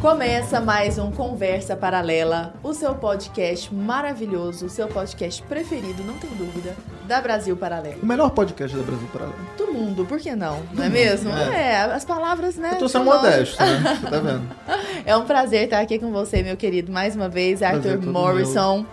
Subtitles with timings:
[0.00, 6.30] Começa mais um Conversa Paralela, o seu podcast maravilhoso, o seu podcast preferido, não tem
[6.30, 6.74] dúvida,
[7.06, 8.00] da Brasil Paralelo.
[8.02, 9.38] O melhor podcast da Brasil Paralelo.
[9.58, 10.62] Do mundo, por que não?
[10.72, 11.30] Não é mesmo?
[11.30, 11.80] É, É.
[11.82, 12.70] as palavras, né?
[12.72, 13.98] Eu tô sendo modesto, né?
[14.00, 14.42] Você tá vendo?
[15.04, 18.86] É um prazer estar aqui com você, meu querido, mais uma vez, Arthur Morrison.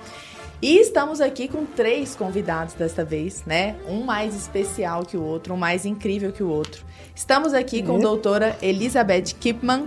[0.62, 3.76] E estamos aqui com três convidados desta vez, né?
[3.88, 6.84] Um mais especial que o outro, um mais incrível que o outro.
[7.16, 9.86] Estamos aqui com a doutora Elizabeth Kipman,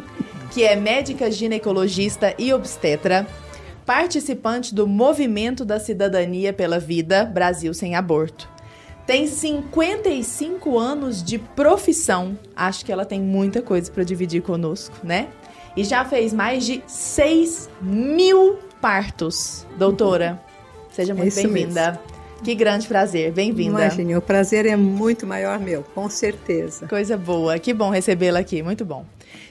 [0.51, 3.27] que é médica ginecologista e obstetra,
[3.87, 8.49] participante do Movimento da Cidadania pela Vida Brasil Sem Aborto.
[9.07, 12.39] Tem 55 anos de profissão.
[12.55, 15.29] Acho que ela tem muita coisa para dividir conosco, né?
[15.77, 19.67] E já fez mais de 6 mil partos.
[19.77, 20.41] Doutora,
[20.93, 22.01] seja muito bem-vinda.
[22.43, 23.33] Que grande prazer.
[23.33, 23.85] Bem-vinda.
[23.85, 26.87] Imagine, o prazer é muito maior meu, com certeza.
[26.89, 27.59] Coisa boa.
[27.59, 28.63] Que bom recebê-la aqui.
[28.63, 29.05] Muito bom.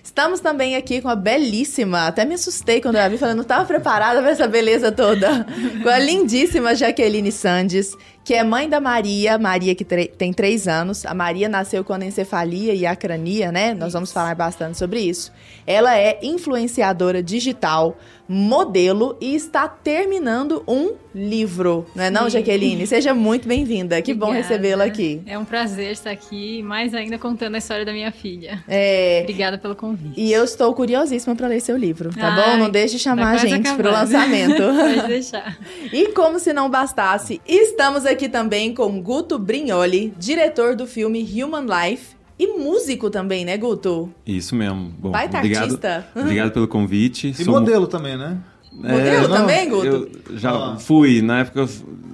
[0.09, 3.63] Estamos também aqui com a belíssima, até me assustei quando eu vi, falando, não estava
[3.63, 5.45] preparada para essa beleza toda.
[5.83, 11.05] Com a lindíssima Jaqueline Sandes, que é mãe da Maria, Maria que tem três anos.
[11.05, 13.73] A Maria nasceu com anencefalia e acrania, né?
[13.73, 15.31] Nós vamos falar bastante sobre isso.
[15.65, 22.37] Ela é influenciadora digital, modelo e está terminando um livro, não é não, Sim.
[22.37, 22.85] Jaqueline?
[22.85, 23.99] Seja muito bem-vinda.
[23.99, 24.47] Que bom Obrigada.
[24.47, 25.21] recebê-la aqui.
[25.25, 28.63] É um prazer estar aqui, mais ainda contando a história da minha filha.
[28.67, 29.98] É, Obrigada pelo convite.
[30.15, 32.57] E eu estou curiosíssima para ler seu livro, tá Ai, bom?
[32.63, 33.93] Não deixe de chamar a gente pro acabando.
[33.93, 34.61] lançamento.
[34.95, 35.57] Pode deixar.
[35.91, 41.65] e como se não bastasse, estamos aqui também com Guto Brignoli, diretor do filme Human
[41.65, 44.11] Life e músico também, né, Guto?
[44.25, 44.93] Isso mesmo.
[44.97, 46.07] Bom, Baita obrigado, artista.
[46.15, 47.29] Obrigado pelo convite.
[47.29, 48.37] E Sou modelo também, né?
[48.71, 49.85] Modelo não, também, Guto?
[50.29, 50.77] Eu já Ah.
[50.79, 51.69] fui, na época eu-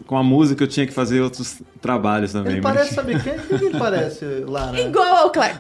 [0.06, 2.54] com a música eu tinha que fazer outros trabalhos também.
[2.54, 3.34] Ele mas- parece, sabe quem?
[3.58, 4.80] Quem ele parece, Lara?
[4.80, 5.58] Igual ao Clark,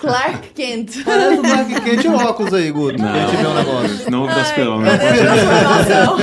[0.00, 1.02] Clark, Kent.
[1.04, 2.00] Parece o Clark Kent.
[2.00, 4.10] Tira o óculos aí, Guto, pra gente ver o negócio.
[4.10, 6.16] Não das Ai, pelo cadê a transformação?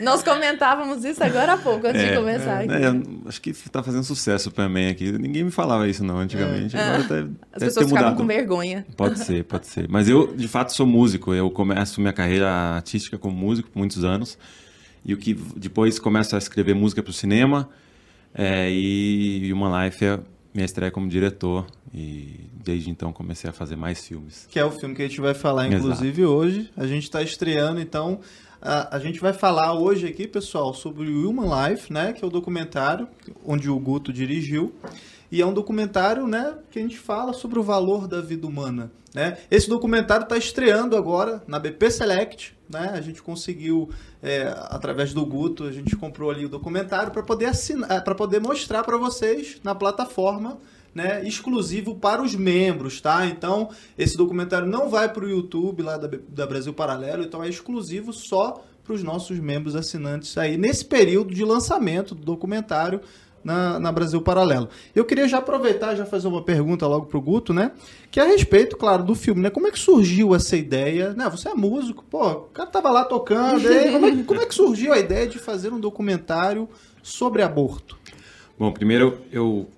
[0.00, 2.72] Nós comentávamos isso agora há pouco, antes de começar aqui.
[2.72, 5.12] É, eu acho que tá fazendo sucesso também aqui.
[5.12, 6.76] Ninguém me falava isso não antigamente.
[6.76, 8.16] Agora deve, As pessoas ficavam mudado.
[8.20, 8.84] com vergonha.
[8.96, 9.86] Pode ser, pode ser.
[9.88, 11.32] Mas eu, de fato, sou músico.
[11.32, 14.36] Eu começo minha carreira artística como músico por muitos anos.
[15.04, 17.68] E o que depois começo a escrever música para o cinema.
[18.34, 20.20] É, e Human Life é
[20.54, 21.66] minha estreia como diretor.
[21.92, 24.46] E desde então comecei a fazer mais filmes.
[24.50, 25.82] Que é o filme que a gente vai falar, Exato.
[25.84, 26.70] inclusive, hoje.
[26.76, 28.20] A gente está estreando, então...
[28.64, 32.12] A, a gente vai falar hoje aqui, pessoal, sobre o Human Life, né?
[32.12, 33.08] Que é o documentário
[33.44, 34.72] onde o Guto dirigiu.
[35.32, 38.92] E é um documentário, né, que a gente fala sobre o valor da vida humana,
[39.14, 39.38] né?
[39.50, 42.90] Esse documentário está estreando agora na BP Select, né?
[42.92, 43.88] A gente conseguiu
[44.22, 48.40] é, através do Guto, a gente comprou ali o documentário para poder assinar, para poder
[48.40, 50.58] mostrar para vocês na plataforma,
[50.94, 53.24] né, exclusivo para os membros, tá?
[53.24, 57.48] Então, esse documentário não vai para o YouTube lá da, da Brasil Paralelo, então é
[57.48, 63.00] exclusivo só para os nossos membros assinantes aí nesse período de lançamento do documentário
[63.44, 64.68] na, na Brasil Paralelo.
[64.94, 67.72] Eu queria já aproveitar e já fazer uma pergunta logo pro Guto, né?
[68.10, 69.50] Que é a respeito, claro, do filme, né?
[69.50, 71.12] Como é que surgiu essa ideia?
[71.12, 71.28] Né?
[71.30, 74.46] Você é músico, pô, o cara tava lá tocando, aí, como, é, que- como é
[74.46, 76.68] que surgiu a ideia de fazer um documentário
[77.02, 77.96] sobre aborto?
[78.58, 79.68] Bom, primeiro eu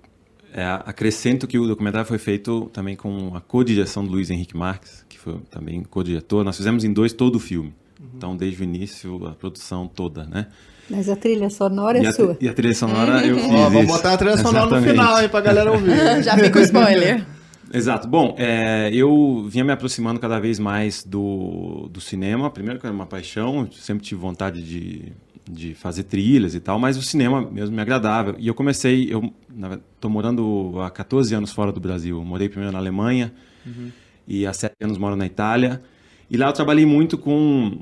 [0.53, 5.05] é, acrescento que o documentário foi feito também com a co-direção do Luiz Henrique Marques,
[5.09, 6.43] que foi também co-diretor.
[6.45, 7.73] Nós fizemos em dois todo o filme.
[8.15, 10.47] Então, desde o início, a produção toda, né?
[10.89, 12.37] Mas a trilha sonora é e, a, sua.
[12.39, 14.91] e a trilha sonora eu fiz Ó, vamos botar a trilha sonora no Exatamente.
[14.91, 15.95] final, hein, pra galera ouvir.
[16.23, 17.25] Já fica o spoiler.
[17.73, 18.07] Exato.
[18.07, 22.49] Bom, é, eu vinha me aproximando cada vez mais do, do cinema.
[22.49, 25.11] Primeiro que era uma paixão, eu sempre tive vontade de,
[25.49, 28.35] de fazer trilhas e tal, mas o cinema mesmo me agradava.
[28.37, 29.33] E eu comecei, eu
[29.95, 32.17] estou morando há 14 anos fora do Brasil.
[32.17, 33.33] Eu morei primeiro na Alemanha
[34.27, 35.81] e há 7 anos moro na Itália.
[36.29, 37.79] E lá eu trabalhei muito com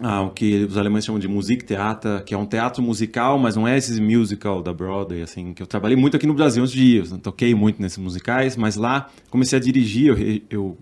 [0.00, 3.66] ah, o que os alemães chamam de Musiktheater, que é um teatro musical, mas não
[3.66, 6.82] é esse musical da Broadway, assim, que eu trabalhei muito aqui no Brasil antes de
[6.82, 10.78] ir, eu toquei muito nesses musicais, mas lá comecei a dirigir, eu, eu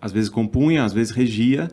[0.00, 1.68] às vezes compunha, às vezes regia,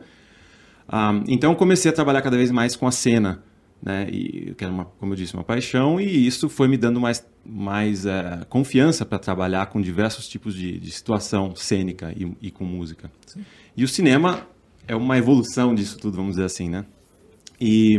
[0.88, 3.42] Ah, então comecei a trabalhar cada vez mais com a cena,
[3.82, 7.00] né, e, que era, uma, como eu disse, uma paixão, e isso foi me dando
[7.00, 12.50] mais, mais eh, confiança para trabalhar com diversos tipos de, de situação cênica e, e
[12.50, 13.10] com música.
[13.76, 14.46] E o cinema
[14.86, 16.84] é uma evolução disso tudo, vamos dizer assim, né?
[17.60, 17.96] E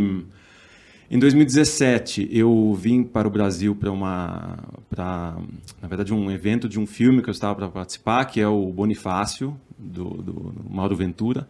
[1.09, 4.57] em 2017 eu vim para o Brasil para uma,
[4.89, 5.37] para
[5.81, 8.71] na verdade um evento de um filme que eu estava para participar, que é o
[8.71, 11.47] Bonifácio do, do, do Mauro Ventura.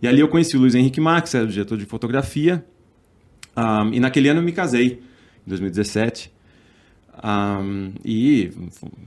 [0.00, 2.64] E ali eu conheci o Luiz Henrique Max, era o diretor de fotografia.
[3.56, 5.02] Um, e naquele ano eu me casei,
[5.44, 6.32] em 2017.
[7.24, 8.52] Um, e,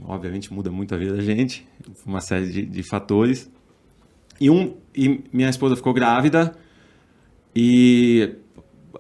[0.04, 1.66] obviamente, muda muito a vida da gente,
[2.06, 3.50] uma série de, de fatores.
[4.42, 6.58] E, um, e minha esposa ficou grávida
[7.56, 8.34] e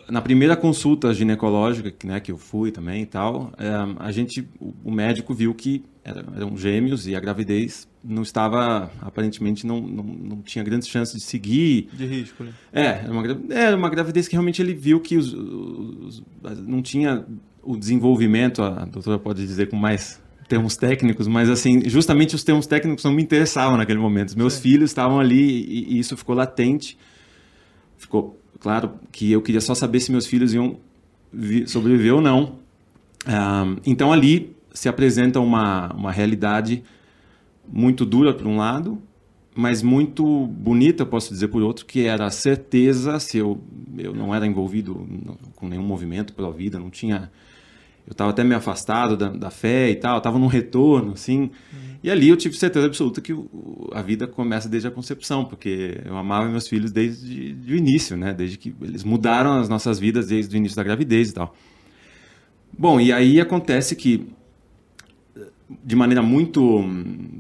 [0.08, 3.68] na primeira consulta ginecológica, né, que eu fui também e tal, é,
[3.98, 9.66] a gente, o, o médico viu que eram gêmeos e a gravidez não estava, aparentemente,
[9.66, 11.90] não, não, não tinha grandes chances de seguir.
[11.92, 12.54] De risco, né?
[12.72, 16.24] É, era uma, era uma gravidez que realmente ele viu que os, os,
[16.68, 17.26] não tinha
[17.64, 22.68] o desenvolvimento, a doutora pode dizer com mais termos técnicos, mas assim, justamente os termos
[22.68, 24.28] técnicos não me interessavam naquele momento.
[24.30, 24.64] Os meus Sim.
[24.64, 26.98] filhos estavam ali e, e, isso ficou latente.
[27.98, 30.76] Ficou claro que eu queria só saber se meus filhos iam
[31.68, 32.60] sobreviver ou não.
[33.26, 36.84] Um, então ali se apresenta uma, uma realidade
[37.66, 39.02] muito dura por um lado,
[39.56, 43.58] mas muito bonita, posso dizer por outro, que era a certeza, se eu,
[43.98, 45.08] eu não era envolvido
[45.56, 47.32] com nenhum movimento pela vida, não tinha...
[48.08, 51.42] Eu estava até meio afastado da, da fé e tal, estava num retorno, assim.
[51.42, 51.50] Uhum.
[52.04, 56.02] E ali eu tive certeza absoluta que o, a vida começa desde a concepção, porque
[56.04, 58.34] eu amava meus filhos desde o início, né?
[58.34, 61.56] Desde que eles mudaram as nossas vidas desde o início da gravidez e tal.
[62.78, 64.28] Bom, e aí acontece que
[65.84, 66.84] de maneira muito.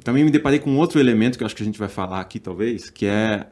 [0.03, 2.39] Também me deparei com outro elemento que eu acho que a gente vai falar aqui,
[2.39, 3.47] talvez, que é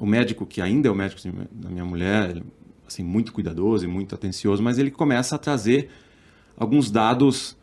[0.00, 1.20] o médico, que ainda é o médico
[1.52, 2.42] da minha mulher,
[2.86, 5.90] assim, muito cuidadoso e muito atencioso, mas ele começa a trazer
[6.56, 7.56] alguns dados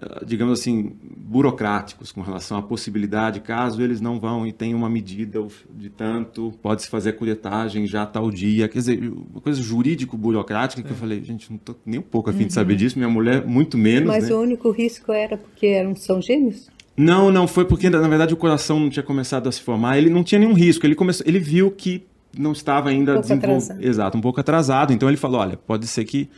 [0.00, 4.88] eh, digamos assim, burocráticos com relação à possibilidade, caso eles não vão e tenham uma
[4.88, 5.44] medida
[5.76, 8.68] de tanto, pode-se fazer a curetagem já tal dia.
[8.68, 12.42] Quer dizer, uma coisa jurídico-burocrática que eu falei, gente, não estou nem um pouco afim
[12.42, 12.46] uhum.
[12.46, 14.06] de saber disso, minha mulher muito menos.
[14.06, 14.36] Mas né?
[14.36, 16.70] o único risco era porque eram, são gêmeos?
[16.96, 20.10] Não, não, foi porque na verdade o coração não tinha começado a se formar, ele
[20.10, 23.84] não tinha nenhum risco, ele, começou, ele viu que não estava ainda um desenvolvido.
[23.84, 26.28] Exato, um pouco atrasado, então ele falou, olha, pode ser que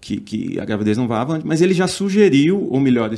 [0.00, 3.10] que, que a gravidez não vá avante, mas ele já sugeriu, ou melhor,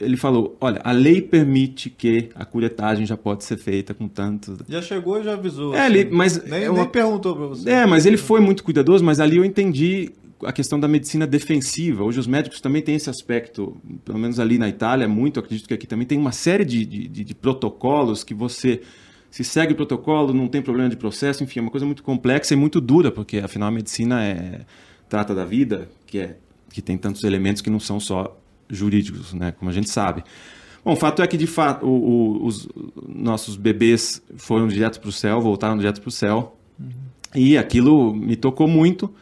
[0.00, 4.58] ele falou, olha, a lei permite que a curetagem já pode ser feita com tanto...
[4.68, 5.74] Já chegou e já avisou.
[5.74, 5.98] É, assim.
[5.98, 6.42] ele, mas...
[6.44, 6.80] Nem, é uma...
[6.80, 7.70] nem perguntou para você.
[7.70, 12.04] É, mas ele foi muito cuidadoso, mas ali eu entendi a questão da medicina defensiva.
[12.04, 15.74] Hoje os médicos também têm esse aspecto, pelo menos ali na Itália, muito, acredito que
[15.74, 18.80] aqui também tem uma série de, de, de, de protocolos que você
[19.30, 22.54] se segue o protocolo, não tem problema de processo, enfim, é uma coisa muito complexa
[22.54, 24.60] e muito dura, porque afinal a medicina é
[25.08, 26.36] trata da vida, que é
[26.76, 28.36] que tem tantos elementos que não são só
[28.68, 30.22] jurídicos, né, como a gente sabe.
[30.84, 32.68] Bom, o fato é que de fato o, o, os
[33.08, 36.90] nossos bebês foram direto para o céu, voltaram direto para o céu, uhum.
[37.34, 39.12] e aquilo me tocou muito.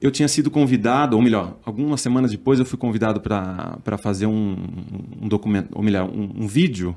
[0.00, 4.56] Eu tinha sido convidado, ou melhor, algumas semanas depois eu fui convidado para fazer um,
[5.20, 6.96] um documento, ou melhor, um, um, vídeo,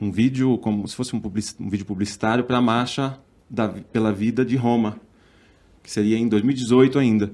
[0.00, 1.20] um vídeo como se fosse um,
[1.60, 3.18] um vídeo publicitário para a marcha
[3.50, 4.98] da, pela vida de Roma,
[5.82, 7.32] que seria em 2018 ainda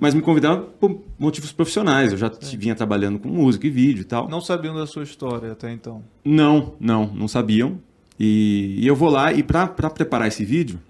[0.00, 2.12] mas me convidaram por motivos profissionais.
[2.12, 2.56] Eu já é.
[2.56, 4.28] vinha trabalhando com música e vídeo e tal.
[4.30, 6.02] Não sabiam da sua história até então?
[6.24, 7.78] Não, não, não sabiam.
[8.18, 10.80] E, e eu vou lá e para preparar esse vídeo,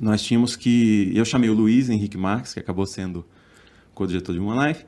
[0.00, 1.10] nós tínhamos que.
[1.12, 3.26] Eu chamei o Luiz Henrique Marques, que acabou sendo
[3.94, 4.84] co-diretor de Uma Life.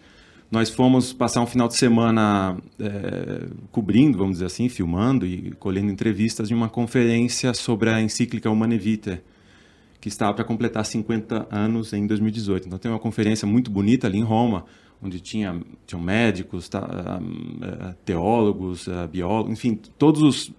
[0.49, 5.91] Nós fomos passar um final de semana é, cobrindo, vamos dizer assim, filmando e colhendo
[5.91, 9.21] entrevistas de uma conferência sobre a encíclica Humane Vitae,
[10.03, 12.67] que estava para completar 50 anos em 2018.
[12.67, 14.65] Então tem uma conferência muito bonita ali em Roma,
[15.01, 17.21] onde tinha tinham médicos, tá, ah,
[17.63, 20.53] ah, teólogos, ah, biólogos, enfim, todos os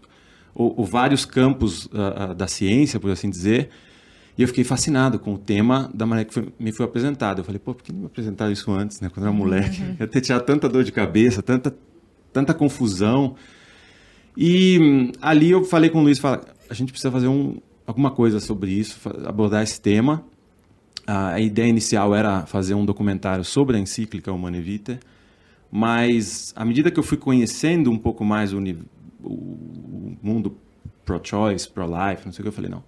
[0.55, 3.69] ou, vários campos uh, da ciência, por assim dizer.
[4.37, 7.39] E eu fiquei fascinado com o tema da maneira que foi, me foi apresentado.
[7.39, 9.09] Eu falei, pô, por que não me apresentaram isso antes, né?
[9.09, 9.81] Quando eu era moleque.
[9.81, 9.95] Uhum.
[9.99, 11.75] Eu ia ter tirado tanta dor de cabeça, tanta,
[12.31, 13.35] tanta confusão.
[14.37, 18.11] E hum, ali eu falei com o Luiz, fala, a gente precisa fazer um, alguma
[18.11, 20.23] coisa sobre isso, abordar esse tema.
[21.05, 24.99] A ideia inicial era fazer um documentário sobre a encíclica Humane Vitae,
[25.69, 28.59] mas à medida que eu fui conhecendo um pouco mais o,
[29.21, 30.55] o mundo
[31.03, 32.83] pro-choice, pro-life, não sei o que, eu falei, não.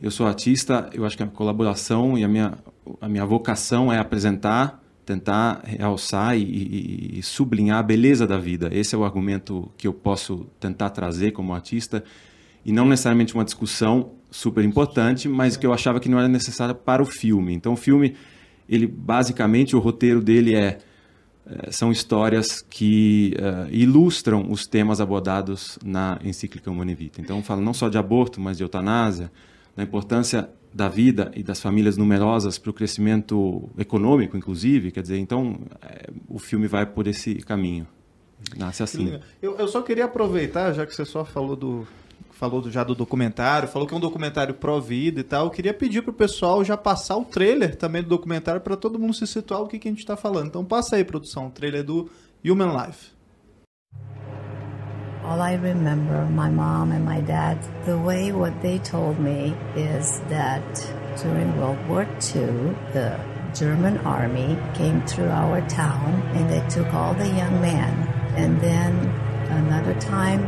[0.00, 2.58] Eu sou artista, eu acho que a colaboração e a minha,
[3.00, 8.68] a minha vocação é apresentar, tentar realçar e, e, e sublinhar a beleza da vida.
[8.72, 12.04] Esse é o argumento que eu posso tentar trazer como artista
[12.64, 16.74] e não necessariamente uma discussão super importante, mas que eu achava que não era necessária
[16.74, 17.52] para o filme.
[17.52, 18.16] Então, o filme,
[18.68, 20.78] ele basicamente o roteiro dele é,
[21.46, 27.22] é são histórias que uh, ilustram os temas abordados na encíclica Humane Vitae.
[27.22, 29.30] Então, fala não só de aborto, mas de eutanásia,
[29.76, 34.90] da importância da vida e das famílias numerosas para o crescimento econômico, inclusive.
[34.90, 37.86] Quer dizer, então é, o filme vai por esse caminho.
[38.56, 39.20] Nasce assim.
[39.40, 41.86] Eu, eu, só queria aproveitar, já que você só falou do,
[42.42, 45.44] falou já do documentário, falou que é um documentário pró-vida e tal.
[45.44, 49.14] Eu queria pedir pro pessoal já passar o trailer também do documentário para todo mundo
[49.14, 50.48] se situar o que, que a gente está falando.
[50.48, 52.10] Então passa aí, produção, o trailer do
[52.44, 53.12] Human Life.
[55.24, 60.20] All I remember, my mom and my dad, the way what they told me is
[60.28, 60.64] that
[61.22, 62.02] during World War
[62.34, 63.16] II, the
[63.54, 68.08] German army came through our town and they took all the young men.
[68.36, 68.92] And then
[69.48, 70.42] another time,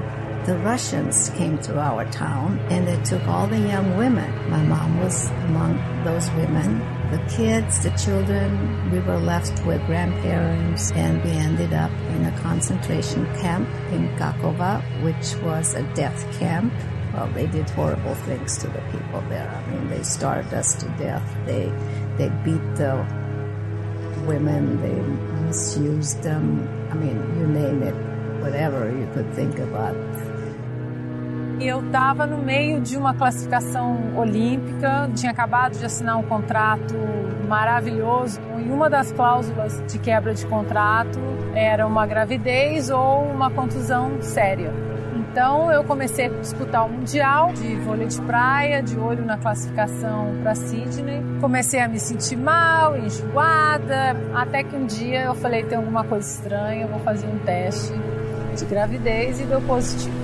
[0.44, 4.30] the Russians came to our town and they took all the young women.
[4.50, 6.80] My mom was among those women.
[7.10, 12.40] The kids, the children, we were left with grandparents and we ended up in a
[12.40, 16.74] concentration camp in Kakova, which was a death camp.
[17.14, 19.48] Well, they did horrible things to the people there.
[19.48, 21.24] I mean, they starved us to death.
[21.46, 21.72] They,
[22.18, 22.96] they beat the
[24.26, 24.82] women.
[24.82, 26.68] They misused them.
[26.90, 27.94] I mean, you name it,
[28.42, 29.96] whatever you could think about.
[31.60, 36.94] E eu estava no meio de uma classificação olímpica, tinha acabado de assinar um contrato
[37.48, 41.18] maravilhoso e uma das cláusulas de quebra de contrato
[41.54, 44.72] era uma gravidez ou uma contusão séria.
[45.34, 50.32] Então eu comecei a disputar o Mundial de vôlei de praia, de olho na classificação
[50.42, 51.22] para Sydney.
[51.40, 56.28] Comecei a me sentir mal, enjoada, até que um dia eu falei: tem alguma coisa
[56.28, 57.92] estranha, eu vou fazer um teste
[58.56, 60.23] de gravidez e deu positivo.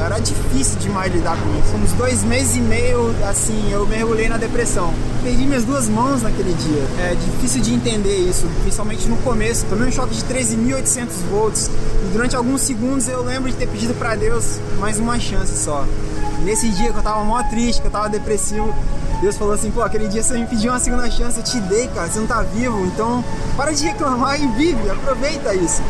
[0.00, 1.76] Era difícil demais lidar com isso.
[1.76, 4.92] Uns dois meses e meio, assim, eu mergulhei na depressão.
[5.22, 6.82] Perdi minhas duas mãos naquele dia.
[7.00, 9.64] É difícil de entender isso, principalmente no começo.
[9.66, 11.68] Tomei um choque de 13.800 volts.
[11.68, 15.86] E durante alguns segundos eu lembro de ter pedido para Deus mais uma chance só.
[16.42, 18.74] Nesse dia que eu tava mó triste, que eu tava depressivo,
[19.20, 21.88] Deus falou assim, pô, aquele dia você me pediu uma segunda chance, eu te dei,
[21.88, 23.24] cara, você não tá vivo, então
[23.56, 25.80] para de reclamar e vive, aproveita isso.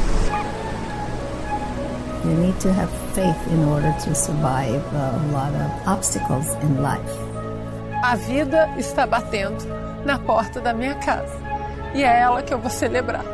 [2.25, 7.15] You need to have faith in order to survive a lot of obstacles in life.
[8.03, 9.65] A vida está batendo
[10.05, 11.39] na porta da minha casa
[11.95, 13.34] e é ela que eu vou celebrar.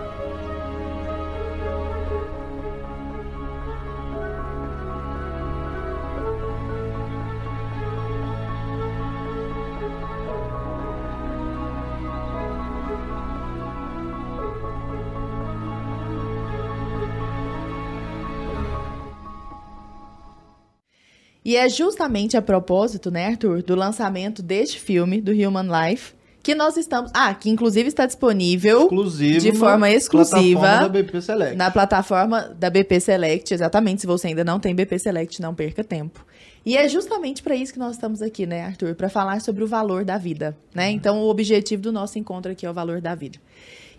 [21.51, 26.15] E é justamente a propósito, né, Arthur, do lançamento deste filme, do Human Life,
[26.45, 27.11] que nós estamos.
[27.13, 31.57] Ah, que inclusive está disponível Exclusivo de forma exclusiva plataforma da BP Select.
[31.57, 33.53] na plataforma da BP Select.
[33.53, 34.03] Exatamente.
[34.03, 36.25] Se você ainda não tem BP Select, não perca tempo.
[36.65, 38.95] E é justamente para isso que nós estamos aqui, né, Arthur?
[38.95, 40.87] Para falar sobre o valor da vida, né?
[40.87, 40.95] Uhum.
[40.95, 43.41] Então, o objetivo do nosso encontro aqui é o valor da vida.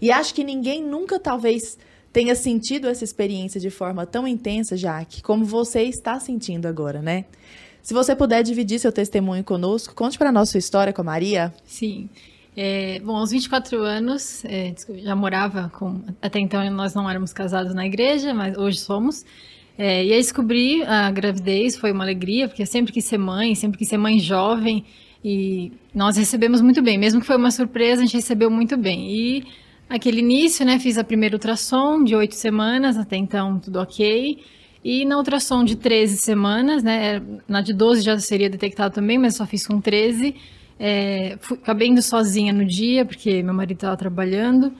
[0.01, 1.77] E acho que ninguém nunca, talvez,
[2.11, 7.25] tenha sentido essa experiência de forma tão intensa, Jaque, como você está sentindo agora, né?
[7.81, 11.53] Se você puder dividir seu testemunho conosco, conte para nós sua história com a Maria.
[11.65, 12.09] Sim.
[12.55, 16.01] É, bom, aos 24 anos, é, já morava com.
[16.21, 19.25] Até então nós não éramos casados na igreja, mas hoje somos.
[19.77, 23.79] É, e aí descobri a gravidez, foi uma alegria, porque sempre quis ser mãe, sempre
[23.79, 24.85] quis ser mãe jovem.
[25.23, 29.09] E nós recebemos muito bem, mesmo que foi uma surpresa, a gente recebeu muito bem.
[29.11, 29.43] E
[29.91, 34.39] aquele início, né, fiz a primeira ultrassom de oito semanas, até então tudo ok.
[34.83, 39.35] E na ultrassom de 13 semanas, né, na de 12 já seria detectado também, mas
[39.35, 40.33] só fiz com 13.
[40.79, 44.73] É, fui, acabei indo sozinha no dia, porque meu marido estava trabalhando.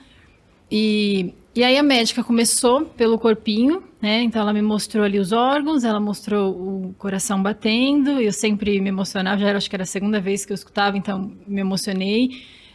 [0.72, 4.24] E, e aí a médica começou pelo corpinho, né?
[4.24, 8.20] Então ela me mostrou ali os órgãos, ela mostrou o coração batendo.
[8.22, 10.98] Eu sempre me emocionava, já era, acho que era a segunda vez que eu escutava,
[10.98, 12.30] então me emocionei.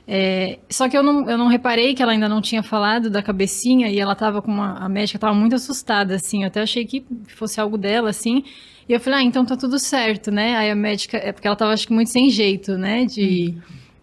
[0.08, 3.22] É, só que eu não, eu não reparei que ela ainda não tinha falado da
[3.22, 4.74] cabecinha e ela tava com uma.
[4.78, 6.42] A médica tava muito assustada, assim.
[6.42, 8.44] Eu até achei que fosse algo dela, assim.
[8.88, 10.56] E eu falei, ah, então tá tudo certo, né?
[10.56, 11.16] Aí a médica.
[11.16, 13.04] É porque ela tava, acho que, muito sem jeito, né?
[13.04, 13.54] De,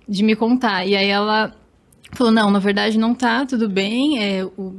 [0.07, 0.85] de me contar.
[0.85, 1.55] E aí ela
[2.11, 4.21] falou, não, na verdade não tá, tudo bem.
[4.21, 4.75] É, o,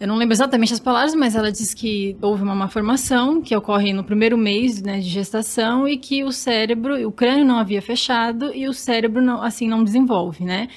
[0.00, 3.92] eu não lembro exatamente as palavras, mas ela disse que houve uma malformação que ocorre
[3.92, 8.50] no primeiro mês né, de gestação e que o cérebro, o crânio não havia fechado
[8.54, 10.68] e o cérebro não, assim não desenvolve, né?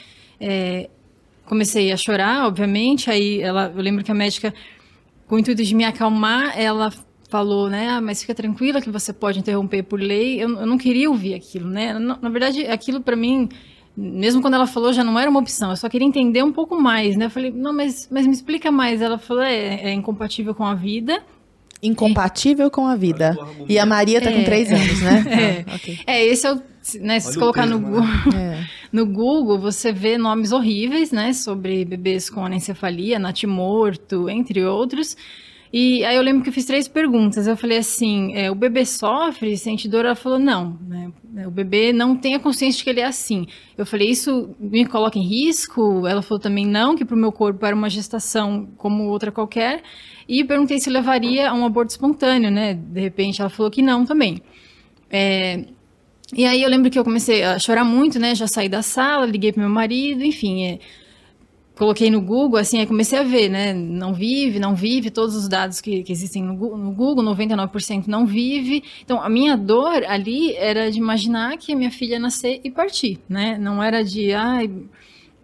[0.42, 0.90] É,
[1.46, 3.10] comecei a chorar, obviamente.
[3.10, 4.54] Aí ela, eu lembro que a médica,
[5.26, 6.92] com o intuito de me acalmar, ela
[7.30, 7.92] falou, né?
[7.92, 10.44] Ah, mas fica tranquila que você pode interromper por lei.
[10.44, 11.94] Eu, eu não queria ouvir aquilo, né?
[11.94, 13.48] Na, na verdade, aquilo para mim
[13.96, 15.70] mesmo quando ela falou, já não era uma opção.
[15.70, 17.26] Eu só queria entender um pouco mais, né?
[17.26, 19.02] Eu falei, não, mas, mas me explica mais.
[19.02, 21.22] Ela falou, é, é incompatível com a vida.
[21.82, 23.38] Incompatível com a vida.
[23.68, 25.24] E a Maria tá é, com três anos, né?
[25.30, 26.00] É, ah, okay.
[26.08, 26.62] é esse é o.
[27.00, 28.04] Né, se você colocar no, Google,
[28.36, 28.66] É.
[28.92, 31.32] no Google, você vê nomes horríveis, né?
[31.32, 35.16] Sobre bebês com anencefalia, natimorto, entre outros.
[35.72, 37.48] E aí eu lembro que eu fiz três perguntas.
[37.48, 40.06] Eu falei assim: é, o bebê sofre, sente dor?
[40.06, 40.78] Ela falou: não.
[40.88, 41.12] Né?
[41.48, 43.48] O bebê não tem a consciência de que ele é assim.
[43.76, 46.06] Eu falei, isso me coloca em risco?
[46.06, 49.82] Ela falou também não, que para o meu corpo era uma gestação como outra qualquer.
[50.28, 52.74] E perguntei se levaria a um aborto espontâneo, né?
[52.74, 54.42] De repente ela falou que não também.
[55.10, 55.66] É,
[56.36, 58.36] e aí eu lembro que eu comecei a chorar muito, né?
[58.36, 60.66] Já saí da sala, liguei pro meu marido, enfim.
[60.66, 60.80] É,
[61.76, 63.74] coloquei no Google, assim, aí comecei a ver, né?
[63.74, 68.26] Não vive, não vive, todos os dados que, que existem no, no Google, 99% não
[68.26, 68.84] vive.
[69.04, 73.20] Então, a minha dor ali era de imaginar que a minha filha nascer e partir,
[73.28, 73.58] né?
[73.58, 74.70] Não era de, ai,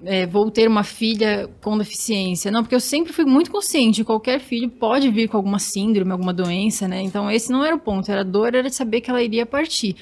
[0.03, 2.51] é, vou ter uma filha com deficiência.
[2.51, 6.33] Não, porque eu sempre fui muito consciente, qualquer filho pode vir com alguma síndrome, alguma
[6.33, 7.01] doença, né?
[7.01, 9.45] Então, esse não era o ponto, era a dor, era de saber que ela iria
[9.45, 9.95] partir.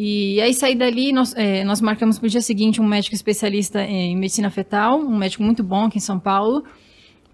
[0.00, 3.82] E aí saí dali, nós, é, nós marcamos para o dia seguinte um médico especialista
[3.82, 6.62] em medicina fetal, um médico muito bom aqui em São Paulo.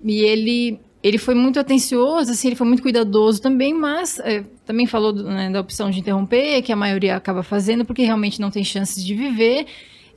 [0.02, 4.86] E ele, ele foi muito atencioso, assim, ele foi muito cuidadoso também, mas é, também
[4.86, 8.50] falou do, né, da opção de interromper, que a maioria acaba fazendo porque realmente não
[8.50, 9.66] tem chances de viver.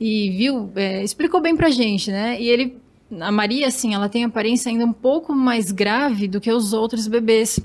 [0.00, 2.40] E viu, é, explicou bem pra gente, né?
[2.40, 2.78] E ele,
[3.20, 7.08] a Maria, assim, ela tem aparência ainda um pouco mais grave do que os outros
[7.08, 7.60] bebês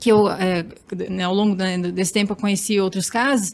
[0.00, 0.64] que eu, é,
[1.10, 1.54] né, ao longo
[1.92, 3.52] desse tempo, eu conheci outros casos.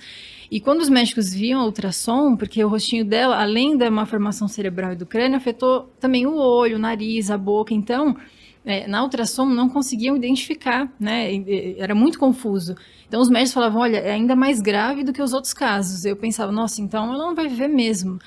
[0.52, 4.92] E quando os médicos viam a ultrassom, porque o rostinho dela, além da malformação cerebral
[4.92, 7.72] e do crânio, afetou também o olho, o nariz, a boca.
[7.72, 8.14] Então,
[8.62, 11.30] é, na ultrassom não conseguiam identificar, né?
[11.78, 12.76] Era muito confuso.
[13.08, 16.04] Então os médicos falavam, olha, é ainda mais grave do que os outros casos.
[16.04, 18.18] Eu pensava, nossa, então ela não vai viver mesmo.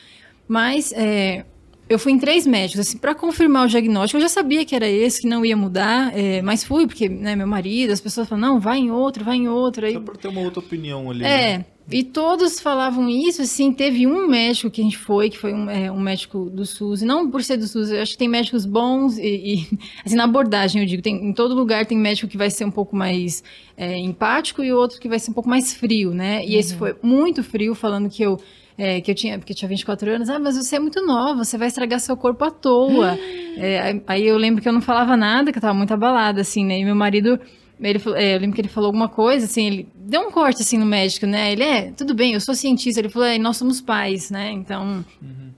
[0.48, 1.46] Mas é,
[1.88, 4.18] eu fui em três médicos, assim, para confirmar o diagnóstico.
[4.18, 7.36] Eu já sabia que era esse, que não ia mudar, é, mas fui, porque, né,
[7.36, 9.86] meu marido, as pessoas falam, não, vai em outro, vai em outro.
[9.86, 9.94] Aí...
[9.94, 11.24] Só para ter uma outra opinião ali.
[11.24, 11.66] É, né?
[11.92, 15.70] E todos falavam isso, assim, teve um médico que a gente foi, que foi um,
[15.70, 18.28] é, um médico do SUS, e não por ser do SUS, eu acho que tem
[18.28, 22.28] médicos bons, e, e, assim, na abordagem, eu digo, tem, em todo lugar tem médico
[22.28, 23.44] que vai ser um pouco mais
[23.78, 26.44] é, empático e outro que vai ser um pouco mais frio, né?
[26.44, 26.60] E uhum.
[26.60, 28.40] esse foi muito frio, falando que eu
[28.78, 31.44] é, que eu tinha, porque eu tinha 24 anos, ah, mas você é muito nova,
[31.44, 33.18] você vai estragar seu corpo à toa.
[33.58, 36.66] é, aí eu lembro que eu não falava nada, que eu tava muito abalada, assim,
[36.66, 36.80] né?
[36.80, 37.40] E meu marido,
[37.80, 40.78] ele, é, eu lembro que ele falou alguma coisa, assim, ele deu um corte, assim,
[40.78, 41.52] no médico, né?
[41.52, 43.00] Ele, é, tudo bem, eu sou cientista.
[43.00, 44.52] Ele falou, é, nós somos pais, né?
[44.52, 45.06] Então...
[45.22, 45.52] Uhum.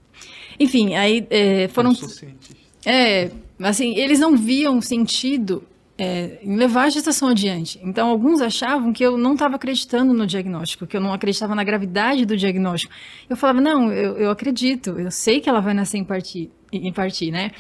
[0.59, 1.91] Enfim, aí é, foram...
[1.91, 2.55] Eu sou cientista.
[2.85, 5.63] É, assim, eles não viam sentido
[5.97, 7.79] é, em levar a gestação adiante.
[7.83, 11.63] Então, alguns achavam que eu não estava acreditando no diagnóstico, que eu não acreditava na
[11.63, 12.93] gravidade do diagnóstico.
[13.29, 16.93] Eu falava, não, eu, eu acredito, eu sei que ela vai nascer em partir, em
[16.93, 17.51] partir né?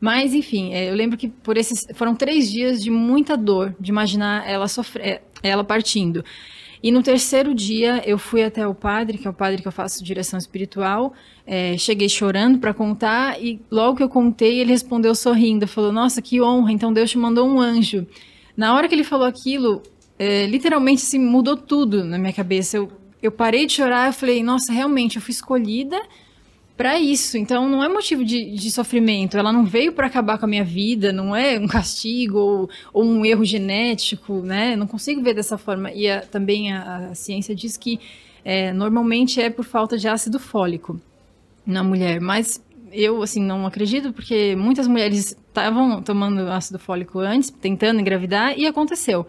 [0.00, 3.90] Mas, enfim, é, eu lembro que por esses foram três dias de muita dor, de
[3.90, 6.24] imaginar ela sofrer, é, ela partindo.
[6.82, 9.72] E no terceiro dia eu fui até o padre, que é o padre que eu
[9.72, 11.12] faço direção espiritual.
[11.46, 16.22] É, cheguei chorando para contar e logo que eu contei ele respondeu sorrindo, falou: Nossa,
[16.22, 16.72] que honra!
[16.72, 18.06] Então Deus te mandou um anjo.
[18.56, 19.82] Na hora que ele falou aquilo,
[20.18, 22.78] é, literalmente se assim, mudou tudo na minha cabeça.
[22.78, 22.90] Eu,
[23.22, 26.00] eu parei de chorar, eu falei: Nossa, realmente eu fui escolhida
[26.80, 27.36] para isso.
[27.36, 29.36] Então não é motivo de, de sofrimento.
[29.36, 33.04] Ela não veio para acabar com a minha vida, não é um castigo ou, ou
[33.04, 34.74] um erro genético, né?
[34.76, 35.92] Não consigo ver dessa forma.
[35.92, 38.00] E a, também a, a, ciência diz que
[38.42, 40.98] é, normalmente é por falta de ácido fólico
[41.66, 47.50] na mulher, mas eu assim não acredito porque muitas mulheres estavam tomando ácido fólico antes,
[47.50, 49.26] tentando engravidar e aconteceu.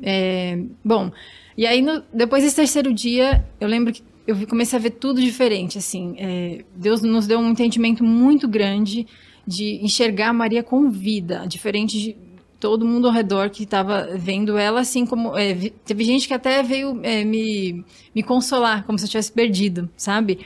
[0.00, 1.10] É, bom,
[1.56, 5.20] e aí no, depois desse terceiro dia, eu lembro que eu comecei a ver tudo
[5.20, 6.14] diferente, assim.
[6.18, 9.06] É, Deus nos deu um entendimento muito grande
[9.46, 12.16] de enxergar Maria com vida, diferente de
[12.58, 16.62] todo mundo ao redor que estava vendo ela, assim como é, teve gente que até
[16.62, 17.84] veio é, me,
[18.14, 20.40] me consolar, como se eu tivesse perdido, sabe?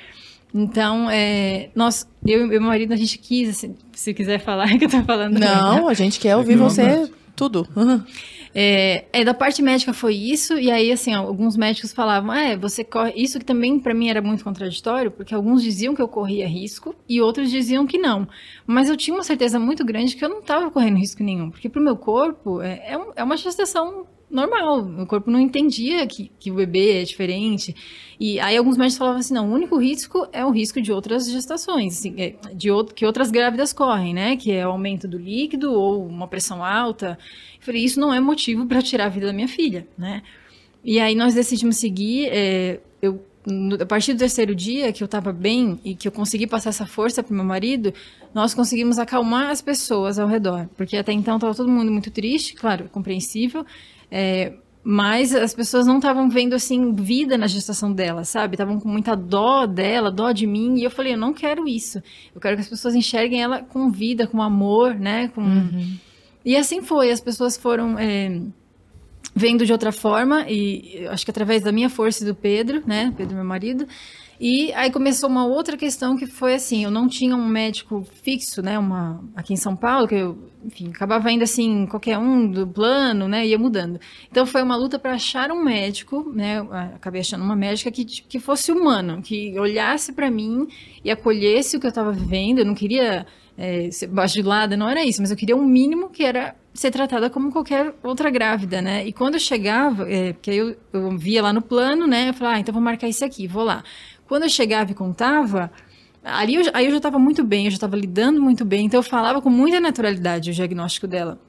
[0.52, 4.84] Então, é, nós, eu e meu marido, a gente quis, assim, se quiser falar que
[4.84, 5.38] eu tô falando.
[5.38, 7.66] Não, a gente quer ouvir você tudo.
[7.74, 8.02] Uhum.
[8.54, 12.56] É, é, da parte médica foi isso, e aí, assim, alguns médicos falavam, ah, é,
[12.56, 13.12] você corre.
[13.14, 16.94] Isso que também para mim era muito contraditório, porque alguns diziam que eu corria risco
[17.08, 18.26] e outros diziam que não.
[18.66, 21.68] Mas eu tinha uma certeza muito grande que eu não estava correndo risco nenhum, porque
[21.68, 24.84] para o meu corpo é, é, é uma gestação normal.
[24.84, 27.74] Meu corpo não entendia que, que o bebê é diferente.
[28.18, 31.28] E aí alguns médicos falavam assim, não, o único risco é o risco de outras
[31.28, 34.36] gestações, assim, é, de outro, que outras grávidas correm, né?
[34.36, 37.18] Que é o aumento do líquido ou uma pressão alta.
[37.58, 40.22] Eu falei, isso não é motivo para tirar a vida da minha filha, né?
[40.84, 42.28] E aí nós decidimos seguir.
[42.30, 43.24] É, eu,
[43.80, 46.86] a partir do terceiro dia, que eu estava bem e que eu consegui passar essa
[46.86, 47.92] força para meu marido,
[48.34, 50.68] nós conseguimos acalmar as pessoas ao redor.
[50.76, 53.64] Porque até então estava todo mundo muito triste, claro, compreensível.
[54.10, 58.54] É, mas as pessoas não estavam vendo assim vida na gestação dela, sabe?
[58.54, 62.02] Estavam com muita dó dela, dó de mim, e eu falei, eu não quero isso.
[62.34, 65.28] Eu quero que as pessoas enxerguem ela com vida, com amor, né?
[65.28, 65.42] Com...
[65.42, 65.96] Uhum.
[66.44, 67.98] E assim foi, as pessoas foram.
[67.98, 68.40] É,
[69.34, 73.12] vendo de outra forma, e acho que através da minha força e do Pedro, né?
[73.16, 73.86] Pedro, meu marido.
[74.40, 78.62] E aí começou uma outra questão que foi assim, eu não tinha um médico fixo,
[78.62, 82.66] né, uma aqui em São Paulo, que eu, enfim, acabava indo assim, qualquer um do
[82.66, 84.00] plano, né, ia mudando.
[84.30, 86.60] Então foi uma luta para achar um médico, né,
[86.94, 90.66] acabei achando uma médica que, que fosse humana, que olhasse para mim
[91.04, 92.60] e acolhesse o que eu estava vivendo.
[92.60, 93.26] Eu não queria
[93.58, 97.28] é, ser bajulada, não era isso, mas eu queria um mínimo que era ser tratada
[97.28, 99.06] como qualquer outra grávida, né?
[99.06, 102.28] E quando eu chegava, é, porque eu, eu via lá no plano, né?
[102.28, 103.82] Eu falava, ah, então vou marcar isso aqui, vou lá.
[104.26, 105.70] Quando eu chegava e contava,
[106.22, 108.98] ali eu, aí eu já estava muito bem, eu já estava lidando muito bem, então
[108.98, 111.40] eu falava com muita naturalidade o diagnóstico dela.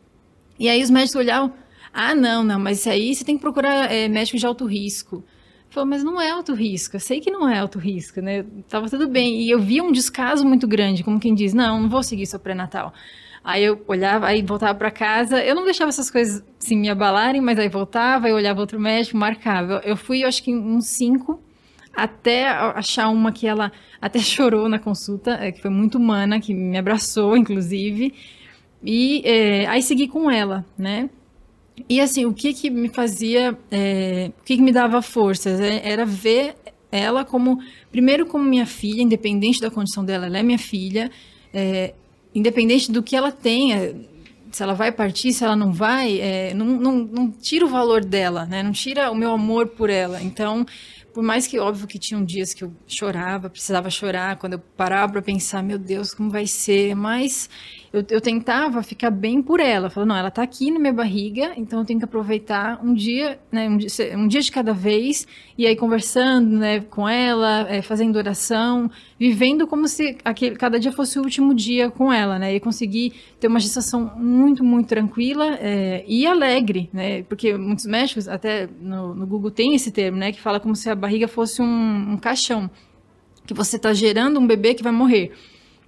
[0.60, 1.54] E aí os médicos olhavam,
[1.94, 5.24] ah, não, não, mas isso aí você tem que procurar é, médico de alto risco.
[5.70, 8.46] Falou, mas não é alto risco, eu sei que não é alto risco, né?
[8.68, 9.42] Tava tudo bem.
[9.42, 12.40] E eu via um descaso muito grande, como quem diz, não, não vou seguir seu
[12.40, 12.94] pré-natal.
[13.44, 15.44] Aí eu olhava, aí voltava para casa.
[15.44, 19.18] Eu não deixava essas coisas assim me abalarem, mas aí voltava, aí olhava outro médico,
[19.18, 19.82] marcava.
[19.84, 21.42] Eu fui, eu acho que uns cinco
[21.94, 26.54] até achar uma que ela até chorou na consulta, é, que foi muito humana, que
[26.54, 28.14] me abraçou, inclusive.
[28.84, 31.10] E é, aí segui com ela, né?
[31.90, 35.60] E assim, o que que me fazia, é, o que que me dava forças?
[35.60, 36.56] É, era ver
[36.92, 37.58] ela como,
[37.92, 41.10] primeiro como minha filha, independente da condição dela, ela é minha filha,
[41.54, 41.94] é,
[42.34, 43.96] independente do que ela tenha,
[44.52, 48.04] se ela vai partir, se ela não vai, é, não, não, não tira o valor
[48.04, 48.62] dela, né?
[48.62, 50.22] Não tira o meu amor por ela.
[50.22, 50.66] Então,
[51.14, 55.14] por mais que óbvio que tinham dias que eu chorava, precisava chorar, quando eu parava
[55.14, 57.50] para pensar, meu Deus, como vai ser, mas
[57.94, 59.90] eu, eu tentava ficar bem por ela.
[59.90, 63.38] Falando, não, ela está aqui na minha barriga, então eu tenho que aproveitar um dia,
[63.52, 65.28] né, um dia, um dia de cada vez,
[65.58, 70.92] e aí conversando né, com ela, é, fazendo oração, vivendo como se aquele, cada dia
[70.92, 72.56] fosse o último dia com ela, né?
[72.56, 77.24] E conseguir ter uma gestação muito, muito tranquila é, e alegre, né?
[77.24, 80.32] Porque muitos médicos, até no, no, Google tem esse termo, né?
[80.32, 82.72] Que fala como se a barriga fosse um, um caixão,
[83.46, 85.34] que você está gerando um bebê que vai morrer.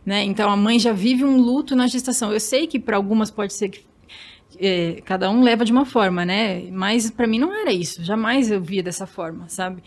[0.05, 0.23] Né?
[0.23, 2.31] Então a mãe já vive um luto na gestação.
[2.31, 3.85] Eu sei que para algumas pode ser que
[4.59, 6.63] é, cada um leva de uma forma, né?
[6.71, 8.03] Mas para mim não era isso.
[8.03, 9.81] Jamais eu via dessa forma, sabe?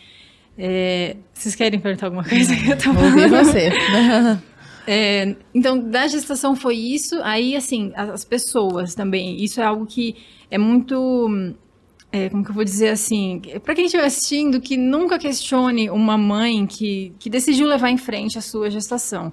[0.59, 3.71] É, vocês querem perguntar alguma coisa que eu tô Ouvir você.
[4.89, 7.21] É, então, da gestação foi isso.
[7.25, 9.43] Aí, assim, as pessoas também.
[9.43, 10.15] Isso é algo que
[10.49, 11.57] é muito.
[12.13, 13.43] É, como que eu vou dizer assim?
[13.65, 18.39] Para quem estiver assistindo, que nunca questione uma mãe que, que decidiu levar em frente
[18.39, 19.33] a sua gestação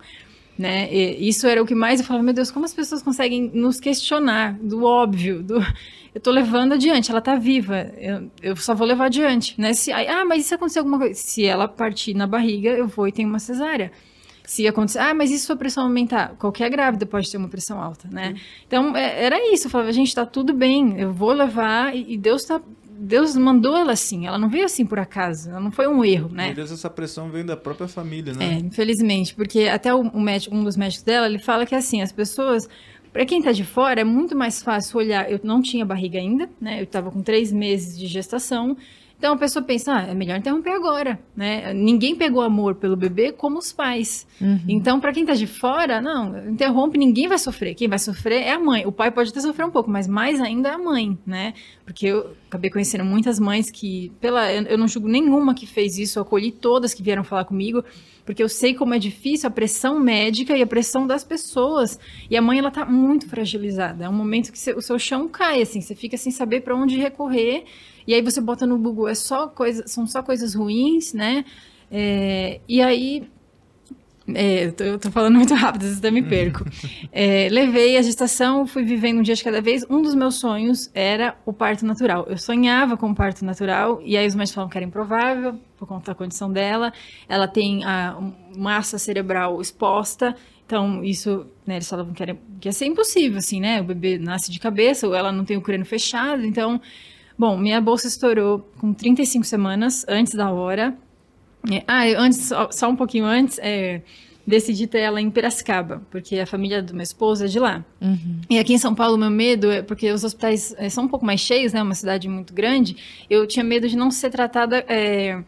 [0.57, 0.91] né?
[0.93, 3.79] E isso era o que mais eu falava, meu Deus, como as pessoas conseguem nos
[3.79, 5.59] questionar do óbvio, do
[6.13, 9.73] eu tô levando adiante, ela tá viva, eu, eu só vou levar adiante, né?
[9.73, 11.15] Se, ah, mas se acontecer alguma coisa?
[11.15, 13.91] Se ela partir na barriga, eu vou e tenho uma cesárea.
[14.45, 16.35] Se acontecer, ah, mas se sua pressão aumentar?
[16.37, 18.35] Qualquer grávida pode ter uma pressão alta, né?
[18.67, 22.17] Então, é, era isso, eu falava, gente, tá tudo bem, eu vou levar e, e
[22.17, 22.61] Deus tá
[22.99, 26.29] Deus mandou ela assim, ela não veio assim por acaso, ela não foi um erro,
[26.29, 26.47] né?
[26.47, 28.53] Meu Deus, essa pressão vem da própria família, né?
[28.53, 32.01] É, infelizmente, porque até o, o médico, um dos médicos dela, ele fala que assim,
[32.01, 32.69] as pessoas,
[33.11, 36.49] para quem tá de fora, é muito mais fácil olhar, eu não tinha barriga ainda,
[36.61, 36.81] né?
[36.81, 38.77] Eu tava com três meses de gestação,
[39.23, 41.73] então a pessoa pensa, ah, é melhor interromper agora, né?
[41.73, 44.27] Ninguém pegou amor pelo bebê como os pais.
[44.41, 44.59] Uhum.
[44.67, 47.73] Então, para quem tá de fora, não, interrompe, ninguém vai sofrer.
[47.73, 48.85] Quem vai sofrer é a mãe.
[48.85, 51.53] O pai pode até sofrer um pouco, mas mais ainda é a mãe, né?
[51.85, 56.19] Porque eu acabei conhecendo muitas mães que, pela, eu não julgo nenhuma que fez isso,
[56.19, 57.81] eu acolhi todas que vieram falar comigo,
[58.25, 61.97] porque eu sei como é difícil a pressão médica e a pressão das pessoas.
[62.29, 64.03] E a mãe, ela tá muito fragilizada.
[64.03, 66.97] É um momento que o seu chão cai, assim, você fica sem saber para onde
[66.97, 67.63] recorrer.
[68.05, 71.45] E aí você bota no Google, é só coisa, são só coisas ruins, né?
[71.91, 73.27] É, e aí
[74.33, 76.63] é, eu, tô, eu tô falando muito rápido, às vezes me perco.
[77.15, 79.85] É, levei a gestação, fui vivendo um dia de cada vez.
[79.87, 82.25] Um dos meus sonhos era o parto natural.
[82.27, 85.87] Eu sonhava com o parto natural, e aí os médicos falaram que era improvável, por
[85.87, 86.91] conta da condição dela.
[87.29, 88.17] Ela tem a
[88.57, 90.35] massa cerebral exposta,
[90.65, 93.79] então isso, né, eles falavam que, era, que ia ser impossível, assim, né?
[93.81, 96.81] O bebê nasce de cabeça, ou ela não tem o crânio fechado, então
[97.37, 100.95] Bom, minha bolsa estourou com 35 semanas antes da hora.
[101.71, 104.01] É, ah, antes, só, um pouquinho antes, é,
[104.45, 107.83] decidi ter ela em Piracicaba, porque a família do meu esposo é de lá.
[108.01, 108.41] Uhum.
[108.49, 111.25] E aqui em São Paulo, meu medo é porque os hospitais é, são um pouco
[111.25, 111.81] mais cheios, né?
[111.81, 112.97] Uma cidade muito grande.
[113.29, 114.83] Eu tinha medo de não ser tratada.
[114.87, 115.41] É,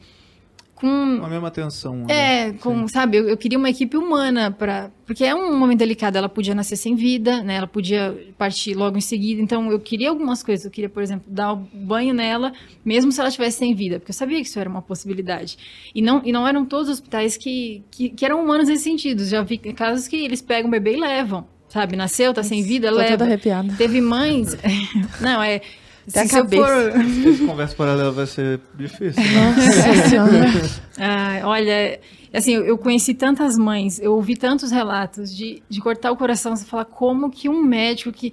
[0.75, 1.95] com a mesma atenção.
[1.95, 2.05] Né?
[2.09, 6.17] É, com, sabe, eu, eu, queria uma equipe humana para, porque é um momento delicado,
[6.17, 7.55] ela podia nascer sem vida, né?
[7.55, 9.41] Ela podia partir logo em seguida.
[9.41, 12.51] Então eu queria algumas coisas, eu queria, por exemplo, dar o banho nela,
[12.83, 15.57] mesmo se ela estivesse sem vida, porque eu sabia que isso era uma possibilidade.
[15.95, 19.23] E não e não eram todos os hospitais que, que, que eram humanos nesse sentido.
[19.23, 21.95] Já vi casos que eles pegam o bebê e levam, sabe?
[21.95, 23.11] Nasceu, tá sem vida, Tô leva.
[23.11, 23.73] toda arrepiada.
[23.77, 24.57] Teve mães,
[25.21, 25.61] não, é
[26.07, 26.63] Até se eu cabeça.
[26.91, 29.21] for- Esse conversa paralela vai ser difícil.
[29.23, 29.55] né?
[29.55, 30.81] Nossa.
[30.97, 31.99] Ah, olha,
[32.33, 36.55] assim, eu eu conheci tantas mães, eu ouvi tantos relatos de, de cortar o coração,
[36.55, 38.31] você falar como que um médico que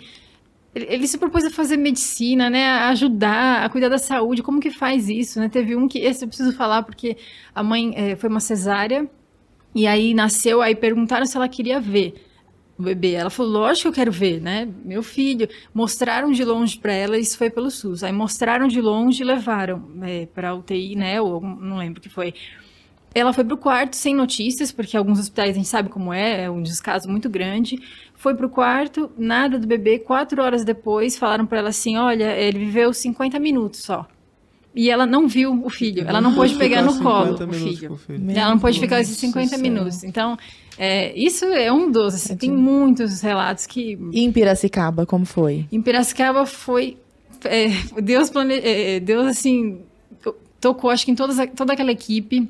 [0.75, 4.61] ele, ele se propôs a fazer medicina, né, a ajudar, a cuidar da saúde, como
[4.61, 5.49] que faz isso, né?
[5.49, 7.17] Teve um que, esse eu preciso falar porque
[7.55, 9.07] a mãe eh, foi uma cesárea
[9.75, 12.15] e aí nasceu, aí perguntaram se ela queria ver
[12.83, 13.13] o bebê.
[13.13, 14.69] Ela falou, lógico que eu quero ver, né?
[14.85, 15.49] Meu filho.
[15.73, 18.03] Mostraram de longe para ela, isso foi pelo SUS.
[18.03, 21.21] Aí mostraram de longe e levaram é, para UTI, né?
[21.21, 22.35] Ou não lembro o que foi.
[23.15, 26.51] Ela foi pro quarto sem notícias, porque alguns hospitais a gente sabe como é, é
[26.51, 27.79] um descaso muito grande.
[28.15, 29.99] Foi pro quarto, nada do bebê.
[29.99, 34.07] Quatro horas depois, falaram para ela assim: olha, ele viveu 50 minutos só.
[34.75, 37.93] E ela não viu o filho, ela não pôde pegar no colo 50 o filho.
[37.93, 38.31] o filho.
[38.31, 39.59] Ela não pode ficar esses do 50 céu.
[39.59, 40.03] minutos.
[40.03, 40.39] Então,
[40.79, 42.15] é, isso é um dos.
[42.15, 43.99] Assim, tem muitos relatos que.
[44.13, 45.67] E em Piracicaba, como foi?
[45.71, 46.97] Em Piracicaba foi.
[47.45, 47.69] é,
[48.01, 48.55] Deus, plane...
[48.55, 49.81] é, Deus, assim,
[50.61, 52.49] tocou, acho que em todas, toda aquela equipe.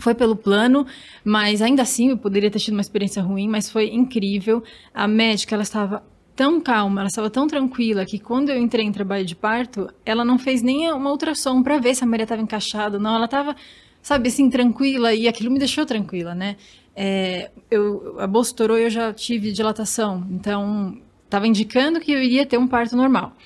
[0.00, 0.86] Foi pelo plano,
[1.24, 4.62] mas ainda assim eu poderia ter tido uma experiência ruim, mas foi incrível.
[4.94, 6.04] A médica, ela estava
[6.36, 10.24] tão calma, ela estava tão tranquila que quando eu entrei em trabalho de parto, ela
[10.24, 13.16] não fez nem uma ultrassom para ver se a Maria estava encaixada, não.
[13.16, 13.56] Ela estava,
[14.00, 16.54] sabe, assim, tranquila e aquilo me deixou tranquila, né?
[17.00, 22.20] É, eu, a bolsa estourou e eu já tive dilatação, então estava indicando que eu
[22.20, 23.36] iria ter um parto normal.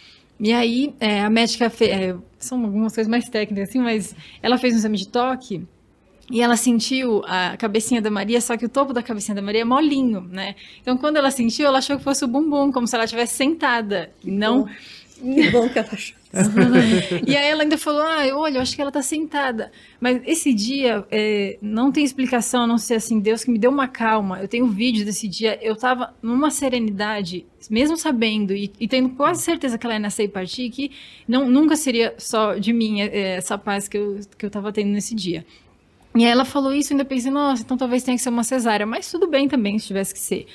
[0.41, 2.17] E aí, é, a médica fez.
[2.38, 5.67] são algumas coisas mais técnicas, assim, mas ela fez um exame de toque
[6.31, 9.61] e ela sentiu a cabecinha da Maria, só que o topo da cabecinha da Maria
[9.61, 10.55] é molinho, né?
[10.81, 14.11] Então, quando ela sentiu, ela achou que fosse o bumbum, como se ela estivesse sentada.
[14.25, 14.67] E não.
[15.21, 16.17] Que bom que ela achou.
[17.27, 19.71] e aí ela ainda falou: Ah, olha, eu acho que ela tá sentada.
[20.01, 23.71] Mas esse dia é, não tem explicação, a não ser assim, Deus que me deu
[23.71, 24.40] uma calma.
[24.40, 29.42] Eu tenho vídeo desse dia, eu tava numa serenidade, mesmo sabendo e, e tendo quase
[29.42, 30.90] certeza que ela ia nascer e partir, que
[31.29, 34.88] não, nunca seria só de mim é, essa paz que eu, que eu tava tendo
[34.88, 35.45] nesse dia.
[36.14, 38.87] E aí ela falou isso, ainda pensei, nossa, então talvez tenha que ser uma cesárea.
[38.87, 40.47] Mas tudo bem também, se tivesse que ser.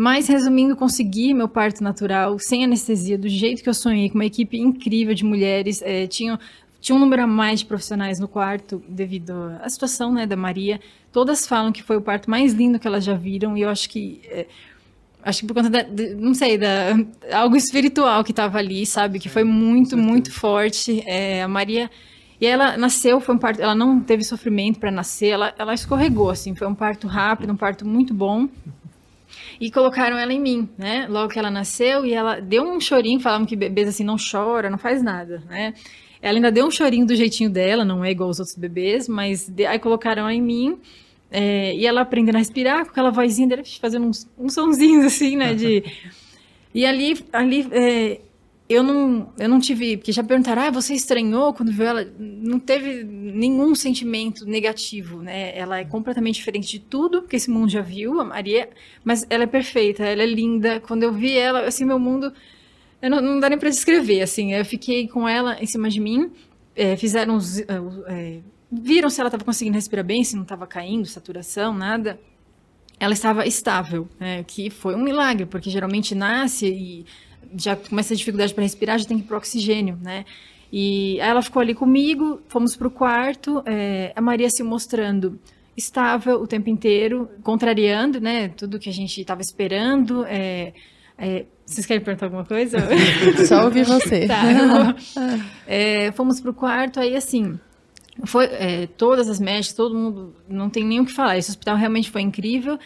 [0.00, 4.24] Mas, resumindo, consegui meu parto natural, sem anestesia, do jeito que eu sonhei, com uma
[4.24, 5.82] equipe incrível de mulheres.
[5.82, 6.38] É, tinha,
[6.80, 10.78] tinha um número a mais de profissionais no quarto, devido à situação né, da Maria.
[11.12, 13.90] Todas falam que foi o parto mais lindo que elas já viram, e eu acho
[13.90, 14.20] que...
[14.26, 14.46] É,
[15.24, 16.96] acho que por conta da, de- não sei, da
[17.32, 19.18] algo espiritual que estava ali, sabe?
[19.18, 21.02] Que foi muito, muito forte.
[21.06, 21.90] É, a Maria...
[22.40, 26.30] E ela nasceu, foi um parto, ela não teve sofrimento para nascer, ela, ela escorregou,
[26.30, 28.48] assim, foi um parto rápido, um parto muito bom.
[29.60, 31.06] E colocaram ela em mim, né?
[31.08, 34.70] Logo que ela nasceu e ela deu um chorinho, falavam que bebês assim não chora,
[34.70, 35.74] não faz nada, né?
[36.20, 39.48] Ela ainda deu um chorinho do jeitinho dela, não é igual aos outros bebês, mas
[39.48, 40.78] de- aí colocaram ela em mim
[41.30, 45.36] é, e ela aprendendo a respirar com aquela vozinha dela, fazendo uns, uns sonzinhos assim,
[45.36, 45.54] né?
[45.54, 45.84] De...
[46.74, 48.20] E ali, ali é,
[48.68, 52.06] eu não, eu não tive, porque já perguntaram, ah, você estranhou quando viu ela?
[52.18, 55.56] Não teve nenhum sentimento negativo, né?
[55.56, 58.68] Ela é completamente diferente de tudo que esse mundo já viu, a Maria,
[59.02, 60.80] mas ela é perfeita, ela é linda.
[60.80, 62.30] Quando eu vi ela, assim, meu mundo,
[63.00, 64.52] não, não dá nem para descrever, assim.
[64.52, 66.30] Eu fiquei com ela em cima de mim,
[66.76, 67.64] é, fizeram os, é,
[68.08, 72.20] é, viram se ela estava conseguindo respirar bem, se não estava caindo, saturação, nada
[73.00, 77.06] ela estava estável, né, que foi um milagre, porque geralmente nasce e
[77.56, 80.24] já começa a dificuldade para respirar, já tem que ir para oxigênio, né?
[80.72, 85.38] E aí ela ficou ali comigo, fomos para o quarto, é, a Maria se mostrando
[85.76, 90.24] estável o tempo inteiro, contrariando, né, tudo que a gente estava esperando.
[90.26, 90.72] é,
[91.16, 92.78] é, vocês querem perguntar alguma coisa?
[93.46, 94.26] Só ouvir você.
[94.28, 94.94] Tá,
[96.14, 97.58] fomos pro quarto, aí assim,
[98.24, 98.48] foi
[98.96, 101.36] todas as médicas, todo mundo, não tem nem o que falar.
[101.36, 102.78] Esse hospital realmente foi incrível,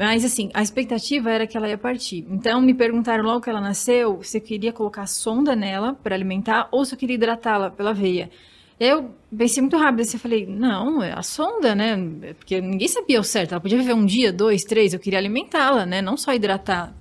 [0.00, 2.26] mas assim, a expectativa era que ela ia partir.
[2.30, 6.68] Então me perguntaram logo que ela nasceu se eu queria colocar sonda nela para alimentar
[6.72, 8.30] ou se eu queria hidratá-la pela veia.
[8.78, 11.98] Eu pensei muito rápido, assim, eu falei, não, é a sonda, né?
[12.38, 13.52] Porque ninguém sabia o certo.
[13.52, 16.00] Ela podia viver um dia, dois, três, eu queria alimentá-la, né?
[16.00, 16.94] Não só hidratar.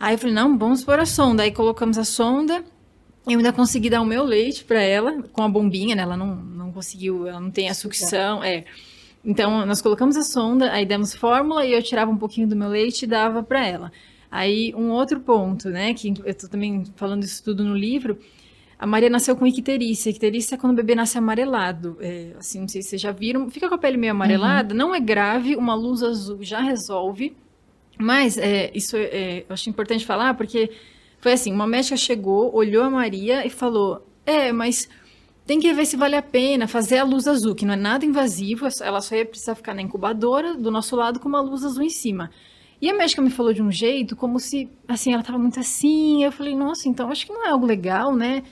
[0.00, 1.44] Aí eu falei, não, vamos pôr a sonda.
[1.44, 2.64] Aí colocamos a sonda,
[3.28, 6.02] eu ainda consegui dar o meu leite para ela, com a bombinha, né?
[6.02, 8.64] Ela não, não conseguiu, ela não tem a sucção, é.
[9.26, 12.68] Então, nós colocamos a sonda, aí demos fórmula e eu tirava um pouquinho do meu
[12.68, 13.92] leite e dava para ela.
[14.30, 18.16] Aí, um outro ponto, né, que eu tô também falando isso tudo no livro,
[18.78, 20.10] a Maria nasceu com icterícia.
[20.10, 21.96] Icterícia é quando o bebê nasce amarelado.
[22.00, 23.50] É, assim, não sei se vocês já viram.
[23.50, 27.34] Fica com a pele meio amarelada, não é grave, uma luz azul já resolve.
[27.98, 30.70] Mas é, isso é, é, eu acho importante falar, porque
[31.18, 34.88] foi assim, uma médica chegou, olhou a Maria e falou, é, mas
[35.46, 38.04] tem que ver se vale a pena fazer a luz azul, que não é nada
[38.04, 41.84] invasivo, ela só ia precisar ficar na incubadora do nosso lado com uma luz azul
[41.84, 42.30] em cima.
[42.80, 46.22] E a médica me falou de um jeito, como se, assim, ela tava muito assim.
[46.22, 48.42] Eu falei, nossa, então acho que não é algo legal, né?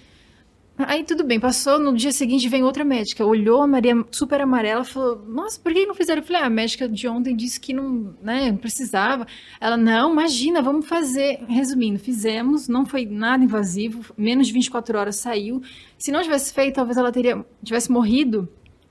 [0.76, 4.82] Aí tudo bem, passou, no dia seguinte vem outra médica, olhou a Maria super amarela,
[4.82, 6.20] falou, nossa, por que não fizeram?
[6.20, 9.24] Eu falei, ah, a médica de ontem disse que não, né, não precisava.
[9.60, 11.38] Ela, não, imagina, vamos fazer.
[11.46, 15.62] Resumindo, fizemos, não foi nada invasivo, menos de 24 horas saiu.
[15.96, 18.48] Se não tivesse feito, talvez ela teria, tivesse morrido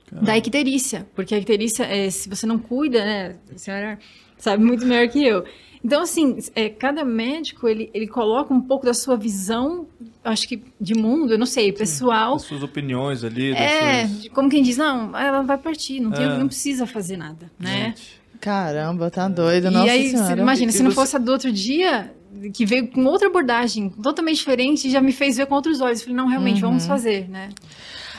[0.09, 3.99] da icterícia, porque a icterícia, é, se você não cuida, né, a senhora
[4.37, 5.43] sabe muito melhor que eu.
[5.83, 9.85] Então, assim, é, cada médico, ele, ele coloca um pouco da sua visão,
[10.23, 12.35] acho que de mundo, eu não sei, pessoal.
[12.35, 13.51] As suas opiniões ali.
[13.51, 14.27] É, suas...
[14.29, 16.37] como quem diz, não, ela vai partir, não, tem, é.
[16.37, 17.87] não precisa fazer nada, né?
[17.87, 18.23] Gente.
[18.39, 20.41] Caramba, tá doido, e nossa aí, senhora.
[20.41, 20.95] imagina, e se não você...
[20.95, 22.13] fosse a do outro dia,
[22.53, 26.01] que veio com outra abordagem, totalmente diferente, já me fez ver com outros olhos.
[26.01, 26.69] Falei, não, realmente, uhum.
[26.69, 27.49] vamos fazer, né?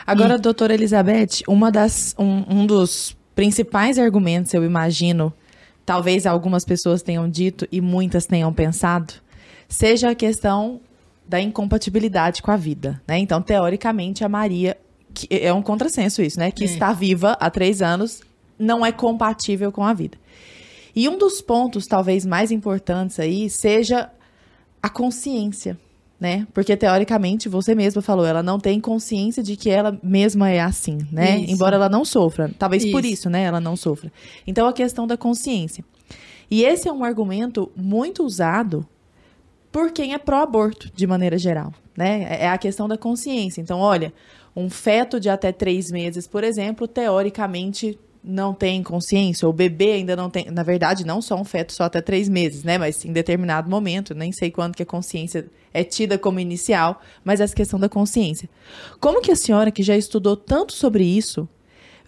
[0.06, 0.38] Agora, e...
[0.38, 5.32] doutora Elizabeth, uma das, um, um dos principais argumentos, eu imagino,
[5.84, 9.14] talvez algumas pessoas tenham dito e muitas tenham pensado,
[9.68, 10.80] seja a questão
[11.26, 13.18] da incompatibilidade com a vida, né?
[13.18, 14.76] Então, teoricamente, a Maria,
[15.12, 16.50] que é um contrassenso isso, né?
[16.50, 16.66] Que é.
[16.66, 18.22] está viva há três anos,
[18.58, 20.18] não é compatível com a vida.
[20.94, 24.10] E um dos pontos, talvez, mais importantes aí, seja
[24.82, 25.78] a consciência,
[26.24, 26.46] né?
[26.54, 31.06] Porque, teoricamente, você mesma falou, ela não tem consciência de que ela mesma é assim,
[31.12, 31.36] né?
[31.40, 31.52] Isso.
[31.52, 32.50] Embora ela não sofra.
[32.58, 32.92] Talvez isso.
[32.92, 33.42] por isso, né?
[33.42, 34.10] Ela não sofra.
[34.46, 35.84] Então, a questão da consciência.
[36.50, 38.86] E esse é um argumento muito usado
[39.70, 42.22] por quem é pró-aborto, de maneira geral, né?
[42.22, 43.60] É, é a questão da consciência.
[43.60, 44.10] Então, olha,
[44.56, 49.92] um feto de até três meses, por exemplo, teoricamente não tem consciência, ou o bebê
[49.92, 52.78] ainda não tem, na verdade, não só um feto só até três meses, né?
[52.78, 57.40] Mas em determinado momento, nem sei quando que a consciência é tida como inicial, mas
[57.40, 58.48] essa questão da consciência.
[58.98, 61.46] Como que a senhora, que já estudou tanto sobre isso,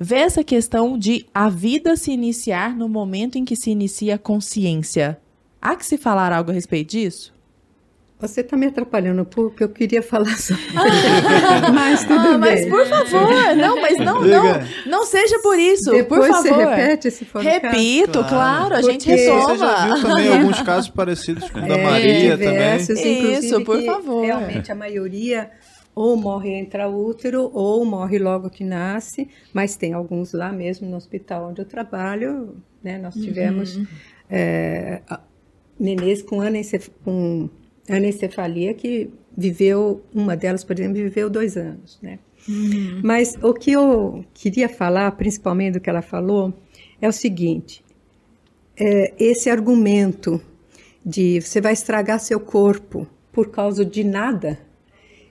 [0.00, 4.18] vê essa questão de a vida se iniciar no momento em que se inicia a
[4.18, 5.20] consciência?
[5.61, 7.36] Há que se falar algo a respeito disso?
[8.27, 12.39] Você está me atrapalhando porque eu queria falar sobre ah, mas tudo ah, bem.
[12.39, 14.45] Mas por favor, não, mas não, não,
[14.87, 15.91] não seja por isso.
[15.91, 16.43] Depois por favor.
[16.43, 19.49] você repete se for Repito, claro, claro a gente retoma.
[19.49, 23.33] Você já viu também alguns casos parecidos com o da é, Maria diversos, também.
[23.35, 24.25] Isso, por favor.
[24.25, 25.51] Realmente a maioria
[25.97, 31.49] ou morre intraútero ou morre logo que nasce, mas tem alguns lá mesmo no hospital
[31.49, 32.99] onde eu trabalho, né?
[32.99, 33.87] Nós tivemos uhum.
[34.29, 35.01] é,
[35.81, 36.41] nenês com,
[37.03, 37.49] com
[37.88, 42.18] anencefalia que viveu, uma delas, por exemplo, viveu dois anos, né?
[42.49, 43.01] Uhum.
[43.03, 46.55] Mas o que eu queria falar, principalmente do que ela falou,
[47.01, 47.85] é o seguinte:
[48.79, 50.40] é, esse argumento
[51.05, 54.59] de você vai estragar seu corpo por causa de nada,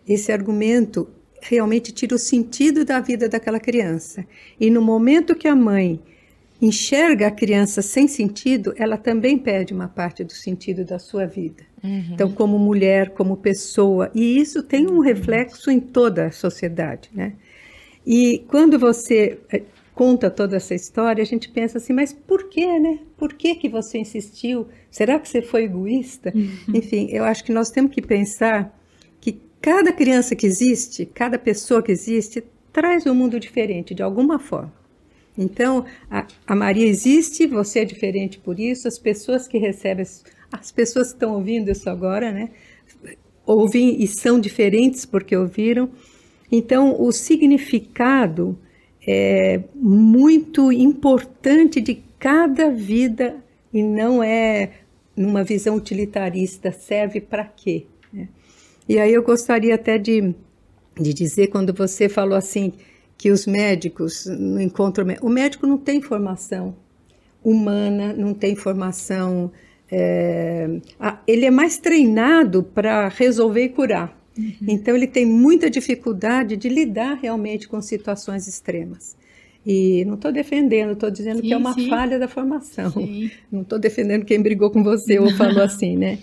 [0.07, 1.07] esse argumento
[1.41, 4.25] realmente tira o sentido da vida daquela criança.
[4.59, 5.99] E no momento que a mãe
[6.61, 11.63] enxerga a criança sem sentido, ela também perde uma parte do sentido da sua vida.
[11.85, 12.09] Uhum.
[12.13, 17.33] Então, como mulher, como pessoa, e isso tem um reflexo em toda a sociedade, né?
[18.05, 22.79] E quando você eh, conta toda essa história, a gente pensa assim, mas por quê,
[22.79, 22.99] né?
[23.17, 24.67] Por que que você insistiu?
[24.91, 26.31] Será que você foi egoísta?
[26.35, 26.75] Uhum.
[26.75, 28.77] Enfim, eu acho que nós temos que pensar
[29.21, 32.43] que cada criança que existe, cada pessoa que existe,
[32.73, 34.73] traz um mundo diferente de alguma forma.
[35.37, 40.05] Então, a, a, Maria existe, você é diferente por isso, as pessoas que recebem,
[40.55, 42.49] as, as pessoas que estão ouvindo isso agora, né?
[43.45, 45.89] Ouvem e são diferentes porque ouviram.
[46.51, 48.57] Então, o significado
[49.07, 53.37] é muito importante de cada vida
[53.73, 54.71] e não é
[55.15, 57.85] numa visão utilitarista, serve para quê?
[58.11, 58.27] Né?
[58.87, 60.33] E aí eu gostaria até de,
[60.99, 62.73] de dizer, quando você falou assim,
[63.17, 65.05] que os médicos não encontram.
[65.21, 66.75] O médico não tem formação
[67.43, 69.51] humana, não tem formação.
[69.91, 70.67] É,
[71.27, 74.19] ele é mais treinado para resolver e curar.
[74.37, 74.53] Uhum.
[74.67, 79.15] Então, ele tem muita dificuldade de lidar realmente com situações extremas.
[79.65, 81.89] E não estou defendendo, estou dizendo sim, que é uma sim.
[81.89, 82.91] falha da formação.
[82.91, 83.31] Sim.
[83.51, 86.19] Não estou defendendo quem brigou com você ou falou assim, né?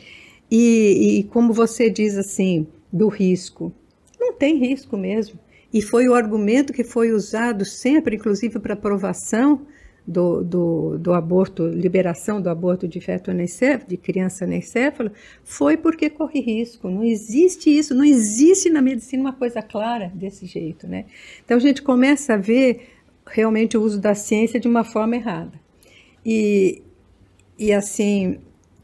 [0.51, 3.73] E, e como você diz assim, do risco.
[4.21, 5.39] Não tem risco mesmo.
[5.73, 9.63] E foi o argumento que foi usado sempre, inclusive para aprovação
[10.07, 15.13] do, do, do, aborto, liberação do aborto de feto anencefalo, de criança anencefala,
[15.45, 16.91] foi porque corre risco.
[16.91, 21.05] Não existe isso, não existe na medicina uma coisa clara desse jeito, né?
[21.45, 22.89] Então a gente começa a ver
[23.27, 25.53] realmente o uso da ciência de uma forma errada.
[26.27, 26.83] E,
[27.59, 28.39] e assim,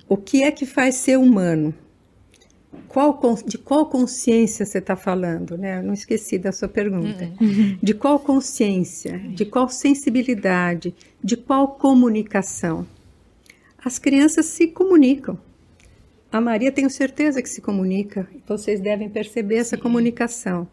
[0.08, 1.74] o que é que faz ser humano?
[2.88, 5.78] Qual, de qual consciência você está falando, né?
[5.78, 7.30] Eu não esqueci da sua pergunta.
[7.40, 7.78] Uhum.
[7.82, 12.86] De qual consciência, de qual sensibilidade, de qual comunicação?
[13.84, 15.38] as crianças se comunicam.
[16.30, 18.28] A Maria tenho certeza que se comunica.
[18.46, 19.82] Vocês devem perceber essa Sim.
[19.82, 20.68] comunicação.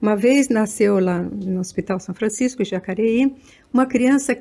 [0.00, 3.34] Uma vez nasceu lá no Hospital São Francisco, em Jacareí,
[3.72, 4.36] uma criança.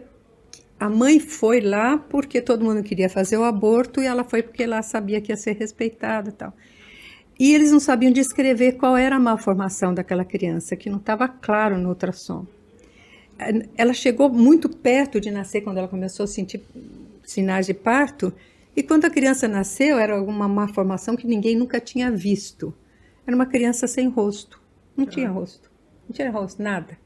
[0.80, 4.65] A mãe foi lá porque todo mundo queria fazer o aborto e ela foi porque
[4.65, 6.53] lá sabia que ia ser respeitada e tal.
[7.38, 11.78] E eles não sabiam descrever qual era a malformação daquela criança, que não estava claro
[11.78, 12.46] no ultrassom.
[13.76, 16.62] Ela chegou muito perto de nascer quando ela começou a sentir
[17.24, 18.34] sinais de parto,
[18.76, 22.74] e quando a criança nasceu, era uma malformação que ninguém nunca tinha visto.
[23.26, 24.62] Era uma criança sem rosto.
[24.96, 25.72] Não tinha rosto.
[26.08, 26.98] Não tinha rosto, nada.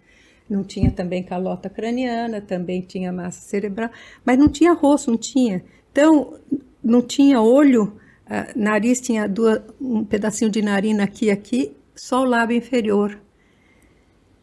[0.49, 3.91] Não tinha também calota craniana, também tinha massa cerebral,
[4.25, 5.63] mas não tinha rosto, não tinha.
[5.91, 6.39] Então,
[6.83, 8.08] não tinha olho, ah,
[8.55, 13.19] nariz tinha duas, um pedacinho de narina aqui e aqui, só o lábio inferior.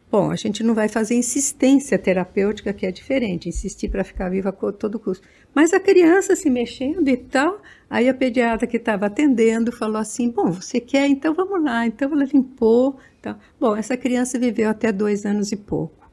[0.09, 4.49] Bom, a gente não vai fazer insistência terapêutica, que é diferente, insistir para ficar viva
[4.49, 5.27] a todo custo.
[5.53, 10.29] Mas a criança se mexendo e tal, aí a pediatra que estava atendendo falou assim:
[10.29, 11.07] Bom, você quer?
[11.07, 11.85] Então vamos lá.
[11.85, 12.97] Então ela limpou.
[13.21, 13.37] Tal.
[13.59, 16.09] Bom, essa criança viveu até dois anos e pouco.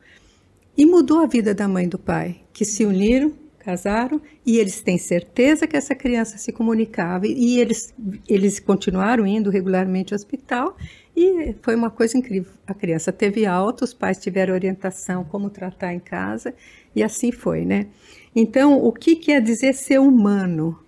[0.77, 3.33] E mudou a vida da mãe e do pai, que se uniram,
[3.65, 7.27] casaram, e eles têm certeza que essa criança se comunicava.
[7.27, 7.95] E eles,
[8.29, 10.77] eles continuaram indo regularmente ao hospital.
[11.17, 12.53] E foi uma coisa incrível.
[12.67, 16.55] A criança teve alta, os pais tiveram orientação como tratar em casa,
[16.95, 17.87] e assim foi, né?
[18.35, 20.79] Então, o que quer dizer ser humano?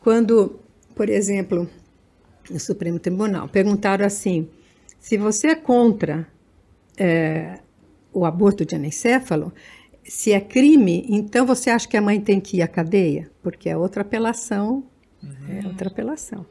[0.00, 0.58] Quando,
[0.94, 1.68] por exemplo,
[2.50, 4.48] no Supremo Tribunal perguntaram assim:
[4.98, 6.26] se você é contra
[6.96, 7.58] é,
[8.12, 9.52] o aborto de anencéfalo,
[10.04, 13.30] se é crime, então você acha que a mãe tem que ir à cadeia?
[13.42, 14.84] Porque é outra apelação,
[15.22, 15.60] uhum.
[15.62, 16.46] é outra apelação.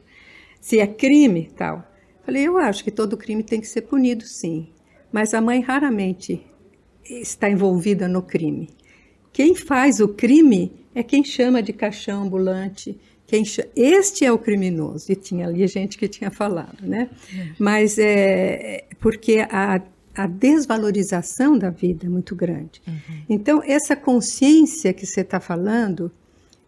[0.60, 1.84] Se é crime, tal.
[2.24, 4.68] Falei, eu acho que todo crime tem que ser punido, sim.
[5.12, 6.44] Mas a mãe raramente
[7.04, 8.70] está envolvida no crime.
[9.32, 12.98] Quem faz o crime é quem chama de caixão ambulante.
[13.26, 13.68] Quem chama...
[13.76, 15.12] Este é o criminoso.
[15.12, 17.10] E tinha ali gente que tinha falado, né?
[17.36, 17.48] É.
[17.58, 19.82] Mas é porque a,
[20.14, 22.80] a desvalorização da vida é muito grande.
[22.86, 23.22] Uhum.
[23.28, 26.10] Então, essa consciência que você está falando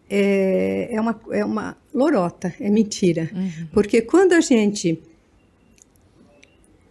[0.09, 3.31] é, é, uma, é uma lorota, é mentira.
[3.33, 3.69] Uhum.
[3.73, 5.01] Porque quando a gente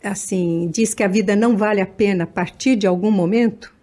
[0.08, 3.74] assim, diz que a vida não vale a pena a partir de algum momento,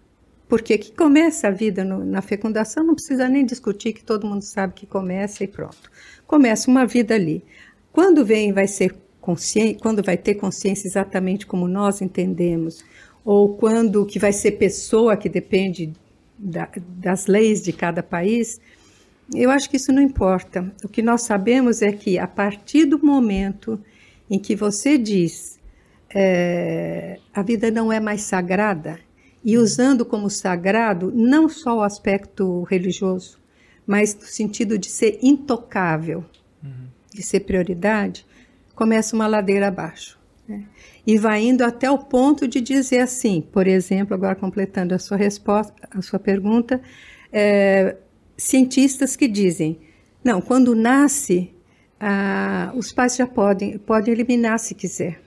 [0.47, 4.41] porque que começa a vida no, na fecundação não precisa nem discutir, que todo mundo
[4.41, 5.91] sabe que começa e pronto.
[6.25, 7.43] Começa uma vida ali.
[7.91, 12.83] Quando vem, vai ser consciente, quando vai ter consciência exatamente como nós entendemos,
[13.23, 15.93] ou quando que vai ser pessoa que depende
[16.37, 16.67] da,
[16.97, 18.59] das leis de cada país,
[19.33, 20.69] eu acho que isso não importa.
[20.83, 23.79] O que nós sabemos é que a partir do momento
[24.29, 25.57] em que você diz
[26.13, 28.99] é, a vida não é mais sagrada,
[29.41, 33.39] e usando como sagrado não só o aspecto religioso,
[33.87, 36.25] mas no sentido de ser intocável,
[36.61, 36.87] uhum.
[37.13, 38.25] de ser prioridade,
[38.75, 40.19] começa uma ladeira abaixo.
[40.47, 40.63] Né?
[41.05, 45.17] E vai indo até o ponto de dizer assim, por exemplo, agora completando a sua
[45.17, 46.81] resposta, a sua pergunta,
[47.31, 47.95] é,
[48.37, 49.79] cientistas que dizem,
[50.23, 51.51] não, quando nasce,
[51.99, 55.19] ah, os pais já podem, podem eliminar se quiser.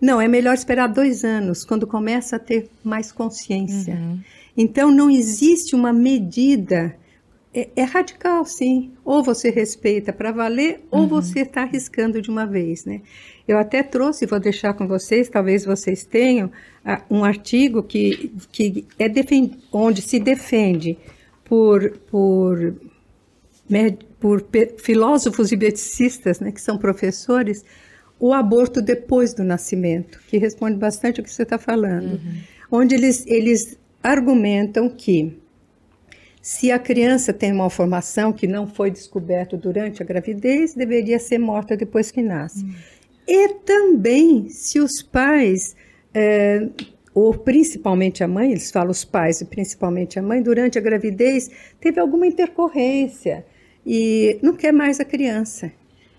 [0.00, 3.94] Não, é melhor esperar dois anos, quando começa a ter mais consciência.
[3.94, 4.20] Uhum.
[4.56, 6.96] Então, não existe uma medida.
[7.58, 8.92] É, é, radical, sim.
[9.04, 11.00] Ou você respeita para valer, uhum.
[11.00, 13.00] ou você está arriscando de uma vez, né?
[13.48, 16.46] Eu até trouxe, vou deixar com vocês, talvez vocês tenham,
[16.84, 19.06] uh, um artigo que, que é
[19.72, 20.96] onde se defende
[21.44, 22.76] por, por,
[24.20, 24.46] por
[24.78, 27.64] filósofos e beticistas, né, que são professores,
[28.20, 32.40] o aborto depois do nascimento, que responde bastante o que você está falando, uhum.
[32.70, 35.36] onde eles, eles argumentam que
[36.40, 41.38] se a criança tem uma malformação que não foi descoberta durante a gravidez, deveria ser
[41.38, 42.64] morta depois que nasce.
[42.64, 42.74] Uhum.
[43.26, 45.76] E também se os pais,
[46.14, 46.68] é,
[47.12, 51.50] ou principalmente a mãe, eles falam os pais e principalmente a mãe, durante a gravidez
[51.80, 53.44] teve alguma intercorrência
[53.84, 55.70] e não quer mais a criança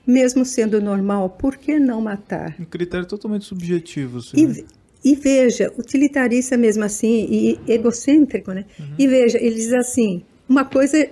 [0.10, 2.56] mesmo sendo normal, por que não matar?
[2.60, 4.18] Um critério totalmente subjetivo.
[4.18, 4.64] Assim, e, né?
[5.04, 8.66] E, veja, utilitarista mesmo assim, e egocêntrico, né?
[8.80, 8.96] Uhum.
[8.98, 11.12] E veja, ele diz assim, uma coisa está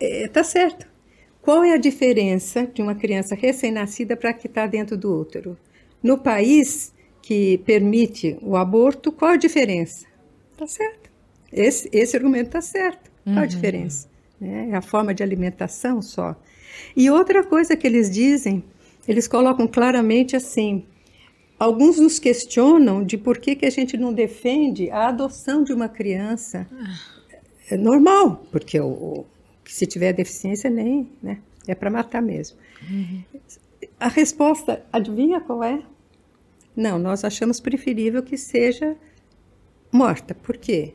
[0.00, 0.86] é, tá certo.
[1.42, 5.58] Qual é a diferença de uma criança recém-nascida para que está dentro do útero?
[6.02, 10.06] No país que permite o aborto, qual a diferença?
[10.52, 11.10] Está certo.
[11.52, 13.10] Esse, esse argumento está certo.
[13.24, 13.46] Qual a uhum.
[13.46, 14.08] diferença?
[14.40, 16.36] É a forma de alimentação só.
[16.96, 18.62] E outra coisa que eles dizem,
[19.06, 20.84] eles colocam claramente assim:
[21.58, 25.88] alguns nos questionam de por que, que a gente não defende a adoção de uma
[25.88, 26.66] criança.
[27.70, 29.24] É normal, porque o,
[29.64, 31.38] que se tiver deficiência nem, né?
[31.66, 32.58] É para matar mesmo.
[33.98, 35.82] A resposta, adivinha qual é?
[36.76, 38.96] Não, nós achamos preferível que seja
[39.90, 40.34] morta.
[40.34, 40.94] Por quê?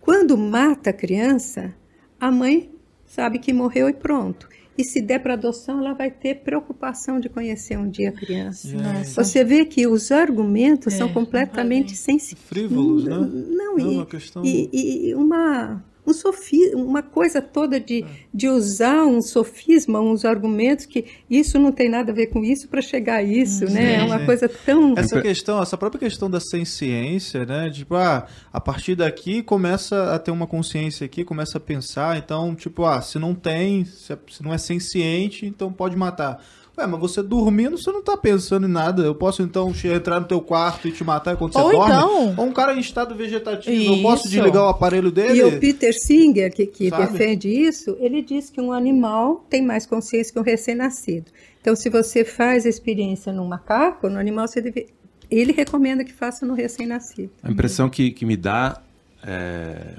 [0.00, 1.72] Quando mata a criança,
[2.18, 2.70] a mãe
[3.06, 4.48] sabe que morreu e pronto.
[4.76, 8.68] E se der para adoção, ela vai ter preocupação de conhecer um dia a criança.
[8.76, 9.22] Nossa.
[9.22, 12.46] Você vê que os argumentos É, são completamente sensíveis.
[12.48, 13.16] Frívolos, né?
[13.50, 14.70] Não, É e, uma questão- e,
[15.10, 21.04] e uma, um sofi, uma coisa toda de, de usar um sofisma, uns argumentos que
[21.30, 23.96] isso não tem nada a ver com isso para chegar a isso, né?
[23.96, 24.26] É uma sim.
[24.26, 24.94] coisa tão...
[24.96, 27.70] Essa questão, essa própria questão da ciência, né?
[27.70, 32.54] Tipo, ah, a partir daqui começa a ter uma consciência aqui, começa a pensar, então,
[32.54, 36.42] tipo, ah, se não tem, se, é- se não é senciente, então pode matar.
[36.78, 39.02] Ué, mas você dormindo, você não tá pensando em nada.
[39.02, 41.94] Eu posso então entrar no teu quarto e te matar quando você Ou dorme?
[41.94, 44.34] então- Ou um cara em estado vegetativo, eu posso Isso.
[44.36, 45.38] desligar o aparelho dele?
[45.38, 47.12] E o Peter Singer, que, que Sabe?
[47.12, 51.30] defende isso, ele diz que um animal tem mais consciência que um recém-nascido.
[51.60, 54.86] Então, se você faz a experiência num macaco, no animal, você deve...
[55.30, 57.30] ele recomenda que faça no recém-nascido.
[57.42, 58.80] A impressão que, que me dá
[59.22, 59.94] é,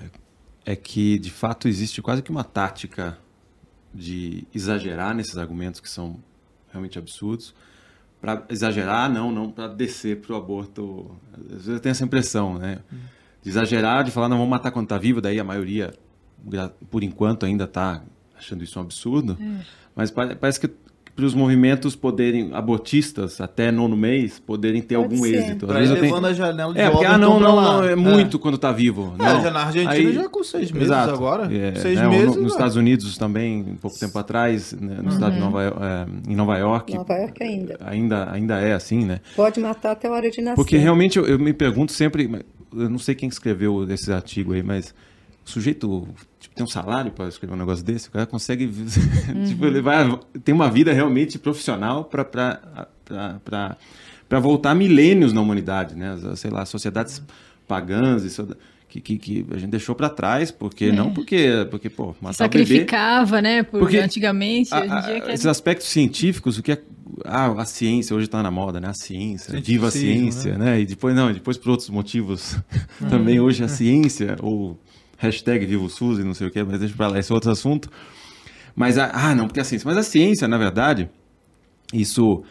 [0.66, 3.18] é que, de fato, existe quase que uma tática
[3.94, 6.18] de exagerar nesses argumentos que são
[6.74, 7.54] realmente absurdos.
[8.20, 11.12] Para exagerar, não, não para descer para o aborto.
[11.34, 12.80] Às vezes eu tenho essa impressão, né?
[13.42, 15.94] De exagerar, de falar, não, vamos matar quando está vivo, daí a maioria,
[16.90, 18.02] por enquanto, ainda está
[18.38, 19.38] achando isso um absurdo.
[19.96, 20.70] Mas pa- parece que
[21.16, 25.36] para os movimentos poderem, abortistas, até nono mês, poderem ter Pode algum ser.
[25.36, 25.66] êxito.
[25.66, 27.84] Às Pra vezes eu tenho- levando a janela de é, porque, ah, não, não, não,
[27.84, 29.14] é muito quando tá vivo.
[29.20, 29.42] É, não.
[29.42, 31.14] já na Argentina Aí- já com seis meses Exato.
[31.14, 31.54] agora.
[31.56, 32.26] É, seis né, meses.
[32.26, 32.48] no- nos né?
[32.48, 36.36] Estados Unidos também, um pouco tempo atrás, né, no estado de Nova, Yo- é, em
[36.36, 37.78] Nova York, Nova York ainda.
[37.86, 39.20] ainda, ainda é assim, né?
[39.36, 40.56] Pode matar até a hora de nascer.
[40.56, 42.44] Porque realmente eu, eu me pergunto sempre,
[42.76, 44.96] eu não sei quem escreveu esse artigo aí, mas
[45.46, 46.08] o sujeito
[46.56, 48.68] tem um salário para escrever um negócio desse, o cara consegue,
[49.48, 52.24] tipo, ele vai, tem uma vida realmente profissional para
[54.30, 56.18] para voltar milênios na humanidade, né?
[56.36, 57.22] Sei lá, sociedades
[57.68, 58.48] pagãs isso,
[58.90, 62.50] que, que, que a gente deixou para trás, porque não porque porque pô, matar o
[62.50, 63.64] bebê Sacrificava, né?
[63.64, 66.82] Por, Porque antigamente, a- hoje em a- é esses aspectos científicos, o que é.
[67.26, 68.88] Ah, a ciência hoje está na moda, né?
[68.88, 70.80] A ciência, viva a Cientificismo, ciência, né?
[70.82, 72.58] E depois, não, e depois por outros motivos
[73.10, 74.80] também hoje a ciência, ou
[75.24, 77.36] hashtag viva o SUS e não sei o que, mas deixa pra lá, esse é
[77.36, 77.90] outro assunto.
[78.76, 79.88] Mas, a, ah, não, porque a ciência.
[79.88, 81.10] Mas a ciência, na verdade,
[81.94, 82.44] isso.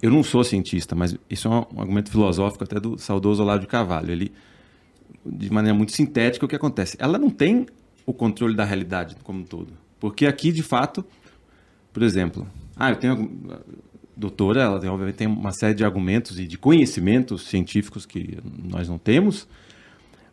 [0.00, 3.66] Eu não sou cientista, mas isso é um argumento filosófico até do saudoso Olavo de
[3.66, 4.12] Carvalho.
[4.12, 4.32] Ele,
[5.26, 6.96] de maneira muito sintética, o que acontece?
[7.00, 7.66] Ela não tem
[8.06, 9.72] o controle da realidade como um todo.
[9.98, 11.04] Porque aqui, de fato,
[11.92, 12.46] por exemplo,
[12.76, 13.30] ah, eu tenho.
[14.16, 18.88] Doutora, ela tem, obviamente tem uma série de argumentos e de conhecimentos científicos que nós
[18.88, 19.46] não temos,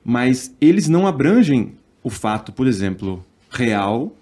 [0.06, 4.16] mas eles não abrangem o fato, por exemplo, real,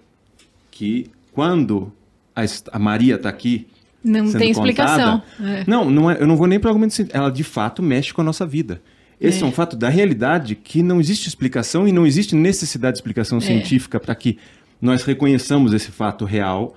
[0.71, 1.91] que quando
[2.33, 3.67] a, Maria está aqui.
[4.03, 5.19] Não tem explicação.
[5.37, 5.63] contada, É.
[5.67, 6.95] Não, não é- eu não vou nem para argumento.
[7.11, 8.81] Ela de fato mexe com a nossa vida.
[9.19, 9.45] Esse é.
[9.45, 13.99] um fato da realidade que não existe explicação e não existe necessidade de explicação científica
[13.99, 14.37] para que
[14.81, 16.75] nós reconheçamos esse fato real,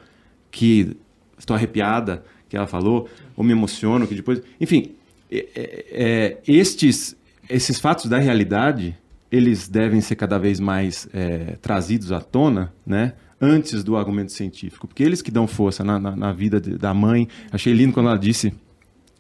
[0.50, 0.96] que
[1.38, 4.40] estou arrepiada, que ela falou, ou me emociono, que depois.
[4.60, 4.92] Enfim,
[5.30, 7.16] é- é- é, estes,
[7.48, 8.96] esses fatos da realidade,
[9.30, 13.14] eles devem ser cada vez mais é, trazidos à tona, né?
[13.40, 16.94] Antes do argumento científico, porque eles que dão força na, na, na vida de- da
[16.94, 17.28] mãe.
[17.52, 18.54] Achei lindo quando ela disse: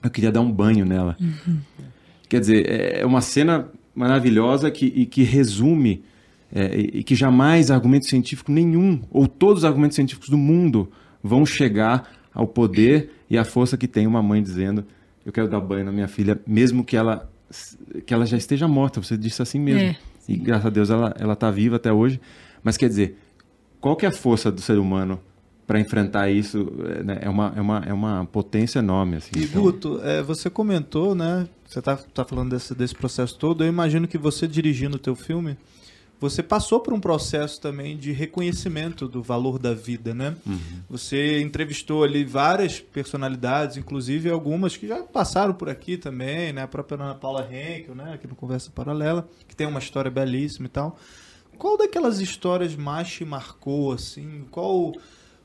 [0.02, 1.16] Eu queria dar um banho nela.
[2.28, 2.66] Quer dizer,
[3.00, 6.02] é uma cena maravilhosa que, e que resume
[6.52, 10.90] é, e que jamais argumento científico nenhum, ou todos os argumentos científicos do mundo,
[11.22, 14.84] vão chegar ao poder e à força que tem uma mãe dizendo:
[15.26, 17.30] Eu quero dar banho na minha filha, mesmo que ela,
[18.04, 19.02] que ela já esteja morta.
[19.02, 19.80] Você disse assim mesmo.
[19.80, 19.96] É.
[20.28, 22.20] E graças a Deus ela está viva até hoje.
[22.62, 23.18] Mas quer dizer,
[23.80, 25.20] qual que é a força do ser humano
[25.66, 26.72] para enfrentar isso?
[26.84, 27.18] É, né?
[27.22, 29.16] é, uma, é, uma, é uma potência enorme.
[29.16, 31.48] Assim, E Então, Guto, é, você comentou, né?
[31.66, 33.62] Você tá, tá falando desse, desse processo todo.
[33.62, 35.56] Eu imagino que você dirigindo o teu filme,
[36.18, 40.34] você passou por um processo também de reconhecimento do valor da vida, né?
[40.88, 46.62] Você entrevistou ali várias personalidades, inclusive algumas que já passaram por aqui também, né?
[46.62, 48.14] A própria Ana Paula Henkel, né?
[48.14, 50.98] Aqui no Conversa Paralela, que tem uma história belíssima e tal.
[51.58, 54.44] Qual daquelas histórias mais te marcou, assim?
[54.50, 54.92] Qual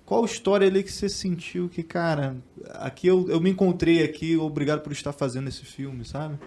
[0.06, 2.36] qual história ali que você sentiu que, cara,
[2.74, 6.38] aqui eu, eu me encontrei aqui, obrigado por estar fazendo esse filme, sabe?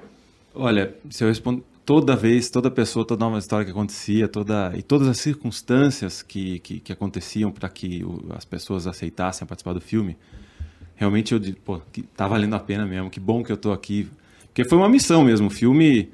[0.55, 4.83] Olha, se eu respondo toda vez, toda pessoa, toda nova história que acontecia, toda e
[4.83, 9.81] todas as circunstâncias que, que, que aconteciam para que o- as pessoas aceitassem participar do
[9.81, 10.17] filme,
[10.97, 11.81] realmente eu pô,
[12.17, 14.09] tá valendo a pena mesmo, que bom que eu tô aqui.
[14.47, 16.11] Porque foi uma missão mesmo, o filme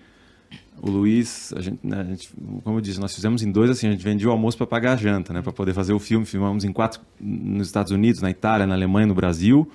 [0.83, 2.31] o Luiz, a gente, né, a gente,
[2.65, 4.93] como eu disse, nós fizemos em dois, assim, a gente vendia o almoço para pagar
[4.95, 6.25] a janta, né, para poder fazer o filme.
[6.25, 9.71] Filmamos em quatro, nos Estados Unidos, na Itália, na Alemanha, no Brasil.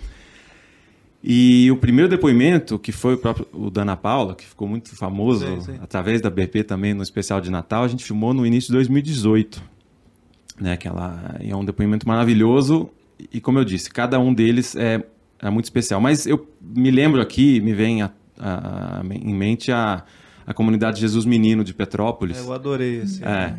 [1.28, 4.95] E o primeiro depoimento, que foi o próprio o da Ana Paula, que ficou muito
[4.95, 5.78] famoso Sim, sim.
[5.82, 9.61] através da BP também no especial de Natal, a gente filmou no início de 2018.
[10.61, 12.89] Né, que ela é um depoimento maravilhoso
[13.34, 15.03] e, como eu disse, cada um deles é,
[15.41, 15.99] é muito especial.
[15.99, 20.03] Mas eu me lembro aqui, me vem a- a- a- em mente a,
[20.47, 22.38] a comunidade Jesus Menino de Petrópolis.
[22.38, 23.21] É, eu adorei esse.
[23.21, 23.53] É,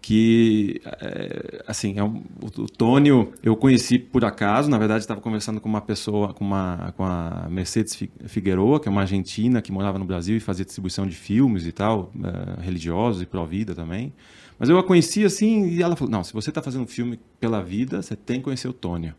[0.00, 5.60] que, é, assim, é um- o, Tônio eu conheci por acaso, na verdade estava conversando
[5.60, 9.72] com uma pessoa, com, uma, com a Mercedes Fi- Figueroa, que é uma argentina que
[9.72, 14.12] morava no Brasil e fazia distribuição de filmes e tal, é, religiosos e pró-vida também.
[14.58, 17.18] Mas eu a conheci assim e ela falou, não, se você está fazendo um filme
[17.38, 19.14] pela vida, você tem que conhecer o Tônio.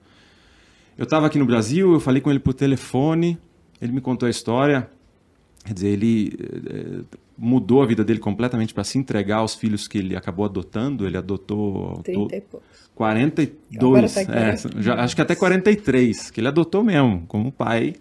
[0.97, 3.37] Eu estava aqui no Brasil, eu falei com ele por telefone,
[3.81, 4.89] ele me contou a história,
[5.65, 6.33] Quer dizer, ele
[6.69, 11.05] eh, mudou a vida dele completamente para se entregar aos filhos que ele acabou adotando.
[11.05, 12.67] Ele adotou ao 30 todo e poucos.
[12.95, 17.51] 42, Agora tá é, aqui, já- acho que até 43, que ele adotou mesmo, como
[17.51, 17.95] pai.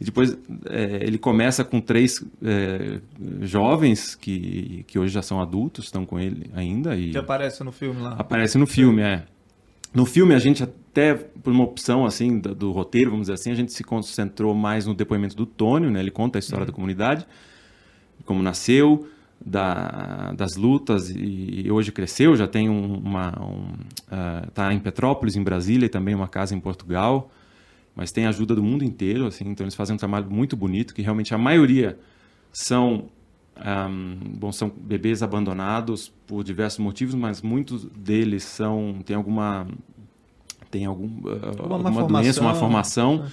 [0.00, 0.36] E depois
[0.66, 2.98] eh, ele começa com três eh,
[3.42, 6.96] jovens que, que hoje já são adultos, estão com ele ainda.
[6.96, 8.14] E Que aparece no filme lá.
[8.18, 9.24] Aparece no filme, é.
[9.94, 13.50] No filme, a gente até, por uma opção assim do, do roteiro, vamos dizer assim,
[13.50, 16.00] a gente se concentrou mais no depoimento do Tônio, né?
[16.00, 17.26] Ele conta a história da comunidade,
[18.24, 19.06] como nasceu,
[19.44, 23.38] da, das lutas e, hoje cresceu, já tem um, uma...
[23.42, 23.72] Um,
[24.10, 27.30] ah, tá em Petrópolis, em Brasília, e também uma casa em Portugal,
[27.94, 31.02] mas tem ajuda do mundo inteiro, assim, então eles fazem um trabalho muito bonito, que
[31.02, 31.98] realmente a maioria
[32.52, 33.08] são
[33.64, 39.68] Ahm, bom, são bebês abandonados por diversos motivos, mas muitos deles são tem alguma
[40.70, 43.24] tem algum, ah, Alguma má alguma doença, uma formação.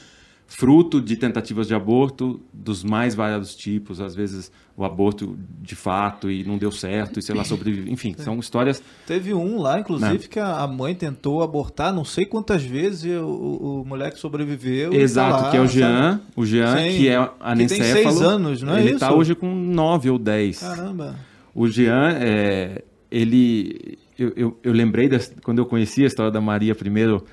[0.52, 6.30] Fruto de tentativas de aborto dos mais variados tipos, às vezes o aborto de fato
[6.32, 10.12] e não deu certo e sei lá sobrevive, enfim, são histórias Teve um lá, inclusive,
[10.12, 10.28] Não.
[10.28, 14.90] que a mãe tentou abortar não sei quantas vezes e o, o, moleque sobreviveu.
[14.92, 15.80] tá Exato, lá, que é o sabe?
[15.80, 16.98] Jean, o Jean Sim.
[16.98, 18.96] que é Que tem seis anos, não é Ele isso?
[18.96, 20.60] está hoje com nove ou dez.
[20.60, 21.16] Caramba.
[21.54, 26.42] O Jean, é, ele, eu, eu, eu lembrei das- quando eu conheci a história da
[26.42, 27.24] Maria primeiro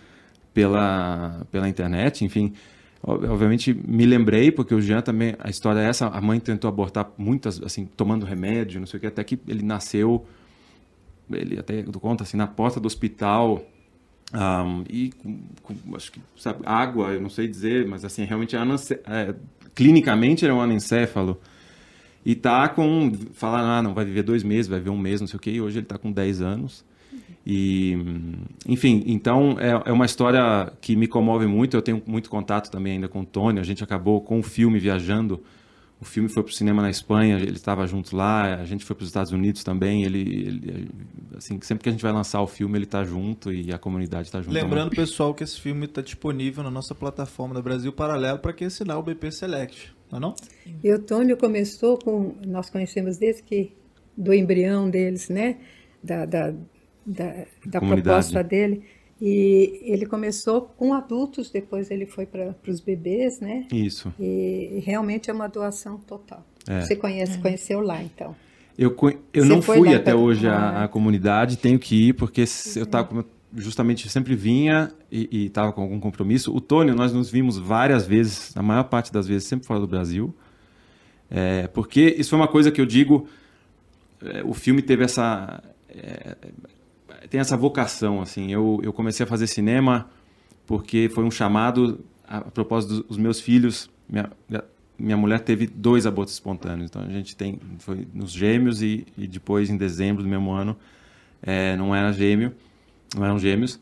[0.52, 2.52] pela, pela internet, enfim,
[3.06, 7.10] obviamente me lembrei porque o Jean também, a história é essa, a mãe tentou abortar
[7.16, 10.26] muitas, assim, tomando remédio, não sei o que, até que ele nasceu,
[11.30, 13.62] ele até conta assim, na porta do hospital,
[14.32, 18.56] Ahm, e com, com, acho que sabe, água, eu não sei dizer, mas assim, realmente
[18.56, 18.58] é
[19.06, 19.34] é,
[19.74, 21.40] clinicamente ele é um anencéfalo.
[22.24, 23.12] E tá com.
[23.32, 25.52] Falaram, ah, não, vai viver dois meses, vai viver um mês, não sei o quê,
[25.52, 26.84] e hoje ele tá com 10 anos.
[27.46, 27.96] E,
[28.66, 31.76] enfim, então é, é uma história que me comove muito.
[31.76, 33.60] Eu tenho muito contato também ainda com o Tony.
[33.60, 35.40] A gente acabou com o filme viajando.
[36.00, 38.56] O filme foi para o cinema na Espanha, ele estava junto lá.
[38.56, 40.02] A gente foi para os Estados Unidos também.
[40.02, 40.90] Ele, ele-
[41.36, 44.26] assim, sempre que a gente vai lançar o filme, ele está junto e a comunidade
[44.26, 44.52] está junto.
[44.52, 48.66] Lembrando, pessoal, que esse filme está disponível na nossa plataforma da Brasil Paralelo para quem
[48.66, 49.94] assinar o BP Select.
[50.10, 50.34] Não é não?
[50.82, 53.72] E o Tônio começou com, nós conhecemos desde que,
[54.16, 55.56] do embrião deles, né?
[56.02, 56.52] Da, da,
[57.06, 58.82] da, da proposta dele.
[59.20, 63.66] E ele começou com adultos, depois ele foi para os bebês, né?
[63.72, 64.12] Isso.
[64.20, 66.44] E, realmente é uma doação total.
[66.68, 66.82] É.
[66.82, 68.36] Você conhece, conheceu lá, então.
[68.76, 68.94] Eu,
[69.32, 72.44] eu Você não fui até pra- hoje à, comunidade, tenho que ir, porque
[72.76, 73.24] eu tava com-
[73.56, 76.54] justamente sempre vinha e estava com algum compromisso.
[76.54, 79.86] O Tônio, nós nos vimos várias vezes, a maior parte das vezes, sempre fora do
[79.86, 80.34] Brasil.
[81.30, 83.26] É, porque isso foi uma coisa que eu digo,
[84.22, 85.62] é, o filme teve essa.
[85.88, 86.36] é,
[87.28, 88.52] tem essa vocação, assim.
[88.52, 90.08] Eu, eu comecei a fazer cinema
[90.66, 93.90] porque foi um chamado, a, a propósito dos meus filhos.
[94.08, 94.30] Minha,
[94.98, 97.58] minha mulher teve dois abortos espontâneos, então a gente tem.
[97.78, 100.76] Foi nos gêmeos e, e depois, em dezembro do mesmo ano,
[101.42, 102.52] é, não era gêmeo,
[103.14, 103.78] não eram gêmeos.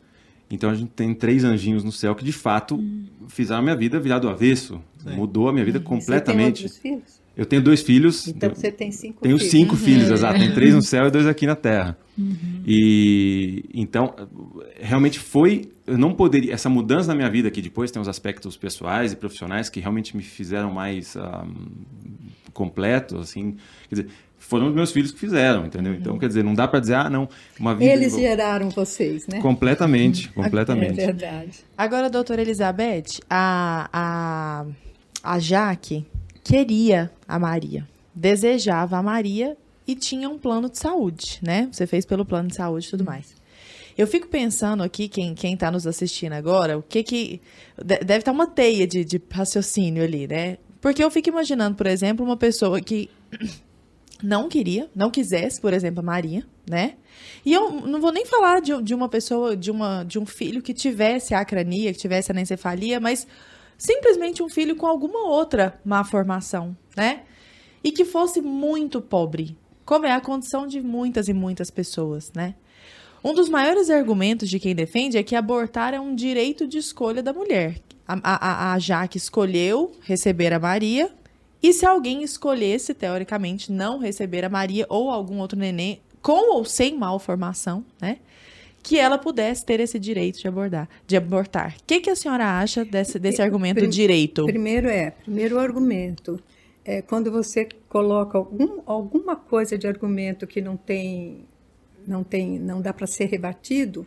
[0.51, 2.83] Então a gente tem três anjinhos no céu que de fato
[3.29, 4.81] fizeram a minha vida virar do avesso.
[5.05, 6.63] Mudou a minha vida Você tem completamente.
[6.63, 7.24] outros filhos?
[7.37, 8.29] Eu tenho dois filhos.
[8.29, 9.51] Então eu- você tem cinco tenho filhos.
[9.51, 10.39] cinco filhos, exato.
[10.39, 11.97] Tem três no céu e dois aqui na Terra.
[12.67, 14.15] E então,
[14.81, 15.69] realmente foi.
[15.87, 16.53] Eu não poderia.
[16.55, 20.17] Essa mudança na minha vida, que depois tem os aspectos pessoais e profissionais que realmente
[20.17, 21.45] me fizeram mais ah,
[22.53, 23.57] completo, assim.
[23.89, 24.09] Quer dizer,
[24.39, 25.95] foram os meus filhos que fizeram, entendeu?
[25.95, 27.29] Então, quer dizer, não dá para dizer, ah, não,
[27.59, 27.93] uma vida.
[27.93, 29.41] Eles geraram vocês, né?
[29.41, 30.95] Completamente, É completamente.
[30.97, 31.65] verdade.
[31.77, 34.67] Agora, doutora Elizabeth, a, a,
[35.35, 36.07] a Jaque
[36.45, 41.69] queria a Maria, desejava a Maria e tinha um plano de saúde, né?
[41.73, 43.35] Você fez pelo plano de saúde e tudo mais.
[43.97, 47.41] Eu fico pensando aqui, quem, quem tá nos assistindo agora, o que que...
[47.83, 50.59] de- Deve estar uma teia de, de raciocínio ali, né?
[50.81, 53.09] Porque eu fico imaginando, por exemplo, uma pessoa que
[54.23, 56.95] não queria, não quisesse, por exemplo, a Maria, né?
[57.45, 60.61] E eu não vou nem falar de, de uma pessoa, de, uma, de um filho
[60.61, 63.27] que tivesse a acrania, que tivesse a anencefalia, mas
[63.77, 67.23] simplesmente um filho com alguma outra má formação, né?
[67.83, 72.55] E que fosse muito pobre, como é a condição de muitas e muitas pessoas, né?
[73.23, 77.23] Um dos maiores argumentos de quem defende é que abortar é um direito de escolha
[77.23, 77.81] da mulher.
[78.07, 81.11] A, a, a Jaque escolheu receber a Maria,
[81.63, 86.65] e se alguém escolhesse, teoricamente, não receber a Maria ou algum outro neném, com ou
[86.67, 88.19] sem malformação, né?
[88.85, 91.75] Que ela pudesse ter esse direito de abordar, de abortar.
[91.81, 94.45] O que, que a senhora acha desse, desse argumento Prim- direito?
[94.45, 96.39] Primeiro é, primeiro argumento.
[96.85, 101.47] É quando você coloca algum, alguma coisa de argumento que não tem,
[102.07, 104.07] não tem, não dá para ser rebatido,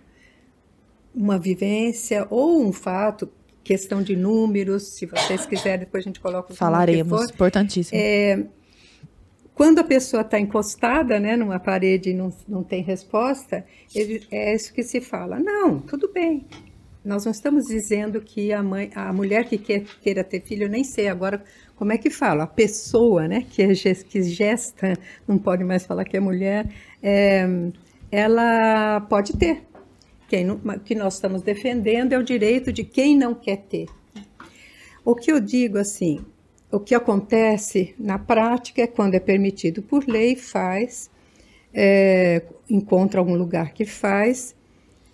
[1.14, 3.28] uma vivência ou um fato,
[3.64, 7.34] questão de números, se vocês quiserem, depois a gente coloca Falaremos, for.
[7.34, 8.00] importantíssimo.
[9.58, 14.54] Quando a pessoa está encostada né, numa parede e não, não tem resposta, ele- é
[14.54, 15.40] isso que se fala.
[15.40, 16.46] Não, tudo bem.
[17.04, 20.70] Nós não estamos dizendo que a mãe, a mulher que quer, queira ter filho, eu
[20.70, 21.44] nem sei agora
[21.76, 24.94] como é que fala, a pessoa né, que, é que gesta,
[25.28, 26.70] não pode mais falar que é mulher,
[27.02, 27.48] é,
[28.12, 29.64] ela pode ter.
[30.28, 33.88] Quem o que nós estamos defendendo é o direito de quem não quer ter.
[35.04, 36.24] O que eu digo assim,
[36.72, 41.10] o que acontece na prática é quando é permitido por lei, faz,
[41.74, 44.56] é, encontra algum lugar que faz,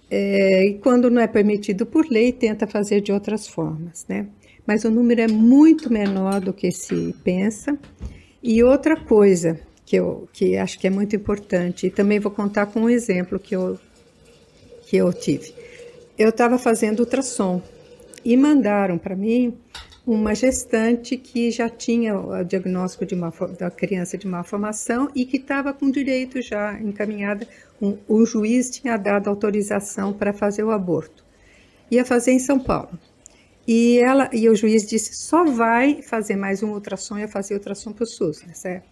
[0.10, 4.28] é, e quando não é permitido por lei, tenta fazer de outras formas, né?
[4.66, 7.78] Mas o número é muito menor do que se pensa.
[8.42, 12.68] E outra coisa que eu que acho que é muito importante, e também vou contar
[12.68, 13.80] com um exemplo que eu,
[14.86, 15.54] que eu tive.
[16.18, 17.62] Eu estava fazendo ultrassom
[18.24, 19.58] e mandaram para mim
[20.06, 25.38] uma gestante que já tinha o diagnóstico de malfor- da criança de malformação e que
[25.38, 27.48] estava com direito já encaminhada.
[27.82, 31.24] Um, o juiz tinha dado autorização para fazer o aborto.
[31.90, 33.00] Ia fazer em São Paulo.
[33.66, 37.94] E, ela, e o juiz disse: só vai fazer mais um ultrassom, ia fazer ultrassom
[37.94, 38.92] para o SUS, né, certo?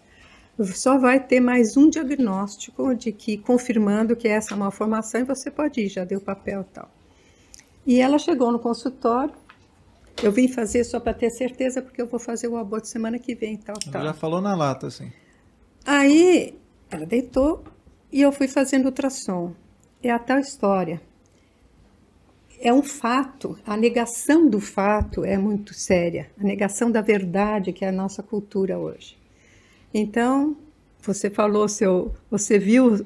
[0.74, 5.50] Só vai ter mais um diagnóstico de que confirmando que é essa malformação e você
[5.50, 6.90] pode ir, já deu papel e tal.
[7.86, 9.34] E ela chegou no consultório.
[10.22, 13.36] Eu vim fazer só para ter certeza, porque eu vou fazer o aborto semana que
[13.36, 14.04] vem, tal, tal.
[14.04, 15.12] Já falou na lata, assim.
[15.86, 16.56] Aí
[16.90, 17.64] ela deitou
[18.12, 19.54] e eu fui fazendo ultrassom.
[20.04, 21.02] É a tal história.
[22.60, 27.84] É um fato, a negação do fato é muito séria, a negação da verdade que
[27.84, 29.18] é a nossa cultura hoje.
[29.92, 30.56] Então,
[31.02, 33.04] você falou, seu, você viu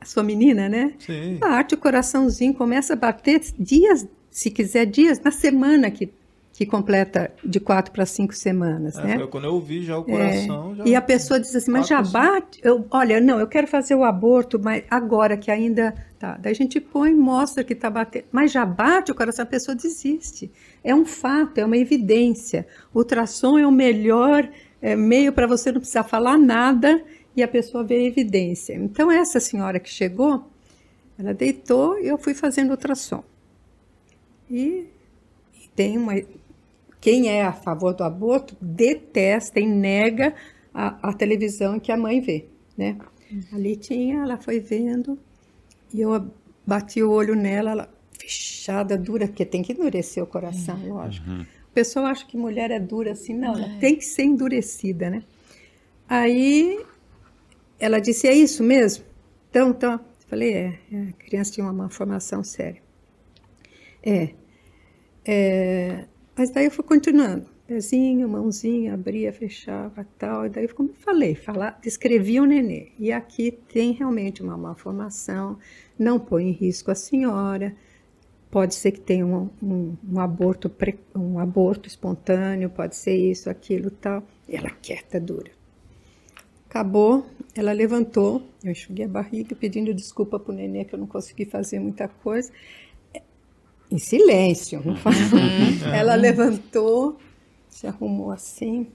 [0.00, 0.94] a sua menina, né?
[0.98, 1.36] Sim.
[1.36, 6.10] Bate o coraçãozinho, começa a bater dias, se quiser, dias na semana que,
[6.56, 9.16] que completa de quatro para cinco semanas, É, né?
[9.18, 10.76] foi quando eu ouvi já o É, coração.
[10.76, 12.60] já- E a pessoa diz assim, mas já Quatro, bate?
[12.62, 16.38] Eu, olha, não, eu quero fazer o aborto, mas agora que ainda tá.
[16.40, 19.74] Daí a gente põe, mostra que está batendo, mas já bate o coração, a pessoa
[19.74, 20.48] desiste.
[20.84, 22.64] É um fato, é uma evidência.
[22.94, 24.48] O ultrassom é o melhor
[24.80, 27.02] é, meio para você não precisar falar nada
[27.36, 28.74] e a pessoa vê a evidência.
[28.74, 30.48] Então essa senhora que chegou,
[31.18, 33.24] ela deitou e eu fui fazendo ultrassom.
[34.48, 34.86] E
[35.74, 36.12] tem uma
[37.04, 40.34] quem é a favor do aborto detesta e nega
[40.72, 42.46] a, a televisão que a mãe vê,
[42.78, 42.96] né?
[43.52, 45.18] Ali tinha, ela foi vendo
[45.92, 46.30] e eu
[46.66, 51.28] bati o olho nela, ela fechada, dura, porque tem que endurecer o coração, lógico.
[51.30, 55.22] O pessoal acha que mulher é dura assim, não, ela tem que ser endurecida, né?
[56.08, 56.82] Aí
[57.78, 59.04] ela disse, é isso mesmo?
[59.50, 62.82] Então, então, eu falei, é, é, a criança tinha uma malformação séria.
[64.02, 64.30] É,
[65.22, 66.06] é,
[66.36, 67.46] mas daí eu fui continuando.
[67.66, 70.44] Pezinho, mãozinha, abria, fechava tal.
[70.44, 72.88] E daí, como eu falei, falar, descrevi o nenê.
[72.98, 75.58] E aqui tem realmente uma malformação,
[75.98, 77.74] não põe em risco a senhora.
[78.50, 83.48] Pode ser que tenha um, um, um aborto, pre- um aborto espontâneo, pode ser isso,
[83.48, 84.22] aquilo tal.
[84.46, 85.50] E ela quieta, dura.
[86.68, 87.24] Acabou,
[87.54, 91.78] ela levantou, eu enxuguei a barriga pedindo desculpa pro nenê que eu não consegui fazer
[91.78, 92.52] muita coisa.
[93.90, 95.18] Em silêncio, não falou.
[95.94, 97.18] Ela levantou,
[97.68, 98.86] se arrumou assim,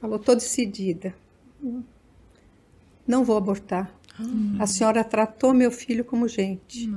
[0.00, 1.14] falou, tô decidida.
[3.06, 3.92] Não vou abortar.
[4.58, 6.90] A senhora tratou meu filho como gente.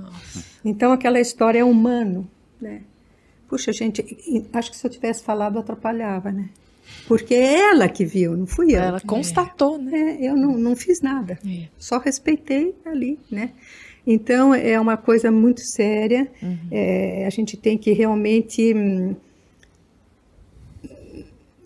[0.64, 2.30] Então aquela história é humano,
[2.60, 2.82] né?
[3.48, 4.04] Puxa, gente,
[4.54, 6.50] acho que se eu tivesse falado atrapalhava, né?
[7.08, 8.80] Porque é ela que viu, não fui eu.
[8.82, 10.18] Ela constatou, né?
[10.20, 11.68] É, eu não, não fiz nada, É.
[11.78, 13.52] só respeitei ali, né?
[14.06, 16.28] Então é uma coisa muito séria.
[16.72, 19.16] É, a gente tem que realmente hum,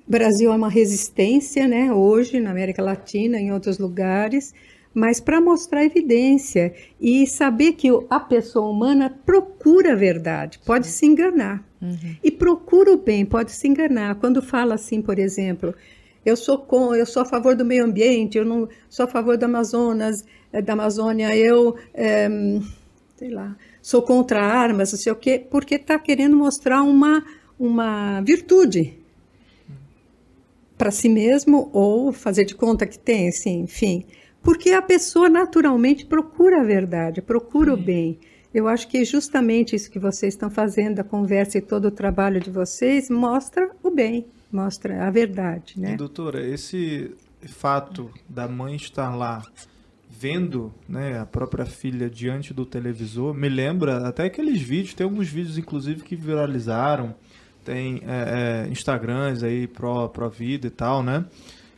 [0.09, 4.55] Brasil é uma resistência, né, hoje na América Latina, em outros lugares,
[4.91, 11.05] mas para mostrar evidência e saber que a pessoa humana procura a verdade, pode se
[11.05, 11.63] enganar.
[11.79, 12.15] Uhum.
[12.23, 14.15] E procura o bem, pode se enganar.
[14.15, 15.75] Quando fala assim, por exemplo,
[16.25, 19.37] eu sou com, eu sou a favor do meio ambiente, eu não sou a favor
[19.37, 22.27] do Amazonas, da Amazônia, eu é,
[23.19, 27.23] sei lá, sou contra armas, não sei o quê, porque está querendo mostrar uma,
[27.59, 28.97] uma virtude
[30.77, 34.05] para si mesmo ou fazer de conta que tem, assim, enfim.
[34.41, 38.17] Porque a pessoa naturalmente procura a verdade, procura o bem.
[38.53, 42.39] Eu acho que justamente isso que vocês estão fazendo, a conversa e todo o trabalho
[42.39, 45.93] de vocês, mostra o bem, mostra a verdade, né?
[45.93, 47.11] E, doutora, esse
[47.47, 49.43] fato da mãe estar lá
[50.19, 55.29] vendo né, a própria filha diante do televisor, me lembra até aqueles vídeos, tem alguns
[55.29, 57.15] vídeos inclusive que viralizaram,
[57.63, 61.25] tem é, é, Instagrams aí pro, pro vida e tal, né?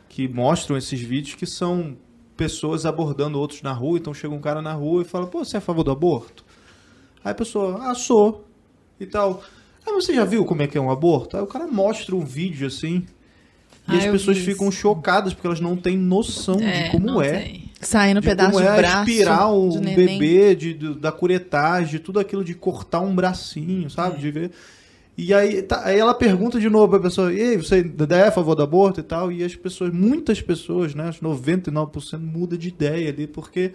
[0.08, 1.96] Que mostram esses vídeos que são
[2.36, 5.56] pessoas abordando outros na rua, então chega um cara na rua e fala, pô, você
[5.56, 6.44] é a favor do aborto?
[7.24, 8.44] Aí a pessoa, ah, sou,
[8.98, 9.40] e tal.
[9.86, 11.36] Aí você já viu como é que é um aborto?
[11.36, 13.06] Aí o cara mostra um vídeo assim,
[13.88, 17.38] e ah, as pessoas ficam chocadas porque elas não têm noção é, de como é.
[17.40, 17.62] Tem.
[17.80, 18.98] Saindo um pedaço como é de braço.
[18.98, 24.16] aspirar um bebê, de, de, da curetagem, de tudo aquilo de cortar um bracinho, sabe?
[24.16, 24.20] É.
[24.20, 24.50] De ver.
[25.18, 28.32] E aí, tá, aí ela pergunta de novo pra pessoa, e aí, você é a
[28.32, 29.30] favor do aborto e tal?
[29.30, 33.72] E as pessoas, muitas pessoas, né, 99% muda de ideia ali, porque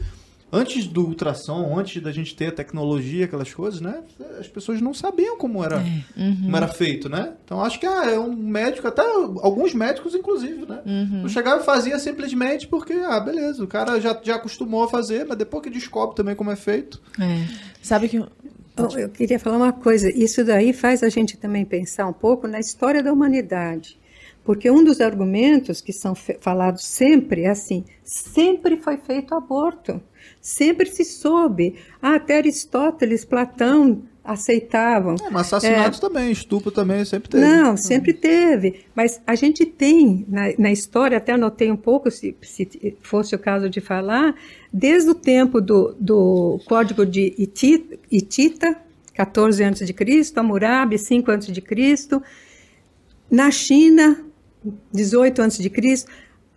[0.52, 4.02] antes do ultrassom, antes da gente ter a tecnologia, aquelas coisas, né?
[4.40, 6.22] As pessoas não sabiam como era, é.
[6.22, 6.42] uhum.
[6.44, 7.34] como era feito, né?
[7.44, 10.80] Então acho que ah, é um médico, até alguns médicos, inclusive, né?
[10.86, 11.22] Uhum.
[11.22, 15.26] Não chegava e fazia simplesmente porque, ah, beleza, o cara já, já acostumou a fazer,
[15.26, 17.02] mas depois que descobre também como é feito.
[17.20, 17.48] É.
[17.82, 18.20] Sabe que.
[18.20, 22.48] Oh, eu queria falar uma coisa, isso daí faz a gente também pensar um pouco
[22.48, 23.98] na história da humanidade.
[24.48, 30.02] Porque um dos argumentos que são falados sempre é assim: sempre foi feito aborto.
[30.42, 31.76] Sempre se soube.
[32.02, 35.16] Ah, até Aristóteles, Platão aceitavam.
[35.22, 37.46] É, mas assassinatos é, também, estupro também sempre teve.
[37.46, 38.86] Não, sempre teve.
[38.96, 43.40] Mas a gente tem na, na história, até anotei um pouco, se, se, fosse o
[43.40, 44.34] caso de falar,
[44.72, 48.78] desde o tempo do, do Código de Itita, Itita
[49.14, 51.52] 14 a.C., Hammurabi, 5 a.C.,
[53.30, 54.26] na China,
[54.92, 55.72] 18 a.C.,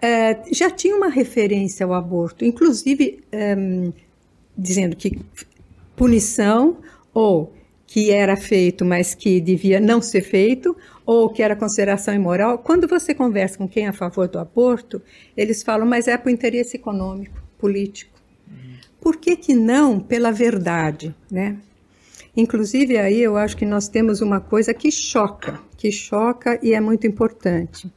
[0.02, 3.54] é, já tinha uma referência ao aborto, inclusive é,
[4.56, 5.18] dizendo que
[5.94, 6.78] punição
[7.12, 7.52] ou
[7.86, 12.58] que era feito, mas que devia não ser feito, ou que era consideração imoral.
[12.58, 15.02] Quando você conversa com quem é a favor do aborto,
[15.36, 18.16] eles falam, mas é por interesse econômico, político.
[19.00, 21.56] Por que, que não pela verdade, né?
[22.36, 26.80] Inclusive aí eu acho que nós temos uma coisa que choca, que choca e é
[26.80, 27.90] muito importante.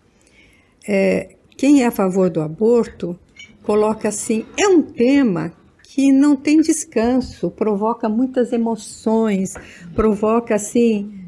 [0.88, 3.17] É, quem é a favor do aborto
[3.63, 5.53] coloca assim: é um tema
[5.84, 9.53] que não tem descanso, provoca muitas emoções,
[9.95, 11.19] provoca assim.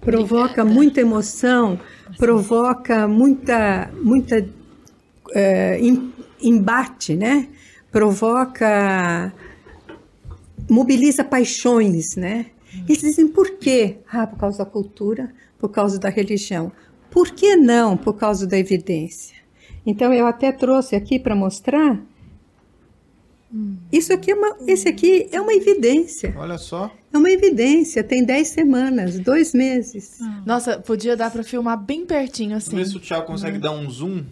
[0.00, 1.78] Provoca muita emoção,
[2.18, 4.48] provoca muita, muita
[5.32, 5.78] é,
[6.40, 7.48] embate, né?
[7.90, 9.32] Provoca,
[10.68, 12.46] mobiliza paixões, né?
[12.88, 13.98] Eles dizem por quê?
[14.10, 16.72] Ah, por causa da cultura, por causa da religião.
[17.12, 19.36] Por que não por causa da evidência?
[19.86, 22.00] Então eu até trouxe aqui para mostrar.
[23.92, 26.34] Isso aqui é uma, esse aqui é uma evidência.
[26.38, 26.90] Olha só.
[27.12, 30.18] É uma evidência, tem 10 semanas, dois meses.
[30.46, 32.70] Nossa, podia dar para filmar bem pertinho assim.
[32.70, 33.60] Vamos ver se o Thiago consegue hum.
[33.60, 34.24] dar um zoom.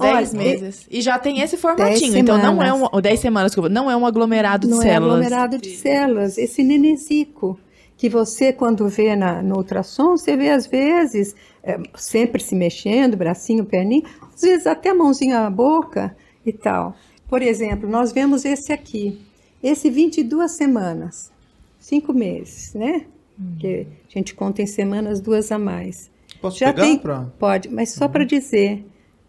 [0.00, 0.86] 10 meses.
[0.90, 2.16] E já tem esse formatinho.
[2.16, 2.88] Então não é um.
[3.00, 5.18] 10 semanas, desculpa, não é um aglomerado de não células.
[5.18, 6.38] Não é aglomerado de células.
[6.38, 7.60] Esse nenesico
[7.96, 11.34] que você, quando vê na, no ultrassom, você vê às vezes
[11.64, 14.04] é, sempre se mexendo, bracinho, perninho,
[14.34, 16.94] às vezes até a mãozinha na boca e tal.
[17.28, 19.20] Por exemplo, nós vemos esse aqui,
[19.62, 21.32] esse 22 semanas,
[21.80, 23.06] cinco meses, né?
[23.40, 23.56] Hum.
[23.58, 26.10] Que a gente conta em semanas duas a mais.
[26.40, 27.32] Posso Já pegar tem, pra...
[27.38, 28.12] Pode, mas só uhum.
[28.12, 28.84] para dizer,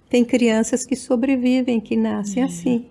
[0.09, 2.49] tem crianças que sobrevivem, que nascem uhum.
[2.49, 2.85] assim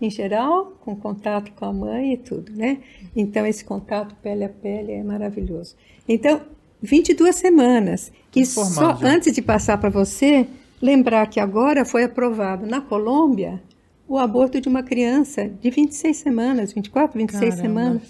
[0.00, 2.78] em geral, com contato com a mãe e tudo, né?
[3.14, 5.76] Então, esse contato pele a pele é maravilhoso.
[6.08, 6.40] Então,
[6.82, 8.12] 22 semanas.
[8.34, 10.46] E só antes de passar para você,
[10.80, 13.60] lembrar que agora foi aprovado na Colômbia
[14.08, 17.62] o aborto de uma criança de 26 semanas, 24, 26 Caramba.
[17.62, 18.02] semanas.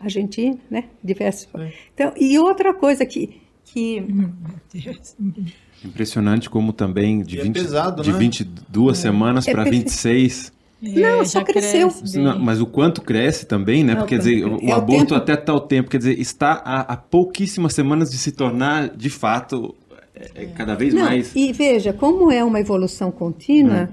[0.00, 0.84] Argentina, né?
[1.02, 1.48] Diversos.
[1.54, 1.72] É.
[1.94, 3.40] Então, e outra coisa que.
[3.64, 4.04] que...
[5.84, 8.18] Impressionante como também de, 20, é pesado, de né?
[8.18, 9.00] 22 é.
[9.00, 10.52] semanas para 26
[10.82, 11.88] Não, só já cresceu.
[11.88, 12.18] cresce.
[12.18, 13.92] Não, mas o quanto cresce também, né?
[13.92, 14.58] Não, Porque quer dizer, o.
[14.60, 18.32] É aborto tempo- até tal tempo, quer dizer, está há, há pouquíssimas semanas de se
[18.32, 19.74] tornar, de fato,
[20.14, 21.30] é, é cada vez Não, mais.
[21.36, 23.88] e veja, como é uma evolução contínua,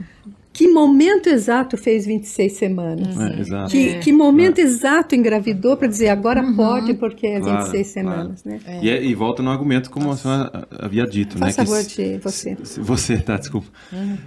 [0.59, 3.17] que momento exato fez 26 semanas?
[3.17, 3.71] É, exato.
[3.71, 8.09] Que, que momento exato engravidou para dizer agora pode porque é Claro, 26 claro.
[8.09, 8.59] semanas, né?
[8.81, 11.45] E, é- e volta no argumento como a senhora havia dito, né?
[11.45, 12.57] Faça que favor se- de você.
[12.65, 13.69] se você, tá, desculpa.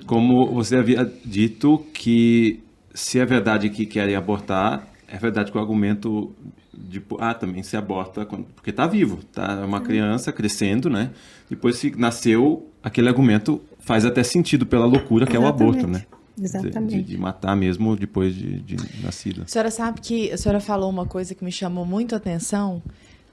[0.06, 2.60] Como você havia dito que
[2.94, 6.32] se é verdade que querem abortar, é verdade que o argumento
[6.72, 11.10] de ah, também se aborta quando- porque está vivo, tá uma criança crescendo, né?
[11.50, 16.04] Depois se nasceu, aquele argumento faz até sentido pela loucura que é o aborto, né?
[16.36, 16.96] De- Exatamente.
[16.96, 19.42] De, de matar mesmo depois de, de nascida.
[19.42, 22.82] A senhora sabe que a senhora falou uma coisa que me chamou muito a atenção,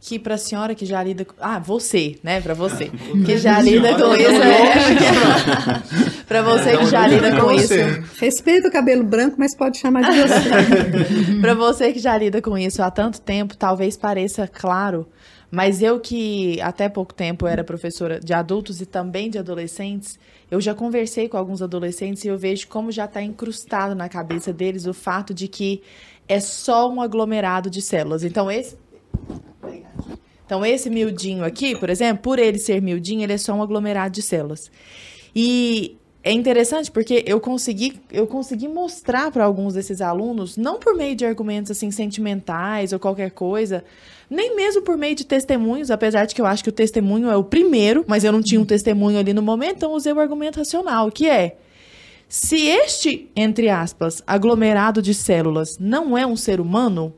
[0.02, 1.34] que para a senhora que já lida com...
[1.40, 2.40] Ah, você, né?
[2.42, 2.90] Para você.
[3.26, 4.42] Que já lida com isso.
[4.42, 6.24] É...
[6.28, 7.74] para você que já lida com isso.
[8.20, 11.40] Respeita o cabelo branco, mas pode chamar de você.
[11.42, 15.08] Para você que já lida com isso há tanto tempo, talvez pareça claro,
[15.52, 20.20] mas eu que até pouco tempo era professora de adultos e também de adolescentes,
[20.50, 24.52] eu já conversei com alguns adolescentes e eu vejo como já está incrustado na cabeça
[24.52, 25.82] deles o fato de que
[26.28, 28.24] é só um aglomerado de células.
[28.24, 28.78] Então esse
[30.50, 34.16] então, esse miudinho aqui, por exemplo, por ele ser miudinho, ele é só um aglomerado
[34.16, 34.72] de células.
[35.36, 40.96] E é interessante porque eu consegui, eu consegui mostrar para alguns desses alunos, não por
[40.96, 43.84] meio de argumentos assim sentimentais ou qualquer coisa,
[44.30, 47.38] nem mesmo por meio de testemunhos, apesar de que eu acho que o testemunho é
[47.38, 50.58] o primeiro, mas eu não tinha um testemunho ali no momento, então usei o argumento
[50.58, 51.58] racional, que é
[52.28, 57.14] se este, entre aspas, aglomerado de células não é um ser humano,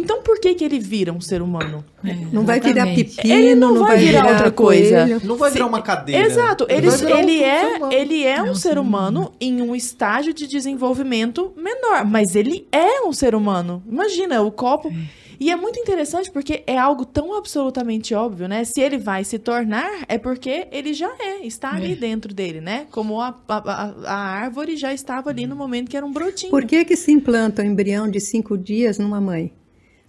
[0.00, 1.84] então por que que ele vira um ser humano?
[2.32, 5.04] Não vai virar pepino, Ele não vai virar outra coisa.
[5.04, 5.20] coelho.
[5.24, 6.26] Não vai virar uma cadeira.
[6.26, 7.92] Exato, ele, vai virar um ele, é, humano.
[7.92, 13.12] ele é um ser humano em um estágio de desenvolvimento menor, mas ele é um
[13.12, 13.82] ser humano.
[13.88, 14.92] Imagina, o copo.
[15.40, 18.62] E é muito interessante porque é algo tão absolutamente óbvio, né?
[18.64, 22.86] Se ele vai se tornar, é porque ele já é, está ali dentro dele, né?
[22.92, 26.50] Como a, a, a- a árvore já estava ali no momento que era um brotinho.
[26.52, 29.52] Por que, que se implanta um embrião de cinco dias numa mãe?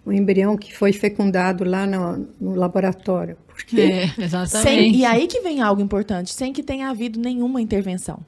[0.06, 3.38] Um embrião que foi fecundado lá no, no laboratório.
[3.48, 3.82] Por quê?
[3.82, 4.98] É, Sem, exatamente.
[4.98, 8.20] e aí que vem algo importante, sem que tenha havido nenhuma intervenção.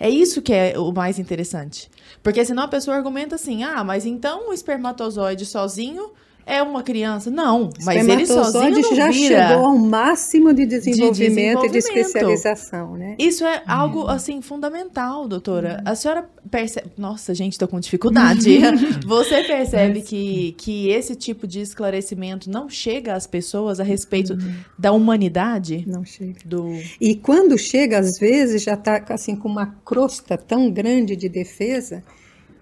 [0.00, 1.88] É isso que é o mais interessante.
[2.22, 6.10] Porque senão a pessoa argumenta assim: ah, mas então o espermatozoide sozinho
[6.44, 7.30] é uma criança.
[7.30, 9.48] Não, mas ele sozinho não já vira.
[9.48, 11.76] chegou ao máximo de desenvolvimento, e de desenvolvimento.
[11.76, 13.16] especialização, né?
[13.18, 15.82] Isso é algo, assim, fundamental, doutora.
[15.84, 16.90] A senhora percebe...
[16.96, 18.58] Nossa, gente, tô com dificuldade.
[19.06, 24.36] Você percebe que, que esse tipo de esclarecimento não chega às pessoas a respeito
[24.78, 25.84] da humanidade?
[25.86, 26.40] Não chega.
[26.44, 26.68] Do...
[27.00, 32.02] E quando chega, às vezes, já está assim, com uma crosta tão grande de defesa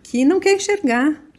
[0.03, 1.30] que não quer enxergar.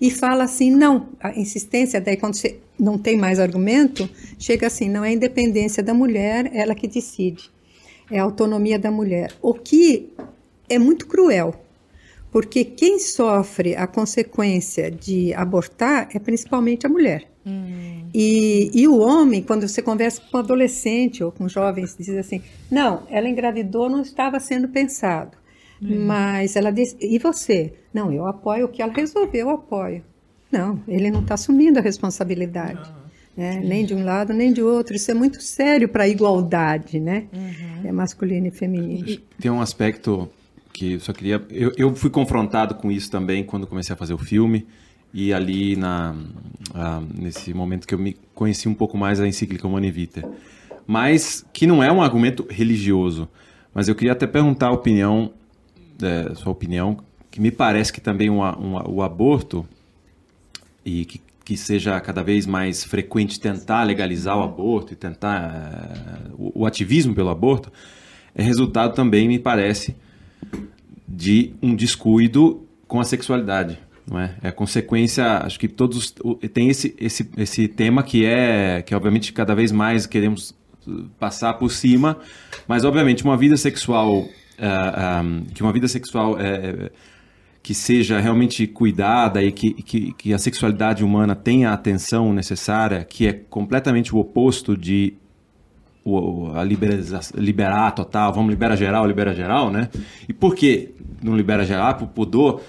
[0.00, 4.08] E fala assim, não, a insistência, daí quando você não tem mais argumento,
[4.38, 7.50] chega assim, não é a independência da mulher, ela que decide.
[8.10, 9.32] É a autonomia da mulher.
[9.40, 10.12] O que
[10.68, 11.54] é muito cruel,
[12.30, 17.28] porque quem sofre a consequência de abortar é principalmente a mulher.
[18.14, 22.42] E, e o homem, quando você conversa com um adolescente ou com jovens, diz assim:
[22.70, 25.36] não, ela engravidou, não estava sendo pensado.
[25.80, 27.74] Mas ela diz: e você?
[27.92, 30.02] Não, eu apoio o que ela resolveu, eu apoio.
[30.50, 32.92] Não, ele não está assumindo a responsabilidade.
[33.36, 33.60] né?
[33.64, 34.94] Nem de um lado, nem de outro.
[34.94, 37.24] Isso é muito sério para a igualdade, né?
[37.84, 39.18] É masculino e feminino.
[39.40, 40.28] Tem um aspecto
[40.72, 41.44] que eu só queria.
[41.50, 44.66] Eu, eu fui confrontado com isso também quando comecei a fazer o filme.
[45.12, 46.14] E ali, na,
[46.74, 50.24] ah, nesse momento que eu me conheci um pouco mais a encíclica Humana Vitae.
[50.86, 53.28] Mas que não é um argumento religioso.
[53.72, 55.32] Mas eu queria até perguntar a opinião,
[56.02, 56.98] é, sua opinião,
[57.30, 59.66] que me parece que também um a- um a- o aborto,
[60.84, 66.30] e que, que seja cada vez mais frequente tentar legalizar o aborto e tentar eh,
[66.38, 67.72] o, o ativismo pelo aborto,
[68.34, 69.96] é resultado também, me parece,
[71.06, 73.78] de um descuido com a sexualidade.
[74.06, 74.34] Não é?
[74.42, 76.14] é consequência, acho que todos
[76.52, 80.54] tem esse, esse, esse tema que é que obviamente cada vez mais queremos
[80.86, 82.18] uh, passar por cima,
[82.68, 84.28] mas obviamente uma vida sexual
[84.58, 85.24] ah, ah,
[85.54, 86.90] que uma vida sexual é,
[87.62, 93.02] que seja realmente cuidada e que, que, que a sexualidade humana tenha a atenção necessária,
[93.04, 95.14] que é completamente o oposto de
[96.04, 99.88] o, a liberar total, vamos liberar geral, libera geral, né?
[100.28, 100.90] E por que
[101.22, 101.94] não libera geral?
[101.94, 102.60] Por pudor?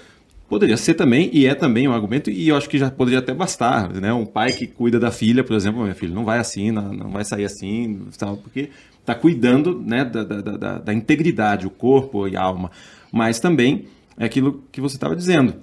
[0.48, 3.34] Poderia ser também, e é também um argumento, e eu acho que já poderia até
[3.34, 4.12] bastar, né?
[4.12, 7.10] Um pai que cuida da filha, por exemplo, minha filha, não vai assim, não, não
[7.10, 8.70] vai sair assim, tal, porque
[9.06, 12.72] está cuidando né, da, da, da, da integridade, o corpo e a alma.
[13.12, 13.86] Mas também
[14.18, 15.54] é aquilo que você estava dizendo,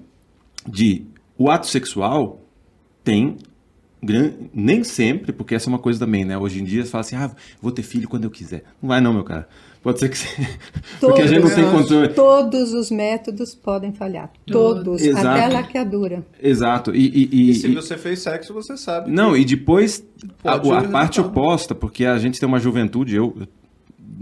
[0.66, 1.06] de
[1.38, 2.42] o ato sexual
[3.04, 3.38] tem
[4.54, 6.38] nem sempre, porque essa é uma coisa também, né?
[6.38, 7.32] Hoje em dia você fala assim, ah,
[7.62, 8.64] vou ter filho quando eu quiser.
[8.82, 9.48] Não vai não, meu cara.
[9.84, 10.28] Pode ser que você...
[10.38, 10.58] Todos,
[11.02, 12.08] porque a gente não tem controle.
[12.10, 14.32] Todos os métodos podem falhar.
[14.48, 15.02] Todos.
[15.02, 15.28] Exato.
[15.28, 16.26] Até a laqueadura.
[16.42, 16.96] Exato.
[16.96, 19.12] E, e, e, e se você fez sexo, você sabe.
[19.12, 20.08] Não, e depois
[20.42, 23.48] a, a parte oposta, porque a gente tem uma juventude, eu, eu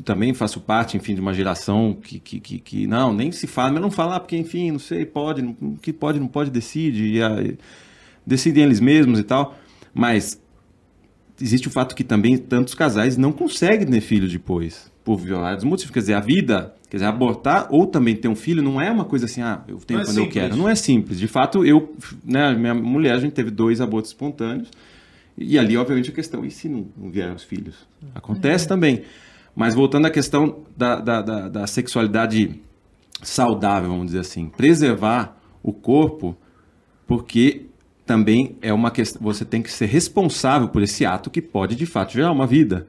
[0.04, 3.74] também faço parte, enfim, de uma geração que, que, que, que, não, nem se fala,
[3.74, 7.22] mas não falar, porque, enfim, não sei, pode, o que pode, não pode, decide, e
[7.22, 7.30] a,
[8.26, 9.56] decidem eles mesmos e tal.
[9.94, 10.42] Mas
[11.40, 15.92] existe o fato que também tantos casais não conseguem ter filho depois, por vários motivos.
[15.92, 19.06] Quer dizer, a vida, quer dizer, abortar ou também ter um filho não é uma
[19.06, 20.56] coisa assim, ah, eu tenho não é quando é eu quero.
[20.56, 21.20] Não é simples.
[21.20, 24.70] De fato, eu, né, minha mulher, a gente teve dois abortos espontâneos.
[25.38, 27.88] E ali, obviamente, a questão, e se não, não vieram os filhos?
[28.14, 29.04] Acontece também.
[29.56, 32.62] Mas voltando à questão da, da, da, da sexualidade
[33.22, 36.36] saudável, vamos dizer assim, preservar o corpo,
[37.08, 37.66] porque
[38.06, 41.86] também é uma questão, você tem que ser responsável por esse ato que pode de
[41.86, 42.88] fato gerar uma vida.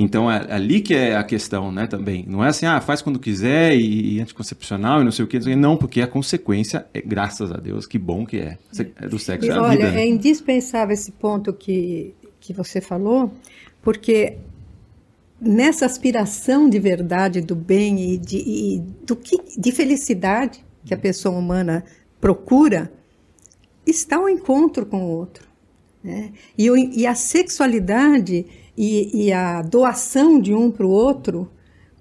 [0.00, 2.24] Então é ali que é a questão, né, também.
[2.28, 5.40] Não é assim, ah, faz quando quiser e, e anticoncepcional e não sei o que.
[5.56, 8.56] Não, porque a consequência é, graças a Deus, que bom que é,
[8.96, 9.48] é do sexo.
[9.48, 10.02] E, é olha, vida, né?
[10.02, 13.34] é indispensável esse ponto que, que você falou,
[13.82, 14.38] porque
[15.40, 20.98] nessa aspiração de verdade, do bem e de, e do que, de felicidade que a
[20.98, 21.84] pessoa humana
[22.20, 22.92] procura,
[23.84, 25.48] está o encontro com o outro.
[26.02, 26.32] Né?
[26.56, 26.68] E,
[27.00, 28.46] e, a sexualidade
[28.78, 31.50] e, e a doação de um para o outro,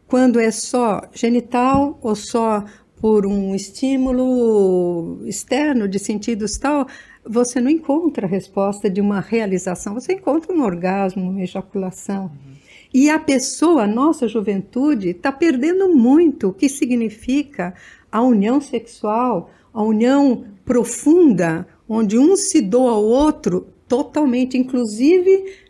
[0.06, 2.64] quando é só genital ou só
[3.02, 6.88] por um estímulo externo de sentidos tal,
[7.26, 12.26] você não encontra a resposta de uma realização, você encontra um orgasmo, uma ejaculação.
[12.26, 12.54] Uhum.
[12.94, 17.74] E a pessoa, a nossa juventude, está perdendo muito o que significa
[18.12, 25.67] a união sexual, a união profunda, onde um se doa ao outro totalmente, inclusive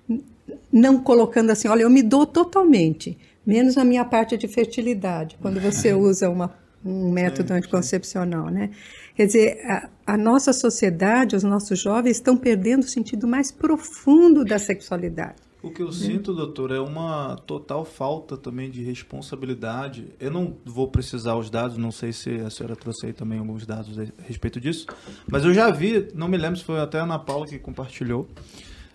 [0.78, 5.60] não colocando assim, olha, eu me dou totalmente, menos a minha parte de fertilidade, quando
[5.60, 6.54] você usa uma,
[6.86, 8.72] um método anticoncepcional, né?
[9.16, 14.46] Quer dizer, a, a, nossa sociedade, os nossos jovens estão perdendo o sentido mais profundo
[14.46, 15.48] da sexualidade.
[15.62, 20.14] O que eu sinto, doutor, é uma total falta também de responsabilidade.
[20.20, 23.66] Eu não vou precisar os dados, não sei se a senhora trouxe aí também alguns
[23.66, 24.86] dados a respeito disso,
[25.28, 28.28] mas eu já vi, não me lembro se foi até a Ana Paula que compartilhou,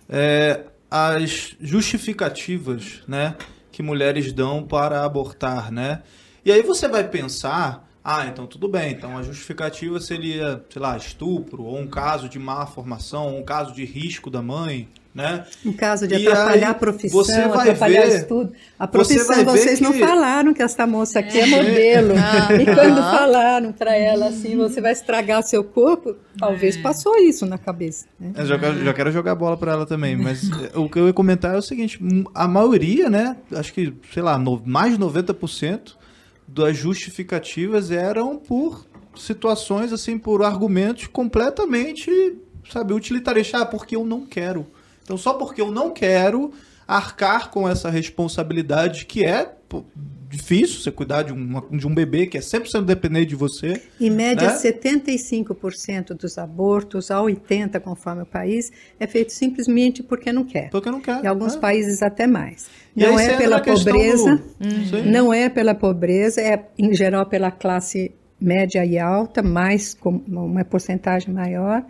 [0.07, 0.65] é,
[0.95, 3.35] as justificativas né,
[3.71, 6.03] que mulheres dão para abortar, né?
[6.45, 10.95] E aí você vai pensar, ah, então tudo bem, então a justificativa seria, sei lá,
[10.95, 15.45] estupro, ou um caso de má formação, ou um caso de risco da mãe, né?
[15.63, 18.53] Em caso de e atrapalhar a profissão, atrapalhar ver, estudo.
[18.79, 19.83] A profissão, vocês que...
[19.83, 22.13] não falaram que essa moça aqui é, é modelo.
[22.23, 26.81] Ah, e quando falaram para ela assim, você vai estragar seu corpo, talvez é.
[26.81, 28.05] passou isso na cabeça.
[28.19, 28.31] Né?
[28.37, 31.13] Eu já, quero, já quero jogar bola para ela também, mas o que eu ia
[31.13, 31.99] comentar é o seguinte,
[32.33, 35.95] a maioria, né, acho que, sei lá, no, mais de 90%
[36.47, 38.85] das justificativas eram por
[39.15, 42.09] situações, assim, por argumentos completamente,
[42.71, 43.61] sabe, utilitaristas.
[43.61, 44.65] Ah, porque eu não quero.
[45.03, 46.51] Então, só porque eu não quero
[46.87, 49.83] arcar com essa responsabilidade que é pô,
[50.29, 53.81] difícil você cuidar de, uma, de um bebê que é sempre sendo dependente de você.
[53.99, 54.57] Em média, né?
[54.57, 60.69] 75% dos abortos, a 80% conforme o país, é feito simplesmente porque não quer.
[60.69, 61.23] Porque não quer.
[61.23, 61.59] Em alguns é.
[61.59, 62.67] países até mais.
[62.95, 65.03] não é pela pobreza, do...
[65.05, 70.65] não é pela pobreza, é em geral pela classe média e alta, mais com uma
[70.65, 71.85] porcentagem maior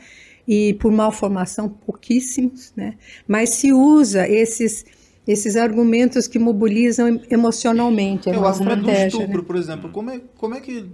[0.47, 2.95] e por malformação pouquíssimos, né?
[3.27, 4.85] Mas se usa esses
[5.25, 8.29] esses argumentos que mobilizam emocionalmente.
[8.29, 9.43] É o argumento do estupro, né?
[9.47, 10.85] por exemplo, como é, como é que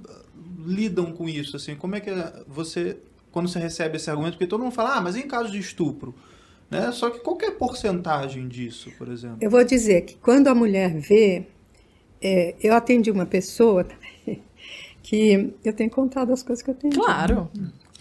[0.66, 1.56] lidam com isso?
[1.56, 2.12] Assim, como é que
[2.48, 2.98] você,
[3.32, 6.14] quando você recebe esse argumento, porque todo mundo fala, ah, mas em caso de estupro,
[6.70, 6.92] né?
[6.92, 9.38] Só que qual é a porcentagem disso, por exemplo?
[9.42, 11.48] Eu vou dizer que quando a mulher vê,
[12.22, 13.88] é, eu atendi uma pessoa
[15.02, 16.94] que eu tenho contado as coisas que eu tenho.
[16.94, 17.50] Claro.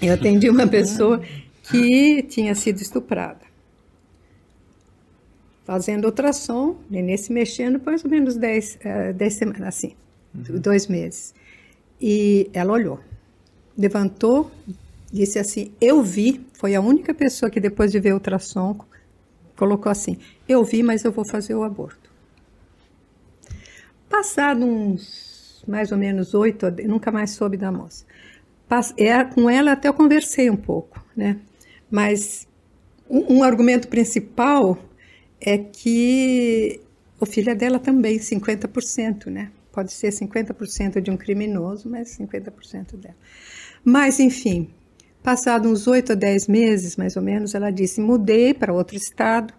[0.01, 1.21] Eu atendi uma pessoa
[1.65, 3.41] que tinha sido estuprada.
[5.65, 9.95] Fazendo ultrassom, nenê se mexendo, mais ou menos 10, uh, semanas, assim,
[10.35, 10.59] uhum.
[10.59, 11.35] dois meses.
[12.01, 13.01] E ela olhou,
[13.77, 14.51] levantou,
[15.13, 18.79] disse assim: Eu vi, foi a única pessoa que depois de ver o ultrassom
[19.57, 20.17] colocou assim:
[20.49, 22.09] Eu vi, mas eu vou fazer o aborto.
[24.09, 28.07] Passado uns mais ou menos oito, nunca mais soube da moça.
[28.97, 31.39] É, com ela até eu conversei um pouco, né?
[31.91, 32.47] Mas
[33.09, 34.79] um, um argumento principal
[35.41, 36.81] é que
[37.19, 39.51] o filho é dela também, 50%, né?
[39.79, 43.15] pode ser 50% de um criminoso, mas 50% dela.
[43.85, 44.71] Mas, enfim,
[45.23, 49.55] passado uns 8 a 10 meses, mais ou menos, ela disse: mudei para outro estado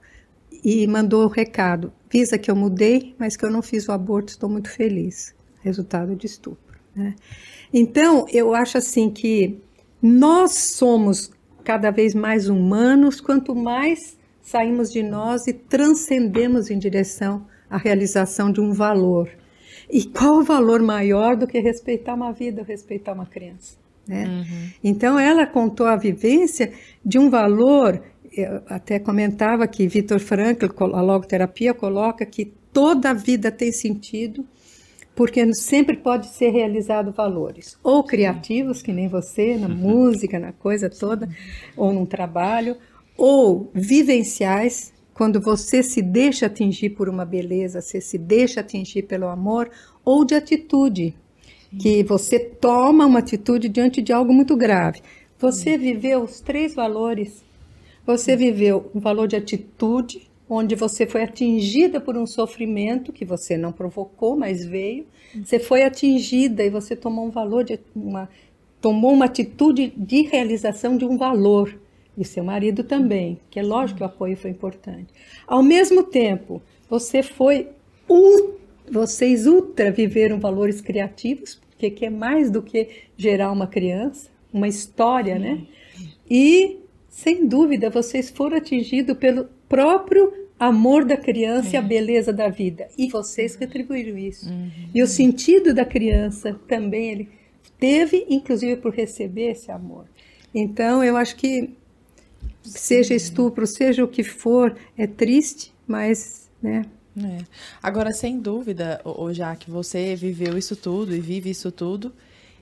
[0.61, 4.33] e mandou o recado: visa que eu mudei, mas que eu não fiz o aborto,
[4.33, 5.33] estou muito feliz.
[5.61, 6.68] Resultado de estupro.
[6.99, 7.15] Né?
[7.73, 9.57] Então, eu acho assim que
[10.01, 11.31] nós somos
[11.63, 18.51] cada vez mais humanos quanto mais saímos de nós e transcendemos em direção à realização
[18.51, 19.29] de um valor.
[19.89, 23.77] E qual o valor maior do que respeitar uma vida, respeitar uma criança?
[24.05, 24.25] Né?
[24.25, 24.69] Uhum.
[24.83, 26.73] Então, ela contou a vivência
[27.05, 28.01] de um valor.
[28.31, 34.45] Eu até comentava que Vitor Frankl, a logoterapia, coloca que toda a vida tem sentido
[35.19, 39.75] porque sempre pode ser realizado valores, ou criativos, que nem você, na uhum.
[39.75, 41.27] música, na coisa toda,
[41.75, 42.77] ou num trabalho,
[43.17, 49.27] ou vivenciais, quando você se deixa atingir por uma beleza, você se deixa atingir pelo
[49.27, 49.69] amor,
[50.05, 51.13] ou de atitude,
[51.77, 55.01] que você toma uma atitude diante de algo muito grave.
[55.37, 57.43] Você viveu os três valores.
[58.05, 63.55] Você viveu o valor de atitude, onde você foi atingida por um sofrimento que você
[63.55, 65.05] não provocou, mas veio.
[65.43, 68.27] Você foi atingida e você tomou um valor de uma
[68.81, 71.77] tomou uma atitude de realização de um valor
[72.17, 75.13] e seu marido também, que é lógico que o apoio foi importante.
[75.45, 77.67] Ao mesmo tempo, você foi
[78.89, 84.67] vocês ultra viveram valores criativos, porque que é mais do que gerar uma criança, uma
[84.67, 85.61] história, né?
[86.29, 86.77] E
[87.09, 91.71] sem dúvida vocês foram atingidos pelo próprio amor da criança é.
[91.73, 91.83] e a é.
[91.83, 92.87] beleza da vida.
[92.97, 94.49] E vocês retribuíram isso.
[94.49, 94.69] Uhum.
[94.93, 97.29] E o sentido da criança também ele
[97.79, 100.05] teve, inclusive por receber esse amor.
[100.53, 101.69] Então, eu acho que
[102.63, 106.83] seja estupro, seja o que for, é triste, mas, né?
[107.17, 107.43] É.
[107.81, 112.13] Agora, sem dúvida, o que você viveu isso tudo e vive isso tudo.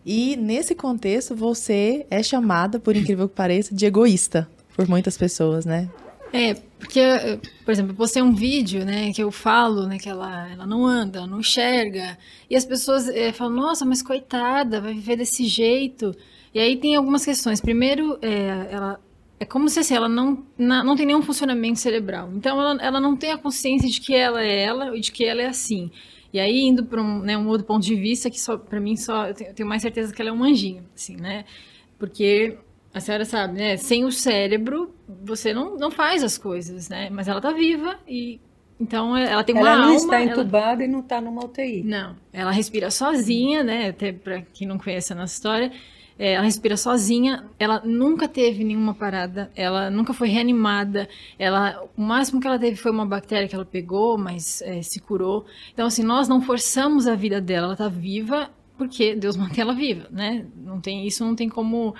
[0.05, 5.65] E nesse contexto, você é chamada, por incrível que pareça, de egoísta por muitas pessoas,
[5.65, 5.89] né?
[6.33, 7.01] É, porque,
[7.63, 10.85] por exemplo, eu postei um vídeo, né, que eu falo, né, que ela, ela não
[10.85, 12.17] anda, não enxerga,
[12.49, 16.15] e as pessoas é, falam, nossa, mas coitada, vai viver desse jeito.
[16.53, 17.61] E aí tem algumas questões.
[17.61, 18.99] Primeiro, é, ela,
[19.39, 22.29] é como se assim, ela não, não, não tem nenhum funcionamento cerebral.
[22.33, 25.25] Então, ela, ela não tem a consciência de que ela é ela e de que
[25.25, 25.91] ela é assim.
[26.33, 28.95] E aí, indo para um, né, um outro ponto de vista, que só para mim,
[28.95, 31.45] só eu tenho mais certeza que ela é um anjinho, assim, né?
[31.97, 32.57] Porque
[32.97, 33.77] a senhora sabe, né?
[33.77, 34.93] Sem o cérebro,
[35.23, 37.09] você não, não faz as coisas, né?
[37.09, 38.39] Mas ela tá viva e.
[38.79, 40.83] Então, ela tem uma ela não está entubada ela...
[40.83, 41.81] e não está numa UTI.
[41.83, 43.89] Não, ela respira sozinha, né?
[43.89, 45.71] Até para quem não conhece a nossa história,
[46.19, 51.07] é, ela respira sozinha, ela nunca teve nenhuma parada, ela nunca foi reanimada,
[51.39, 54.99] ela, o máximo que ela teve foi uma bactéria que ela pegou, mas é, se
[54.99, 55.45] curou.
[55.73, 59.73] Então, assim, nós não forçamos a vida dela, ela está viva porque Deus mantém ela
[59.73, 60.45] viva, né?
[60.55, 61.95] Não tem, isso não tem como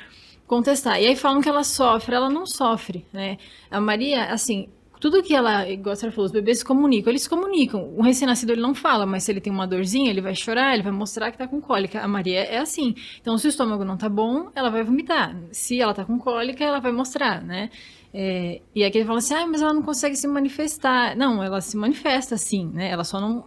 [0.47, 1.01] contestar.
[1.01, 3.37] E aí falam que ela sofre, ela não sofre, né?
[3.69, 4.69] A Maria, assim,
[4.99, 7.93] tudo que ela, igual você falou, os bebês se comunicam, eles se comunicam.
[7.95, 10.83] O recém-nascido ele não fala, mas se ele tem uma dorzinha, ele vai chorar, ele
[10.83, 12.01] vai mostrar que tá com cólica.
[12.01, 12.95] A Maria é assim.
[13.21, 15.37] Então, se o estômago não tá bom, ela vai vomitar.
[15.51, 17.69] Se ela tá com cólica, ela vai mostrar, né?
[18.13, 21.15] É, e aqui ele fala assim, ah, mas ela não consegue se manifestar.
[21.15, 22.89] Não, ela se manifesta sim, né?
[22.89, 23.45] Ela só não,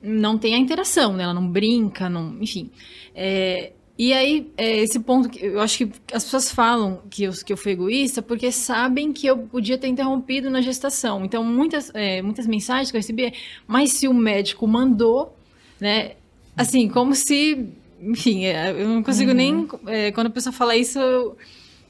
[0.00, 1.24] não tem a interação, né?
[1.24, 2.70] Ela não brinca, não, enfim.
[3.14, 7.32] É, e aí, é esse ponto, que eu acho que as pessoas falam que eu,
[7.32, 11.24] que eu fui egoísta porque sabem que eu podia ter interrompido na gestação.
[11.24, 13.32] Então, muitas, é, muitas mensagens que eu recebi é,
[13.66, 15.36] mas se o médico mandou,
[15.80, 16.12] né?
[16.56, 17.70] Assim, como se.
[18.00, 19.36] Enfim, é, eu não consigo uhum.
[19.36, 19.68] nem.
[19.88, 21.36] É, quando a pessoa fala isso, eu,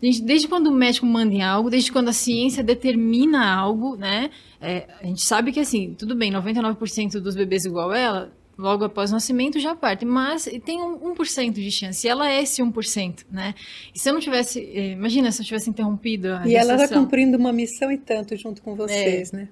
[0.02, 4.30] gente, desde quando o médico manda em algo, desde quando a ciência determina algo, né?
[4.62, 9.10] É, a gente sabe que, assim, tudo bem, 99% dos bebês igual ela logo após
[9.10, 13.24] o nascimento já parte, mas tem um 1% de chance, e ela é esse 1%,
[13.30, 13.54] né?
[13.94, 16.88] E se eu não tivesse, eh, imagina se eu tivesse interrompido a E ela está
[16.88, 19.36] cumprindo uma missão e tanto junto com vocês, é.
[19.36, 19.48] né?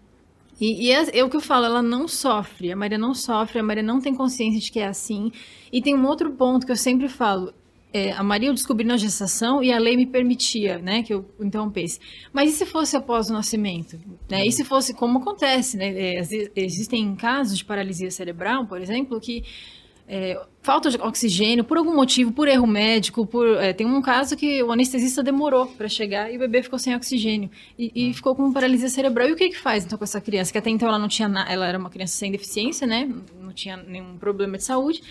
[0.61, 3.59] E, e é, é, o que eu falo, ela não sofre, a Maria não sofre,
[3.59, 5.31] a Maria não tem consciência de que é assim.
[5.70, 7.53] E tem um outro ponto que eu sempre falo,
[7.93, 11.25] é, a Maria eu descobri na gestação e a lei me permitia, né, que eu
[11.41, 11.99] interrompesse.
[12.33, 13.99] Mas e se fosse após o nascimento?
[14.29, 14.45] Né?
[14.47, 15.89] E se fosse como acontece, né?
[15.97, 16.21] É,
[16.57, 19.45] existem casos de paralisia cerebral, por exemplo, que
[20.09, 24.37] é, falta de oxigênio por algum motivo, por erro médico, por é, tem um caso
[24.37, 28.35] que o anestesista demorou para chegar e o bebê ficou sem oxigênio e, e, ficou
[28.35, 29.29] com paralisia cerebral.
[29.29, 30.53] E o que que faz então com essa criança?
[30.53, 33.09] Que até então ela não tinha, ela era uma criança sem deficiência, né?
[33.41, 35.03] Não tinha nenhum problema de saúde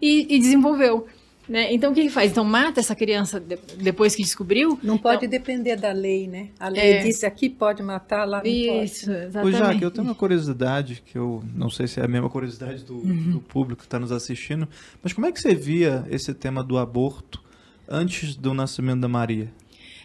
[0.00, 1.06] e, e desenvolveu.
[1.46, 1.74] Né?
[1.74, 2.30] Então o que, que faz?
[2.30, 4.78] Então mata essa criança de- depois que descobriu?
[4.82, 6.48] Não pode depender da lei, né?
[6.58, 7.02] A lei É.
[7.02, 9.18] disse aqui pode matar, lá não Isso, pode.
[9.18, 9.58] Ô, exatamente.
[9.58, 12.98] Jaque, eu tenho uma curiosidade, que eu não sei se é a mesma curiosidade do,
[13.02, 14.66] do público que está nos assistindo,
[15.02, 17.42] mas como é que você via esse tema do aborto
[17.86, 19.52] antes do nascimento da Maria?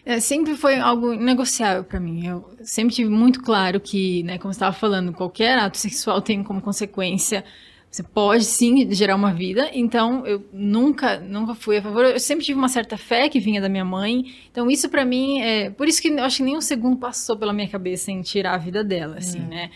[0.04, 2.26] É, sempre foi algo negociável para mim.
[2.26, 6.42] Eu sempre tive muito claro que, né, como você estava falando, qualquer ato sexual tem
[6.42, 7.44] como consequência.
[7.90, 12.04] Você pode sim gerar uma vida, então eu nunca, nunca fui a favor.
[12.04, 14.26] Eu sempre tive uma certa fé que vinha da minha mãe.
[14.50, 17.36] Então isso para mim é por isso que eu acho que nem um segundo passou
[17.36, 19.70] pela minha cabeça em tirar a vida dela, assim, né?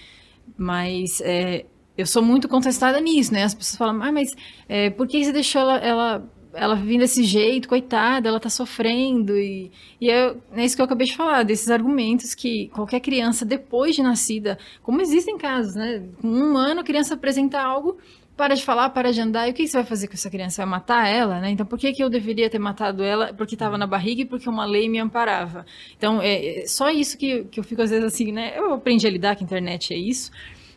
[0.56, 1.64] Mas é,
[1.98, 3.42] eu sou muito contestada nisso, né?
[3.42, 4.34] As pessoas falam, ah, mas
[4.68, 9.36] é, por que você deixou ela, ela, ela vir desse jeito, coitada, ela tá sofrendo?
[9.36, 9.70] E,
[10.00, 13.94] e é, é isso que eu acabei de falar, desses argumentos que qualquer criança, depois
[13.94, 16.02] de nascida, como existem casos, né?
[16.20, 17.98] Com um ano a criança apresenta algo,
[18.36, 20.62] para de falar, para de andar, e o que você vai fazer com essa criança?
[20.62, 21.50] Vai matar ela, né?
[21.50, 23.32] Então por que, que eu deveria ter matado ela?
[23.32, 25.64] Porque estava na barriga e porque uma lei me amparava.
[25.96, 28.54] Então é, é só isso que, que eu fico às vezes assim, né?
[28.56, 30.32] Eu aprendi a lidar com a internet, é isso.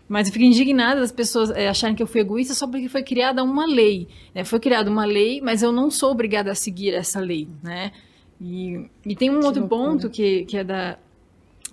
[0.07, 3.03] Mas eu fico indignada das pessoas é, acharem que eu fui egoísta só porque foi
[3.03, 4.07] criada uma lei.
[4.33, 4.43] Né?
[4.43, 7.91] Foi criada uma lei, mas eu não sou obrigada a seguir essa lei, né?
[8.39, 9.67] E, e tem um outro loucura.
[9.67, 10.97] ponto que, que é da,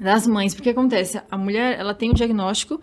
[0.01, 2.81] das mães, porque acontece, a mulher ela tem o diagnóstico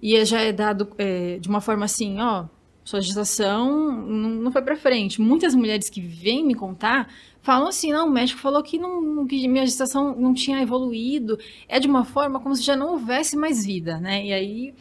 [0.00, 2.46] e já é dado é, de uma forma assim, ó,
[2.84, 5.20] sua gestação não, não foi para frente.
[5.20, 7.08] Muitas mulheres que vêm me contar
[7.40, 11.38] falam assim, não, o médico falou que, não, que minha gestação não tinha evoluído.
[11.68, 14.24] É de uma forma como se já não houvesse mais vida, né?
[14.26, 14.74] E aí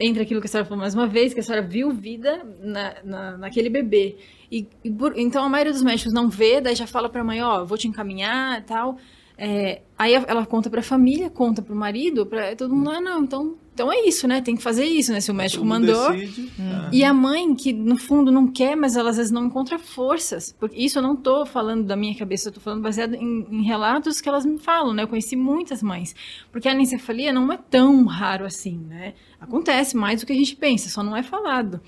[0.00, 2.94] entra aquilo que a senhora falou mais uma vez, que a senhora viu vida na,
[3.04, 4.16] na, naquele bebê.
[4.50, 7.24] E, e por- então a maioria dos médicos não vê, daí já fala para a
[7.24, 8.98] mãe, ó, vou te encaminhar e tal.
[9.36, 13.00] É, aí ela conta para a família, conta para o marido, para todo mundo, ah,
[13.00, 14.40] não, então, então é isso, né?
[14.40, 15.20] Tem que fazer isso, né?
[15.20, 16.10] Se o médico Todo mandou.
[16.10, 16.88] decide, é.
[16.90, 20.52] E a mãe, que no fundo não quer, mas ela às vezes não encontra forças.
[20.58, 23.62] Porque isso eu não tô falando da minha cabeça, eu tô falando baseado em, em
[23.62, 25.04] relatos que elas me falam, né?
[25.04, 26.12] Eu conheci muitas mães.
[26.50, 29.14] Porque a anencefalia não é tão raro assim, né?
[29.40, 31.80] Acontece mais do que a gente pensa, só não é falado.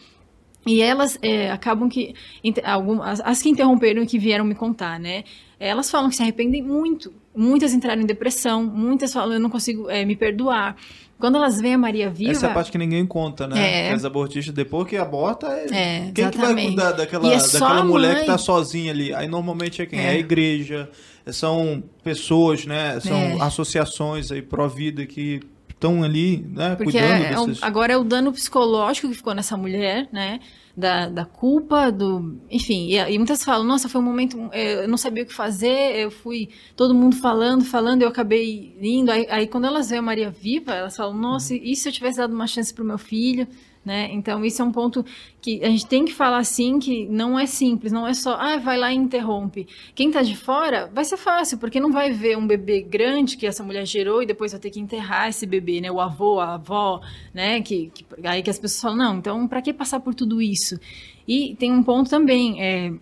[0.64, 2.14] E elas é, acabam que.
[2.62, 5.24] Algumas, as que interromperam e que vieram me contar, né?
[5.58, 7.12] Elas falam que se arrependem muito.
[7.34, 10.76] Muitas entraram em depressão, muitas falam, eu não consigo é, me perdoar.
[11.20, 12.32] Quando elas veem a Maria Viva.
[12.32, 13.88] Essa é a parte que ninguém conta, né?
[13.88, 13.92] É.
[13.92, 15.66] As abortistas, depois que aborta, é...
[16.06, 18.20] É, quem que vai cuidar daquela, é daquela mulher mãe.
[18.22, 19.12] que tá sozinha ali?
[19.14, 19.98] Aí normalmente é quem?
[20.00, 20.08] É, É.
[20.10, 20.88] a igreja,
[21.26, 22.98] são pessoas, né?
[23.00, 23.36] São É.
[23.40, 26.70] associações aí pró-vida que estão ali, né?
[26.76, 27.62] Porque cuidando é, é um- desses...
[27.62, 30.40] agora é o dano psicológico que ficou nessa mulher, né?
[30.76, 32.38] Da, da culpa, do.
[32.50, 34.38] Enfim, e, e muitas falam, nossa, foi um momento.
[34.52, 36.48] eh, Eu não sabia o que fazer, eu fui.
[36.76, 39.10] Todo mundo falando, falando, eu acabei indo.
[39.10, 42.18] Aí, aí quando elas veem a Maria viva, elas falam, nossa, e se eu tivesse
[42.18, 43.46] dado uma chance pro meu filho?
[43.82, 44.10] Né?
[44.12, 45.02] Então, isso é um ponto
[45.40, 48.58] que a gente tem que falar assim, que não é simples, não é só, ah,
[48.58, 49.66] vai lá e interrompe.
[49.94, 53.46] Quem tá de fora, vai ser fácil, porque não vai ver um bebê grande que
[53.46, 55.90] essa mulher gerou e depois vai ter que enterrar esse bebê, né?
[55.90, 57.00] O avô, a avó,
[57.32, 57.62] né?
[57.62, 60.78] Que, que- aí que as pessoas falam, não, então para que passar por tudo isso?
[61.26, 62.92] E tem um ponto também, é,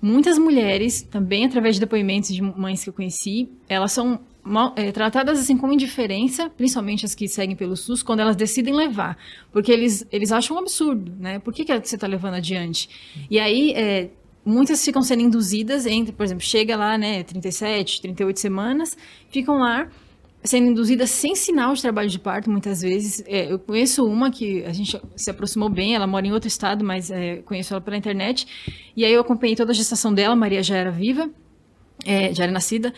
[0.00, 4.90] muitas mulheres, também através de depoimentos de mães que eu conheci, elas são mal- é,
[4.90, 9.16] tratadas assim com indiferença, principalmente as que seguem pelo SUS, quando elas decidem levar.
[9.52, 11.38] Porque eles, eles acham um absurdo, né?
[11.38, 12.88] Por que, que você está levando adiante?
[13.30, 14.10] E aí, é,
[14.44, 18.96] muitas ficam sendo induzidas entre, por exemplo, chega lá, né, 37, 38 semanas,
[19.30, 19.88] ficam lá
[20.42, 23.22] sendo induzidas sem sinal de trabalho de parto, muitas vezes.
[23.26, 26.84] É, eu conheço uma que a gente se aproximou bem, ela mora em outro estado,
[26.84, 28.46] mas é, conheço ela pela internet.
[28.96, 31.28] E aí eu acompanhei toda a gestação dela, Maria já era viva,
[32.06, 32.94] é, já era nascida.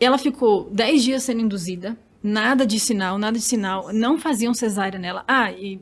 [0.00, 4.98] Ela ficou 10 dias sendo induzida, nada de sinal, nada de sinal, não faziam cesárea
[4.98, 5.24] nela.
[5.26, 5.80] Ah, e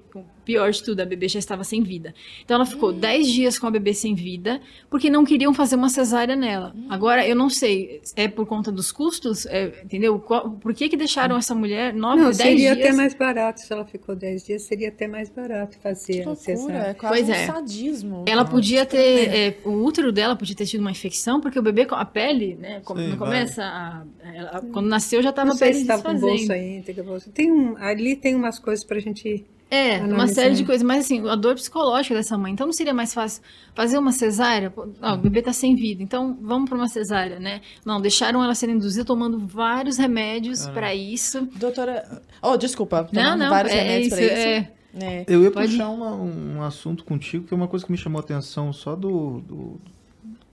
[0.50, 2.12] pior de tudo, a bebê já estava sem vida.
[2.44, 5.88] Então ela ficou 10 dias com a bebê sem vida, porque não queriam fazer uma
[5.88, 6.74] cesárea nela.
[6.88, 10.18] Agora, eu não sei, é por conta dos custos, É, entendeu?
[10.18, 12.86] Qual- por que que deixaram essa mulher 9, Não, 10 seria dias?
[12.88, 13.60] até mais barato.
[13.60, 16.90] Se ela ficou 10 dias, seria até mais barato fazer Que a loucura, cesárea.
[16.90, 17.46] é quase Pois um é.
[17.46, 18.24] sadismo.
[18.26, 21.86] Ela podia ter, é, o útero dela podia ter tido uma infecção, porque o bebê,
[21.86, 24.02] com a pele, né, como Sim, começa a,
[24.34, 27.02] ela- quando nasceu já estava a sei pele se estava com bolsa íntegra.
[27.04, 27.30] Bolsa.
[27.32, 29.44] Tem um, ali tem umas coisas para a gente.
[29.70, 32.52] É, uma série de coisas, mas assim, a dor psicológica dessa mãe.
[32.52, 33.40] Então não seria mais fácil
[33.74, 34.72] fazer uma cesárea?
[35.00, 37.60] Ó, o bebê tá sem vida, então vamos para uma cesárea, né?
[37.86, 41.46] Não, deixaram ela ser induzida tomando vários remédios para isso.
[41.54, 42.20] Doutora.
[42.42, 43.08] Oh, desculpa.
[43.12, 44.16] Não, tomando não, vários é remédios isso.
[44.16, 44.46] pra isso.
[44.48, 45.24] É, É.
[45.28, 48.18] Eu ia Pode puxar uma- um assunto contigo, que é uma coisa que me chamou
[48.20, 49.80] a atenção só do, do,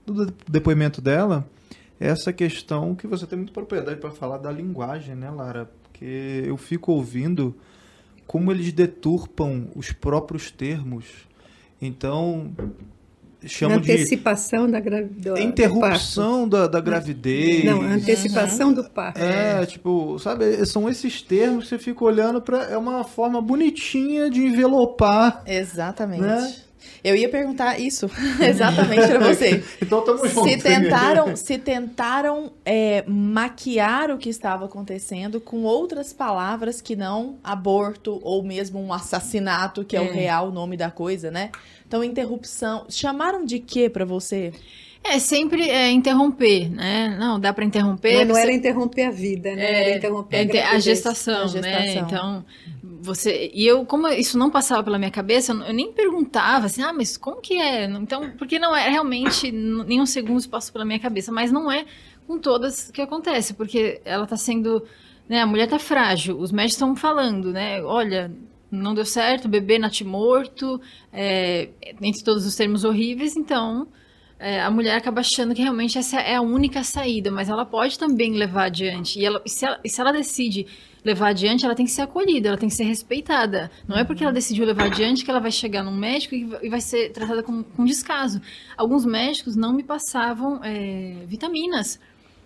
[0.06, 1.44] do de- depoimento dela,
[1.98, 5.68] é essa questão que você tem muita propriedade para falar da linguagem, né, Lara?
[5.82, 7.52] Porque eu fico ouvindo
[8.28, 11.06] como eles deturpam os próprios termos.
[11.80, 12.52] Então,
[13.46, 15.40] chamam de Antecipação da gravidez.
[15.40, 17.64] interrupção da, da gravidez.
[17.64, 19.18] Não, antecipação do parto.
[19.18, 24.28] É, tipo, sabe, são esses termos que você fica olhando para é uma forma bonitinha
[24.28, 25.42] de envelopar.
[25.46, 26.20] Exatamente.
[26.20, 26.54] Né?
[27.02, 28.10] Eu ia perguntar isso
[28.40, 29.62] exatamente para você.
[29.80, 30.48] Então tamo junto.
[30.48, 37.38] Se tentaram, se tentaram é, maquiar o que estava acontecendo com outras palavras que não
[37.42, 40.10] aborto ou mesmo um assassinato, que é, o É.
[40.12, 41.50] real nome da coisa, né?
[41.86, 42.84] Então, interrupção.
[42.88, 44.52] Chamaram de quê para você?
[45.14, 47.16] É sempre é, interromper, né?
[47.18, 48.18] Não, dá pra interromper.
[48.18, 49.64] Não, não você- era interromper a vida, né?
[49.64, 51.80] É, era interromper é, a, a, gestação, A gestação.
[51.80, 51.94] né?
[51.96, 52.44] Então,
[53.00, 53.50] você.
[53.54, 57.16] E eu, como isso não passava pela minha cabeça, eu nem perguntava assim, ah, mas
[57.16, 57.84] como que é?
[57.84, 61.84] Então, porque não é realmente, nenhum segundo passou pela minha cabeça, mas não é
[62.26, 64.84] com todas que acontece, porque ela tá sendo.
[65.28, 67.82] Né, a mulher tá frágil, os médicos estão falando, né?
[67.82, 68.30] Olha.
[68.70, 70.78] Não deu certo, o bebê nasce morto,
[71.10, 71.70] é,
[72.02, 73.88] entre todos os termos horríveis, então
[74.38, 77.98] é, a mulher acaba achando que realmente essa é a única saída, mas ela pode
[77.98, 79.18] também levar adiante.
[79.18, 80.66] E, ela- e se, ela, e se ela decide
[81.04, 83.70] levar adiante, ela tem que ser acolhida, ela tem que ser respeitada.
[83.86, 86.80] Não é porque ela decidiu levar adiante que ela vai chegar num médico e vai-
[86.80, 88.40] ser tratada com, com descaso.
[88.76, 91.98] Alguns médicos não me passavam é, vitaminas.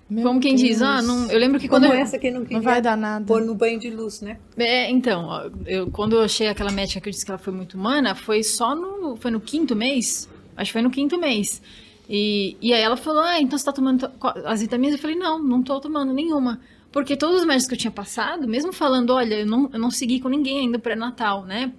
[0.08, 0.82] Meu Como quem diz, Deus.
[0.82, 3.24] ah, não, eu lembro que quando Como eu, essa que não Não vai dar nada.
[3.24, 4.36] pôr no banho de luz, né?
[4.58, 7.74] é, então, eu, quando eu achei aquela médica que eu disse que ela foi muito
[7.78, 11.62] humana, foi só no, foi no quinto mês, acho que foi no quinto mês.
[12.08, 14.10] E, e aí ela falou, ah, então você tá tomando
[14.44, 14.96] as vitaminas?
[14.96, 16.60] Eu falei, não, não tô tomando nenhuma.
[16.90, 19.90] Porque todos os médicos que eu tinha passado, mesmo falando, olha, eu não, eu não
[19.90, 21.72] segui com ninguém ainda pré-natal, né?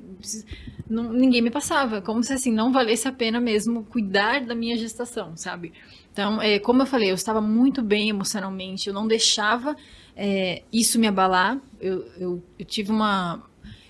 [0.89, 4.75] Não- ninguém me passava, como se assim, não valesse a pena mesmo cuidar da minha
[4.77, 5.71] gestação, sabe?
[6.11, 9.75] Então, é, como eu falei, eu estava muito bem emocionalmente, eu não deixava
[10.15, 11.59] é, isso me abalar.
[11.79, 13.43] Eu, eu, eu tive uma.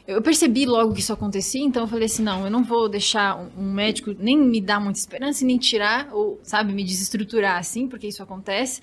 [0.06, 3.38] Eu percebi logo que isso acontecia, então eu falei assim: não, eu não vou deixar
[3.58, 7.88] um, médico nem me dar muita esperança e nem tirar, ou, sabe, me desestruturar assim,
[7.88, 8.82] porque isso acontece.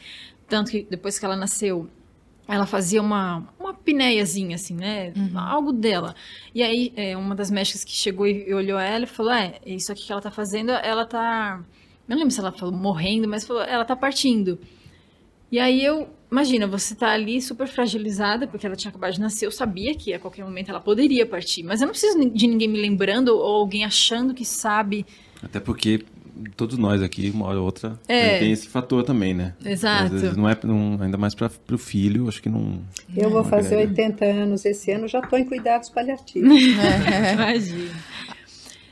[0.49, 1.89] Tanto que depois que ela nasceu,
[2.49, 5.13] ela fazia uma, uma pineiazinha, assim, né?
[5.35, 6.15] Algo dela.
[6.55, 9.61] E aí, é, uma das médicas que chegou e e olhou ela e falou: É,
[9.67, 11.63] isso aqui que ela tá fazendo, ela tá.
[12.09, 14.59] Eu não lembro se ela falou morrendo, mas falou: ela tá partindo.
[15.51, 16.09] E aí eu.
[16.31, 19.47] Imagina, você tá ali super fragilizada, porque ela tinha acabado de nascer.
[19.47, 21.65] Eu sabia que a qualquer momento ela poderia partir.
[21.65, 25.05] Mas eu não preciso de ninguém me lembrando ou alguém achando que sabe.
[25.43, 26.05] Até porque
[26.57, 28.39] todos nós aqui, uma hora ou outra, É.
[28.39, 29.55] tem esse fator também, né?
[29.65, 30.05] Exato.
[30.15, 32.81] Às vezes não é, não- ainda mais para o filho, acho que não.
[33.17, 33.91] Eu vou Não fazer agrega.
[33.91, 36.49] 80 anos esse ano, já estou em cuidados paliativos.
[37.35, 37.91] Imagina.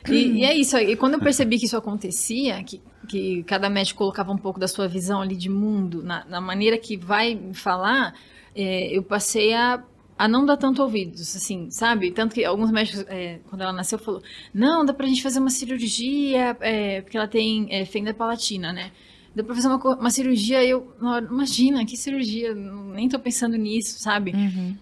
[0.09, 0.76] E, e é isso.
[0.76, 4.68] E quando eu percebi que isso acontecia, que, que cada médico colocava um pouco da
[4.68, 8.14] sua visão ali de mundo, na, na maneira que vai falar,
[8.55, 9.82] é, eu passei a,
[10.16, 12.10] a não dar tanto ouvidos, assim, sabe?
[12.10, 14.22] Tanto que alguns médicos, é, quando ela nasceu, falou,
[14.52, 18.93] não, dá pra gente fazer uma cirurgia, é, porque ela tem é, fenda palatina, né?
[19.39, 20.93] Dá pra fazer uma, uma cirurgia, eu,
[21.31, 24.32] imagina, que cirurgia, nem tô pensando nisso, sabe?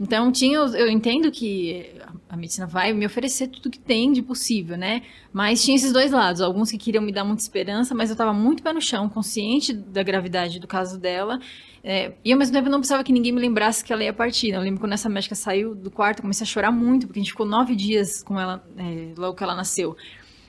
[0.00, 1.92] Então, tinha, eu entendo que
[2.28, 5.02] a- medicina vai me oferecer tudo que tem de possível, né?
[5.32, 6.40] Mas tinha esses dois lados.
[6.40, 9.72] Alguns que queriam me dar muita esperança, mas eu estava muito pé no chão, consciente
[9.72, 11.38] da gravidade do caso dela.
[11.84, 14.12] é, e ao mesmo tempo eu não precisava que ninguém me lembrasse que ela ia
[14.12, 14.50] partir.
[14.52, 14.56] né?
[14.58, 17.22] Eu lembro quando essa médica saiu do quarto, eu comecei a chorar muito, porque a
[17.22, 19.96] gente ficou nove dias com ela é, logo que ela nasceu.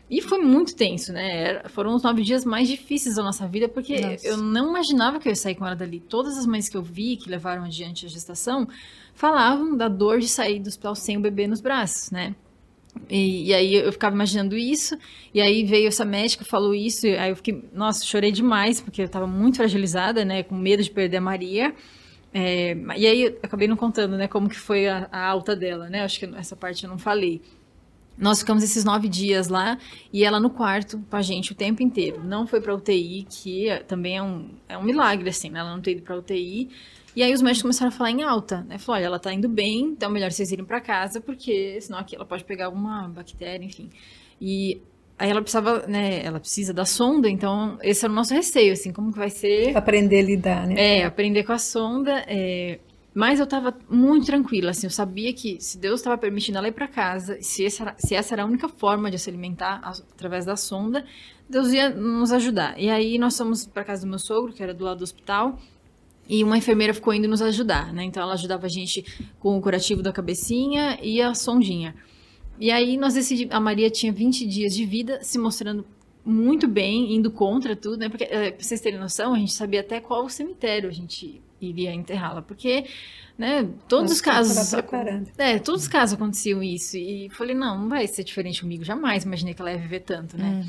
[0.10, 1.64] E foi muito tenso, né?
[1.70, 4.26] Foram os nove dias mais difíceis da nossa vida, porque Nossa.
[4.26, 6.00] eu não imaginava que eu ia sair com ela dali.
[6.00, 8.68] Todas as mães que eu vi que levaram adiante a gestação
[9.14, 12.36] falavam da dor de sair do hospital sem o bebê nos braços, né?
[13.10, 14.98] E, e aí eu ficava imaginando isso,
[15.34, 19.04] e aí veio essa médica, falou isso, e aí eu fiquei, nossa, chorei demais, porque
[19.04, 21.76] eu tava muito fragilizada, né, com medo de perder a Maria.
[22.34, 25.90] É, e aí eu acabei não contando, né, como que foi a, a alta dela,
[25.90, 27.42] né, acho que essa parte eu não falei.
[28.18, 29.78] Nós ficamos esses nove dias lá
[30.12, 32.24] e ela no quarto com a gente o tempo inteiro.
[32.24, 35.60] Não foi pra UTI, que é- também é um, é um milagre, assim, né?
[35.60, 36.70] Ela não ter ido pra UTI.
[37.16, 38.78] E aí os médicos começaram a falar em alta, né?
[38.78, 42.00] Falou, olha, ela tá indo bem, então é melhor vocês irem pra casa, porque senão
[42.00, 43.90] aqui ela pode pegar alguma bactéria, enfim.
[44.40, 44.82] E
[45.18, 46.24] aí ela precisava, né?
[46.24, 49.76] Ela precisa da sonda, então esse era o nosso receio, assim, como que vai ser
[49.76, 50.76] Aprender a lidar, né?
[51.00, 52.24] é, aprender com a sonda.
[52.28, 52.80] é,
[53.18, 56.72] Mas eu tava muito tranquila, assim, eu sabia que se Deus estava permitindo ela ir
[56.72, 60.56] para casa, se essa, se essa era a única forma de se alimentar através da
[60.56, 61.04] sonda,
[61.50, 62.80] Deus ia nos ajudar.
[62.80, 65.58] E aí nós fomos para casa do meu sogro, que era do lado do hospital,
[66.30, 68.04] e uma enfermeira ficou indo nos ajudar, né?
[68.04, 69.04] Então ela ajudava a gente
[69.40, 71.96] com o curativo da cabecinha e a sondinha.
[72.60, 75.84] E aí nós decidimos, a Maria tinha 20 dias de vida, se mostrando
[76.24, 78.10] muito bem, indo contra tudo, né?
[78.10, 81.94] Porque, eh, pra vocês terem noção, a gente sabia até qual cemitério a gente iria
[81.94, 82.86] enterrá-la, porque,
[83.38, 84.56] né, todos os casos...
[85.38, 89.24] É, todos os casos aconteciam isso, e falei, não, não vai ser diferente comigo, jamais
[89.24, 90.64] imaginei que ela ia viver tanto, né?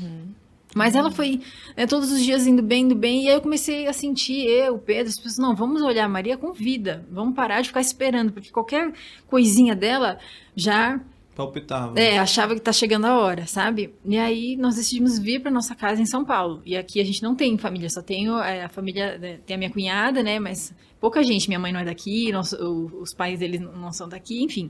[0.75, 1.41] Mas ela foi
[1.75, 4.77] né, todos os dias indo bem, indo bem, e aí eu comecei a sentir, eu,
[4.77, 8.31] Pedro, as pessoas, não, vamos olhar a Maria com vida, vamos parar de ficar esperando,
[8.31, 8.93] porque qualquer
[9.27, 10.19] coisinha dela
[10.55, 10.99] já
[11.43, 11.99] Palpitava.
[11.99, 13.93] é, achava que tá chegando a hora, sabe?
[14.05, 16.61] E aí nós decidimos vir para nossa casa em São Paulo.
[16.65, 19.57] E aqui a gente não tem família, só tenho é, a família, né, tem a
[19.57, 20.39] minha cunhada, né?
[20.39, 21.47] Mas pouca gente.
[21.47, 24.69] Minha mãe não é daqui, nós- o- os pais deles não são daqui, enfim.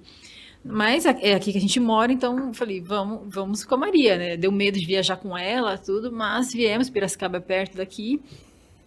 [0.64, 4.38] Mas é aqui que a gente mora, então falei, vamos, vamos com a Maria, né?
[4.38, 8.22] Deu medo de viajar com ela, tudo, mas viemos, Piracicaba é perto daqui.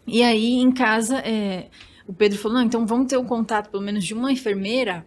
[0.06, 1.68] E aí em casa, é,
[2.06, 5.04] o Pedro falou, não, então vamos ter um contato pelo menos de uma enfermeira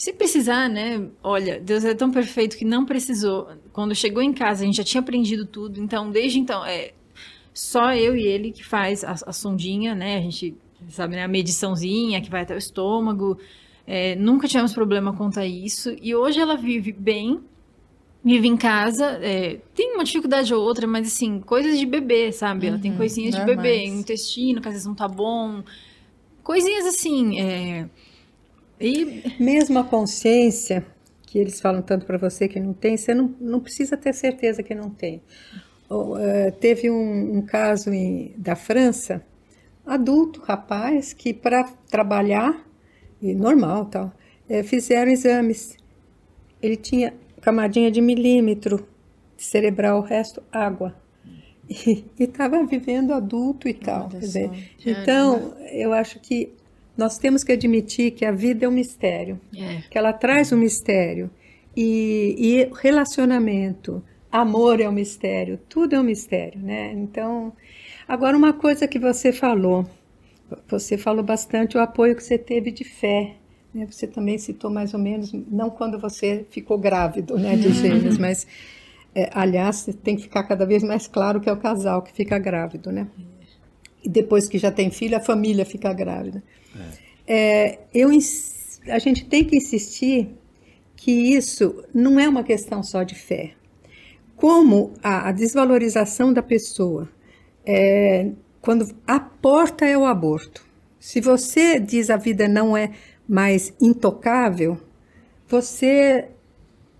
[0.00, 1.08] se precisar, né?
[1.22, 3.48] Olha, Deus é tão perfeito que não precisou.
[3.72, 5.78] Quando chegou em casa, a gente já tinha aprendido tudo.
[5.78, 6.92] Então, desde então, é
[7.52, 10.16] só eu e ele que faz a, a sondinha, né?
[10.16, 10.56] A gente
[10.88, 11.24] sabe, né?
[11.24, 13.38] A mediçãozinha que vai até o estômago.
[13.86, 15.94] É, nunca tivemos problema quanto a isso.
[16.00, 17.40] E hoje ela vive bem,
[18.24, 19.06] vive em casa.
[19.22, 22.68] é, tem uma dificuldade ou outra, mas assim, coisas de bebê, sabe?
[22.68, 25.62] Ela tem Uhum, coisinhas de bebê, intestino que às vezes não tá bom.
[26.42, 27.40] Coisinhas assim.
[27.40, 27.88] É,
[28.80, 30.84] e Mesmo a consciência,
[31.22, 34.62] que eles falam tanto para você que não tem, você não, não precisa ter certeza
[34.62, 35.22] que não tem.
[35.88, 39.24] Ou, eh, teve um, um caso em- da França,
[39.86, 42.66] adulto, rapaz, que para trabalhar,
[43.22, 44.12] e normal tal,
[44.48, 45.76] eh, fizeram exames.
[46.62, 48.86] Ele tinha camadinha de milímetro
[49.36, 50.94] cerebral, o resto água.
[51.68, 54.12] E estava vivendo adulto e tal.
[54.20, 54.52] Dizer,
[54.84, 56.52] então, eu acho que
[57.00, 60.58] nós temos que admitir que a vida é um mistério, é, que ela traz um
[60.58, 61.30] mistério.
[61.74, 66.92] E, e relacionamento, amor é um mistério, tudo é um mistério, né?
[66.92, 67.54] Então,
[68.06, 69.88] agora uma coisa que você falou,
[70.68, 73.36] você falou bastante o apoio que você teve de fé.
[73.72, 73.86] Né?
[73.90, 78.46] Você também citou mais ou menos, não quando você ficou grávido, né, de gêmeos, mas
[79.14, 82.38] é, aliás, tem que ficar cada vez mais claro que é o casal que fica
[82.38, 83.06] grávido, né?
[84.04, 86.42] Depois que já tem filho, a família fica grávida.
[87.26, 90.30] É, eu, ins- a gente tem que insistir
[90.96, 93.52] que isso não é uma questão só de fé.
[94.36, 97.08] Como a, a desvalorização da pessoa,
[97.64, 100.66] é, quando a porta é o aborto.
[100.98, 102.92] Se você diz a vida não é
[103.28, 104.78] mais intocável,
[105.48, 106.28] você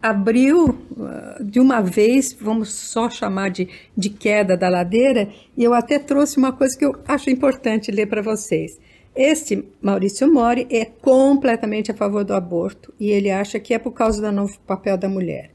[0.02, 5.74] abriu ah, de uma vez, vamos só chamar de, de queda da ladeira, e eu
[5.74, 8.78] até trouxe uma coisa que eu acho importante ler para vocês.
[9.14, 13.90] Este Maurício Mori é completamente a favor do aborto e ele acha que é por
[13.90, 15.50] causa do novo papel da mulher.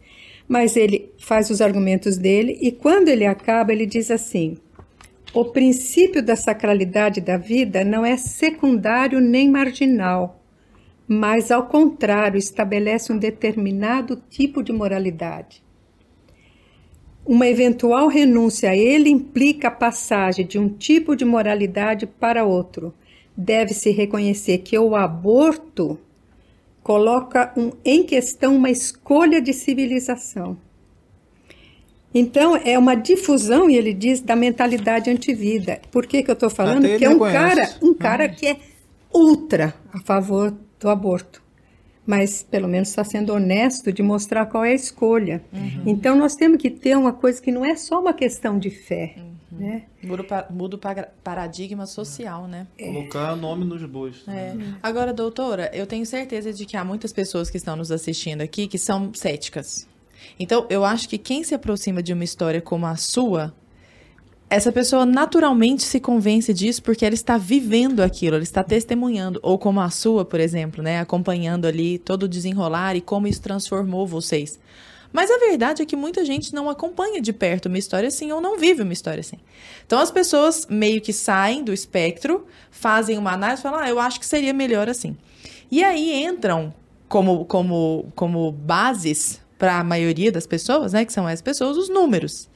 [0.48, 4.58] Mas ele faz os argumentos dele e quando ele acaba, ele diz assim:
[5.34, 10.45] o princípio da sacralidade da vida não é secundário nem marginal
[11.07, 15.64] mas, ao contrário, estabelece um determinado tipo de moralidade.
[17.26, 22.94] Uma eventual renúncia a ele implica a passagem de um tipo de moralidade para outro.
[23.36, 25.99] Deve-se reconhecer que o aborto
[26.84, 30.57] coloca um, em questão uma escolha de civilização.
[32.14, 35.82] Então, é uma difusão, e ele diz, da mentalidade antivida.
[35.91, 36.86] Por que, que eu estou falando?
[36.86, 38.57] Até ele Que é um cara, um cara que é
[39.11, 41.41] ultra a favor do aborto.
[42.06, 45.43] Mas, pelo menos, está sendo honesto de mostrar qual é a escolha.
[45.85, 49.15] Então, nós temos que ter uma coisa que não é só uma questão de fé.
[49.52, 49.84] Né?
[50.49, 50.80] Muda o
[51.23, 52.68] paradigma social, né?
[52.77, 54.23] Colocar nome nos bois.
[54.27, 54.53] É.
[54.84, 58.68] Agora, doutora, eu tenho certeza de que há muitas pessoas que estão nos assistindo aqui
[58.68, 59.88] que são céticas.
[60.39, 63.53] Então, eu acho que quem se aproxima de uma história como a sua,
[64.50, 69.40] essa pessoa naturalmente se convence disso porque ela está vivendo aquilo, ela está testemunhando.
[69.42, 71.00] Ou como a sua, por exemplo, né?
[71.00, 74.60] Acompanhando ali todo o desenrolar e como isso transformou vocês.
[75.12, 78.42] Mas a verdade é que muita gente não acompanha de perto uma história assim ou
[78.42, 79.38] não vive uma história assim.
[79.86, 84.00] Então as pessoas meio que saem do espectro, fazem uma análise e falam, ah, eu
[84.00, 85.16] acho que seria melhor assim.
[85.72, 86.74] E aí entram
[87.08, 91.88] como, como, como bases para a maioria das pessoas, né, que são as pessoas, os
[91.90, 92.50] números.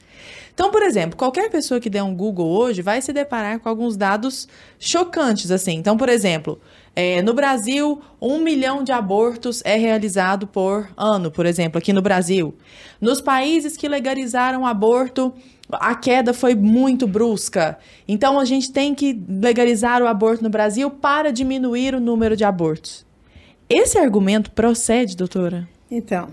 [0.60, 3.96] Então, por exemplo, qualquer pessoa que der um Google hoje vai se deparar com alguns
[3.96, 4.46] dados
[4.78, 5.72] chocantes, assim.
[5.72, 6.60] Então, por exemplo,
[6.94, 12.02] é, no Brasil, um milhão de abortos é realizado por ano, por exemplo, aqui no
[12.02, 12.54] Brasil.
[13.00, 15.32] Nos países que legalizaram o aborto,
[15.72, 17.78] a queda foi muito brusca.
[18.06, 22.44] Então, a gente tem que legalizar o aborto no Brasil para diminuir o número de
[22.44, 23.06] abortos.
[23.66, 25.66] Esse argumento procede, doutora?
[25.90, 26.28] Então,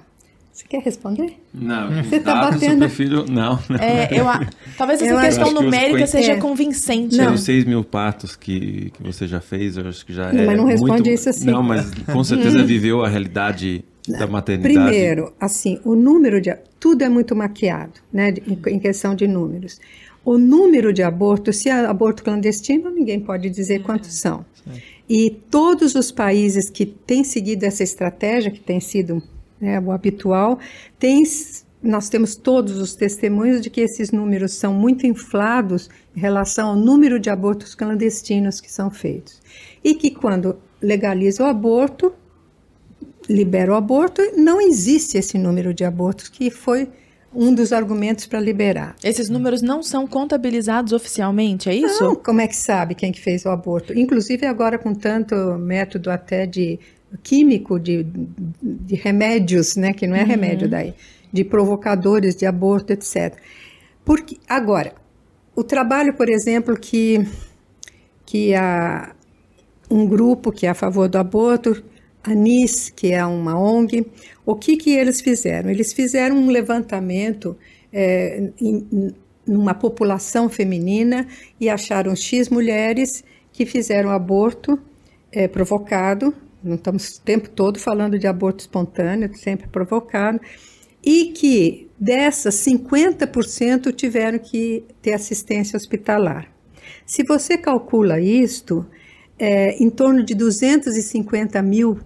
[0.57, 1.33] você quer responder?
[1.53, 3.25] Não, Você tá dados batendo- eu prefiro...
[3.31, 3.77] Não, não.
[3.79, 4.45] É, eu, a-
[4.77, 6.35] talvez essa Eu questão que os numérica conhe- seja É.
[6.37, 7.15] convincente.
[7.15, 7.25] Não.
[7.25, 10.45] Pelos 6 mil patos que, que você já fez, eu acho que já Não, é
[10.47, 11.09] mas não responde muito...
[11.09, 11.45] isso assim.
[11.45, 14.73] Não, mas com certeza viveu a realidade da maternidade.
[14.73, 16.55] Primeiro, assim, o número de.
[16.79, 18.33] tudo é muito maquiado, né,
[18.67, 19.79] em questão de números.
[20.25, 24.43] O número de abortos, se é aborto clandestino, ninguém pode dizer quantos são.
[24.63, 24.81] Sim.
[25.09, 29.21] E todos os países que têm seguido essa estratégia, que tem sido
[29.59, 30.59] né, o habitual,
[30.99, 31.23] tem,
[31.81, 36.75] nós temos todos os testemunhos de que esses números são muito inflados em relação ao
[36.75, 39.41] número de abortos clandestinos que são feitos.
[39.83, 42.13] E que quando legaliza o aborto,
[43.29, 46.89] libera o aborto, não existe esse número de abortos que foi
[47.33, 48.95] um dos argumentos para liberar.
[49.03, 52.03] Esses números não são contabilizados oficialmente, é isso?
[52.03, 53.97] Não, como é que sabe quem que fez o aborto?
[53.97, 56.79] Inclusive agora com tanto método até de
[57.23, 58.05] químico, de,
[58.61, 60.27] de remédios, né, que não é uhum.
[60.27, 60.93] remédio daí,
[61.31, 63.35] de provocadores de aborto, etc.
[64.03, 64.93] Porque agora,
[65.55, 67.25] o trabalho, por exemplo, que
[68.25, 69.15] que a
[69.89, 71.81] um grupo que é a favor do aborto
[72.21, 74.05] Anis, que é uma ONG,
[74.45, 75.69] o que, que eles fizeram?
[75.69, 77.57] Eles fizeram um levantamento
[77.91, 79.13] é, em,
[79.47, 81.25] numa população feminina
[81.57, 83.23] e acharam X mulheres
[83.53, 84.77] que fizeram aborto
[85.31, 90.39] é, provocado, não estamos o tempo todo falando de aborto espontâneo, sempre provocado,
[91.03, 96.51] e que dessas 50% tiveram que ter assistência hospitalar.
[97.05, 98.85] Se você calcula isto,
[99.39, 101.99] é, em torno de 250 mil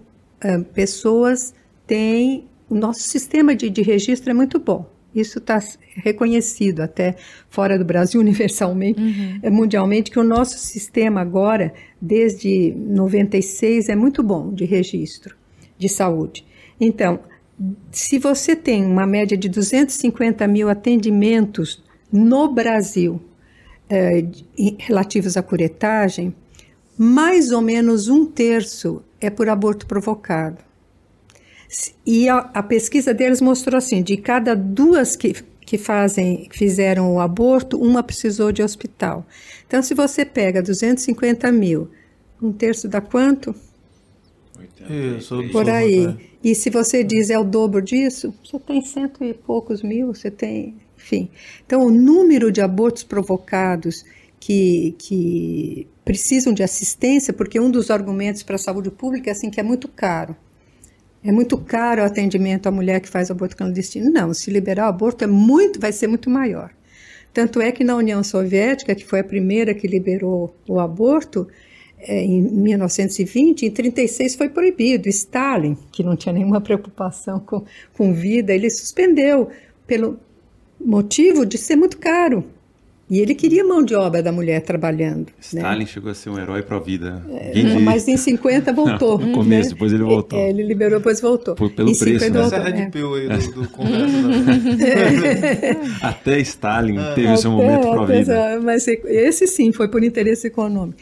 [0.72, 1.54] pessoas
[1.86, 2.48] têm.
[2.68, 4.90] O nosso sistema de, de registro é muito bom.
[5.14, 5.58] Isso está
[5.96, 7.16] reconhecido até
[7.48, 9.38] fora do Brasil, universalmente, uhum.
[9.42, 15.36] É, mundialmente, que o nosso sistema agora, desde 96, é muito bom de registro
[15.78, 16.46] de saúde.
[16.80, 17.20] Então,
[17.90, 21.82] se você tem uma média de 250 mil atendimentos
[22.12, 23.20] no Brasil
[23.88, 24.24] é,
[24.78, 26.34] relativos à curetagem,
[26.96, 30.58] mais ou menos um terço é por aborto provocado.
[32.04, 37.20] E a, a pesquisa deles mostrou assim, de cada duas que, que fazem, fizeram o
[37.20, 39.26] aborto, uma precisou de hospital.
[39.66, 41.90] Então, se você pega 250 mil,
[42.40, 43.54] um terço dá quanto?
[45.16, 46.14] Isso, por aí.
[46.42, 50.30] E se você diz é o dobro disso, você tem cento e poucos mil, você
[50.30, 51.30] tem, enfim.
[51.64, 54.04] Então, o número de abortos provocados
[54.40, 59.50] que, que precisam de assistência, porque um dos argumentos para a saúde pública é assim
[59.50, 60.36] que é muito caro.
[61.24, 64.10] É muito caro o atendimento à mulher que faz aborto clandestino.
[64.10, 66.70] Não, se liberar o aborto é muito, vai ser muito maior.
[67.32, 71.48] Tanto é que na União Soviética, que foi a primeira que liberou o aborto,
[71.98, 75.08] é, em 1920, em 36 foi proibido.
[75.08, 79.48] Stalin, que não tinha nenhuma preocupação com, com vida, ele suspendeu
[79.86, 80.18] pelo
[80.84, 82.44] motivo de ser muito caro.
[83.12, 85.26] E ele queria mão de obra da mulher trabalhando.
[85.26, 85.32] Né?
[85.38, 85.86] Stalin né?
[85.86, 87.22] chegou a ser um herói para a vida.
[87.30, 89.18] É, mas em 50 voltou.
[89.20, 89.74] no começo, né?
[89.74, 90.38] depois ele voltou.
[90.38, 91.54] É, ele liberou, depois voltou.
[91.54, 92.40] Por, pelo em preço, né?
[92.40, 94.16] Essa é red pill aí do, do Congresso.
[96.00, 97.14] Até Stalin é.
[97.14, 98.60] teve seu momento para a vida.
[98.62, 100.98] Mas esse sim foi por interesse econômico.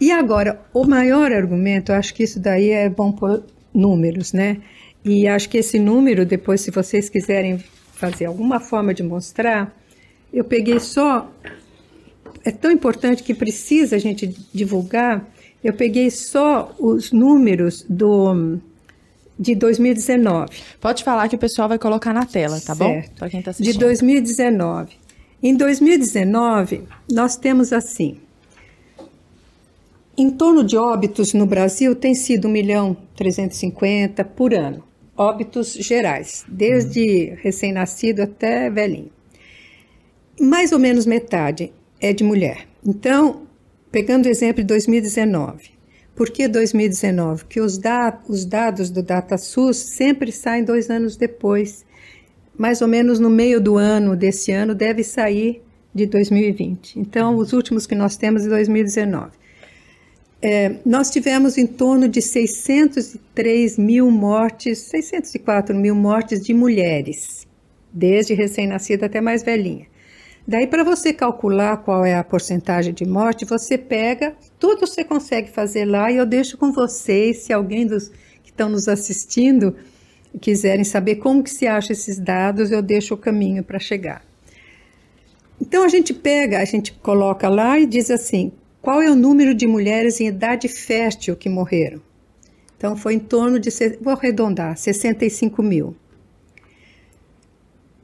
[0.00, 4.56] E agora, o maior argumento, eu acho que isso daí é bom por números, né?
[5.04, 7.62] E acho que esse número, depois, se vocês quiserem
[7.92, 9.81] fazer alguma forma de mostrar,
[10.32, 11.30] eu peguei só.
[12.44, 15.28] É tão importante que precisa a gente divulgar.
[15.62, 18.58] Eu peguei só os números do
[19.38, 20.50] de 2019.
[20.80, 22.78] Pode falar que o pessoal vai colocar na tela, tá certo.
[22.78, 23.16] bom?
[23.18, 23.74] Para quem está assistindo.
[23.74, 24.96] De 2019.
[25.42, 28.18] Em 2019, nós temos assim.
[30.16, 34.84] Em torno de óbitos no Brasil tem sido 1 milhão 350 por ano.
[35.16, 39.10] Óbitos gerais, desde recém-nascido até velhinho
[40.40, 42.66] mais ou menos metade é de mulher.
[42.84, 43.42] Então,
[43.90, 45.70] pegando o exemplo de 2019,
[46.14, 47.44] por que 2019?
[47.44, 51.84] Porque os, da os dados do DataSUS sempre saem dois anos depois.
[52.56, 55.62] Mais ou menos no meio do ano desse ano deve sair
[55.94, 56.98] de 2020.
[56.98, 59.30] Então, os últimos que nós temos é 2019.
[60.44, 67.46] É, nós tivemos em torno de 603 mil mortes, 604 mil mortes de mulheres,
[67.92, 69.86] desde recém-nascida até mais velhinha.
[70.46, 75.50] Daí, para você calcular qual é a porcentagem de morte, você pega, tudo você consegue
[75.50, 78.08] fazer lá e eu deixo com vocês, se alguém dos
[78.42, 79.76] que estão nos assistindo
[80.40, 84.24] quiserem saber como que se acha esses dados, eu deixo o caminho para chegar.
[85.60, 88.50] Então a gente pega, a gente coloca lá e diz assim:
[88.80, 92.00] qual é o número de mulheres em idade fértil que morreram?
[92.76, 93.70] Então foi em torno de,
[94.00, 95.94] vou arredondar, 65 mil.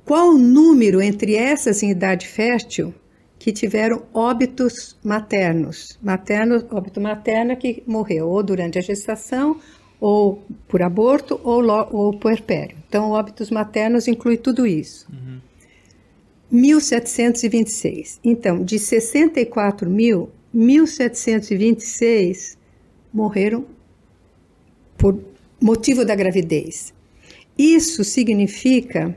[0.08, 2.94] Qual o número entre essas em idade fértil
[3.38, 5.98] que tiveram óbitos maternos?
[6.02, 9.60] Materno, óbito materno que morreu ou durante a gestação
[10.00, 11.62] ou por aborto ou,
[11.92, 12.78] ou puerpério.
[12.88, 15.06] Então, óbitos maternos inclui tudo isso.
[15.12, 15.40] Uhum.
[16.50, 18.18] 1726.
[18.24, 22.56] Então, de 64 mil, 1726
[23.12, 23.66] morreram
[24.96, 25.22] por
[25.60, 26.94] motivo da gravidez.
[27.58, 29.14] Isso significa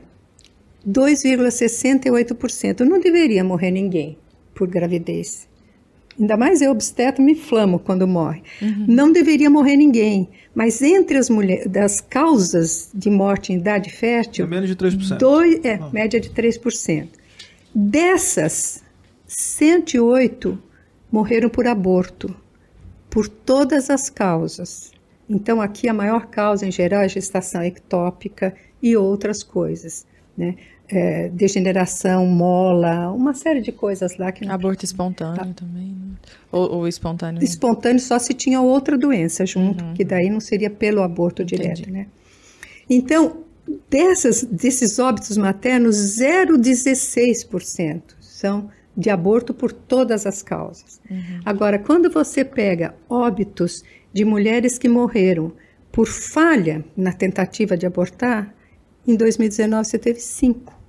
[0.86, 2.80] 2,68%.
[2.80, 4.18] Não deveria morrer ninguém
[4.54, 5.48] por gravidez.
[6.18, 8.42] Ainda mais eu, obstetra, me inflamo quando morre.
[8.60, 8.84] Uhum.
[8.86, 10.28] Não deveria morrer ninguém.
[10.54, 14.44] Mas entre as mulheres, das causas de morte em idade fértil.
[14.44, 15.16] É menos de 3%.
[15.16, 15.90] Dois, é, oh.
[15.90, 17.08] média de 3%.
[17.74, 18.84] Dessas,
[19.26, 20.62] 108
[21.10, 22.34] morreram por aborto,
[23.08, 24.92] por todas as causas.
[25.28, 30.06] Então, aqui a maior causa em geral é gestação ectópica e outras coisas.
[30.36, 30.56] Né?
[30.94, 34.46] É, degeneração, mola, uma série de coisas lá que.
[34.46, 35.46] Aborto espontâneo tá.
[35.54, 36.16] também, né?
[36.50, 37.42] ou, ou, espontâneo?
[37.42, 39.94] Espontâneo só se tinha outra doença junto, uhum.
[39.94, 41.62] que daí não seria pelo aborto Entendi.
[41.62, 42.08] direto, né?
[42.90, 43.38] Então,
[43.88, 51.00] dessas, desses óbitos maternos, 0,16% são de aborto por todas as causas.
[51.10, 51.40] Uhum.
[51.44, 53.82] Agora, quando você pega óbitos
[54.12, 55.52] de mulheres que morreram
[55.90, 58.54] por falha na tentativa de abortar,
[59.06, 60.81] em 2019 você teve cinco.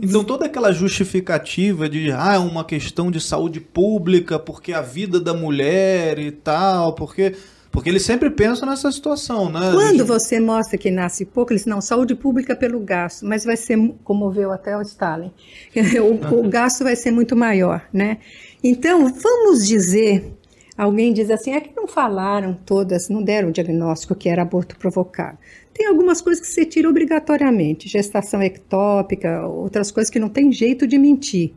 [0.00, 5.20] Então toda aquela justificativa de ah, é uma questão de saúde pública, porque a vida
[5.20, 7.34] da mulher e tal, porque
[7.72, 9.70] porque eles sempre pensam nessa situação, né?
[9.72, 13.78] Quando você mostra que nasce pouco, eles não, saúde pública pelo gasto, mas vai ser,
[14.04, 15.32] comoveu até o Stalin,
[16.30, 18.18] o, o gasto vai ser muito maior, né?
[18.62, 20.34] Então, vamos dizer,
[20.76, 24.76] alguém diz assim, é que não falaram todas, não deram o diagnóstico que era aborto
[24.76, 25.38] provocado.
[25.74, 30.86] Tem algumas coisas que você tira obrigatoriamente, gestação ectópica, outras coisas que não tem jeito
[30.86, 31.52] de mentir.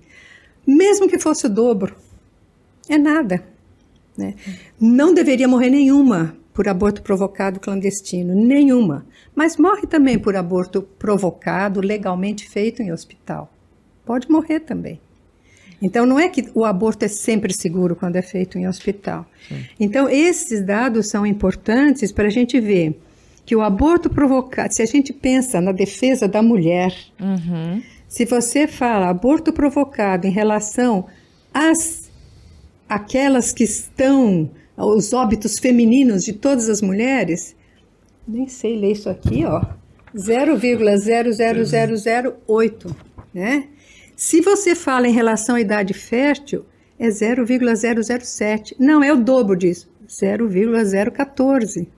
[0.65, 1.95] Mesmo que fosse o dobro,
[2.89, 3.43] é nada.
[4.17, 4.35] Né?
[4.79, 9.05] Não deveria morrer nenhuma por aborto provocado clandestino, nenhuma.
[9.35, 13.51] Mas morre também por aborto provocado, legalmente feito em hospital.
[14.05, 15.01] Pode morrer também.
[15.81, 19.25] Então, não é que o aborto é sempre seguro quando é feito em hospital.
[19.47, 19.65] Sim.
[19.77, 22.97] Então, esses dados são importantes para a gente ver
[23.45, 26.91] que o aborto provocado, se a gente pensa na defesa da mulher,
[27.21, 27.81] uhum.
[28.07, 31.05] se você fala aborto provocado em relação
[31.53, 32.09] às
[32.89, 37.55] aquelas que estão, os óbitos femininos de todas as mulheres,
[38.27, 39.61] nem sei ler isso aqui, ó,
[40.15, 42.95] 0,00008,
[43.33, 43.67] né?
[44.15, 46.65] Se você fala em relação à idade fértil,
[46.97, 48.73] é 0,007.
[48.79, 51.89] Não, é o dobro disso, 0,014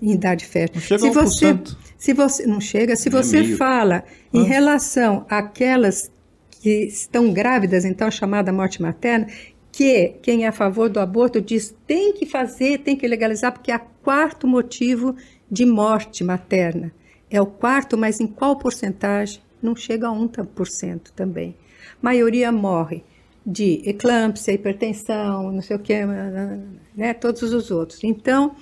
[0.00, 0.80] em idade fértil.
[0.80, 1.58] Não chega se você,
[1.98, 6.10] se você não chega, se você fala em relação àquelas
[6.50, 9.26] que estão grávidas, então chamada morte materna,
[9.72, 13.70] que quem é a favor do aborto diz tem que fazer, tem que legalizar, porque
[13.70, 15.16] é o quarto motivo
[15.50, 16.92] de morte materna.
[17.30, 19.40] É o quarto, mas em qual porcentagem?
[19.62, 21.54] Não chega a 1% também.
[21.94, 23.04] A maioria morre
[23.46, 25.94] de eclâmpsia, hipertensão, não sei o que,
[26.96, 28.02] né, todos os outros.
[28.02, 28.54] Então,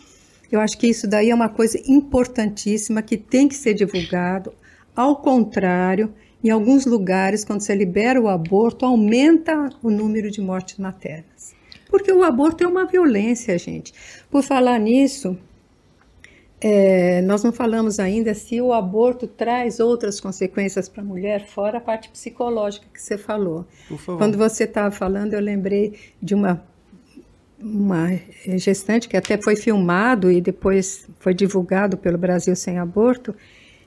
[0.51, 4.53] eu acho que isso daí é uma coisa importantíssima que tem que ser divulgado.
[4.97, 6.13] Ao contrário,
[6.43, 11.55] em alguns lugares, quando você libera o aborto, aumenta o número de mortes maternas.
[11.89, 13.93] Porque o aborto é uma violência, gente.
[14.31, 15.37] Por falar nisso,
[16.61, 21.79] é, nós não falamos ainda se o aborto traz outras consequências para a mulher, fora
[21.79, 23.65] a parte psicológica que você falou.
[24.19, 26.63] Quando você estava falando, eu lembrei de uma,
[27.61, 28.09] uma
[28.57, 33.35] gestante que até foi filmado e depois foi divulgado pelo Brasil Sem Aborto,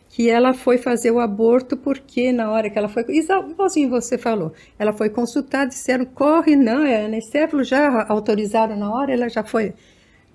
[0.10, 4.52] que ela foi fazer o aborto porque na hora que ela foi, igualzinho você falou,
[4.77, 9.73] ela foi consultada, disseram, corre, não, é anestésico, já autorizaram na hora, ela já foi.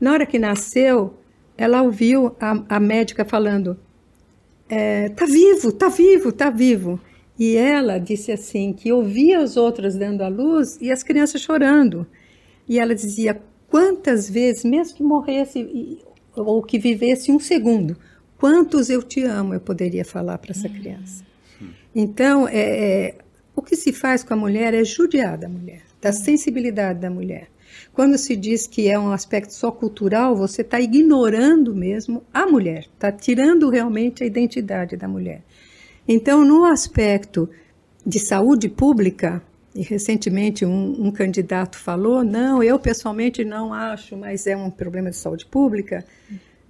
[0.00, 1.18] Na hora que nasceu,
[1.58, 3.78] ela ouviu a, a médica falando,
[4.68, 6.98] é, tá vivo, tá vivo, tá vivo.
[7.38, 12.06] E ela disse assim, que ouvia as outras dando a luz e as crianças chorando.
[12.68, 16.01] E ela dizia, quantas vezes, mesmo que morresse
[16.34, 17.97] ou que vivesse um segundo,
[18.38, 21.24] Quantos eu te amo eu poderia falar para essa criança.
[21.94, 23.14] Então, é, é,
[23.55, 27.48] o que se faz com a mulher é judiar da mulher, da sensibilidade da mulher.
[27.93, 32.86] Quando se diz que é um aspecto só cultural, você está ignorando mesmo a mulher,
[32.94, 35.43] está tirando realmente a identidade da mulher.
[36.06, 37.48] Então, no aspecto
[38.05, 39.43] de saúde pública,
[39.76, 45.10] e recentemente um, um, candidato falou: não, eu pessoalmente não acho, mas é um problema
[45.10, 46.04] de saúde pública,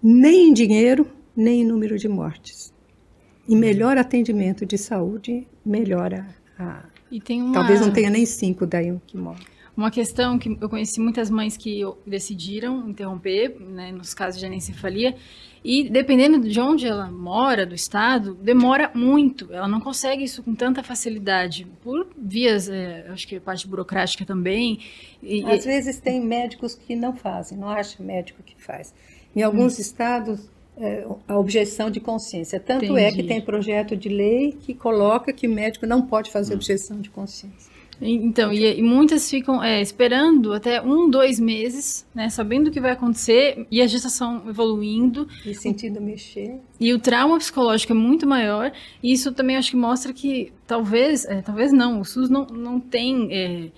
[0.02, 2.74] nem em dinheiro, nem número de mortes.
[3.48, 6.26] E melhor atendimento de saúde melhora
[6.58, 6.84] a.
[7.08, 7.54] E tem uma...
[7.54, 9.44] Talvez não tenha nem cinco daí um que morre.
[9.76, 15.14] Uma questão que eu conheci muitas mães que decidiram interromper, né, nos casos de anencefalia,
[15.62, 19.52] e dependendo de onde ela mora, do estado, demora muito.
[19.52, 24.78] Ela não consegue isso com tanta facilidade, por vias, é, acho que parte burocrática também.
[25.22, 28.94] E, Às vezes tem médicos que não fazem, não acha médico que faz.
[29.34, 29.80] Em alguns hum.
[29.80, 30.48] estados,
[30.78, 32.60] é, a objeção de consciência.
[32.60, 33.00] Tanto Entendi.
[33.00, 36.56] é que tem projeto de lei que coloca que o médico não pode fazer hum.
[36.56, 37.75] objeção de consciência.
[38.00, 42.80] Então, e, e muitas ficam é, esperando até um, dois meses, né, sabendo o que
[42.80, 45.26] vai acontecer e a gestação evoluindo.
[45.44, 46.60] E sentindo mexer.
[46.78, 48.72] E o trauma psicológico é muito maior.
[49.02, 52.78] E isso também acho que mostra que talvez, é, talvez não, o SUS não, não
[52.78, 53.68] tem é,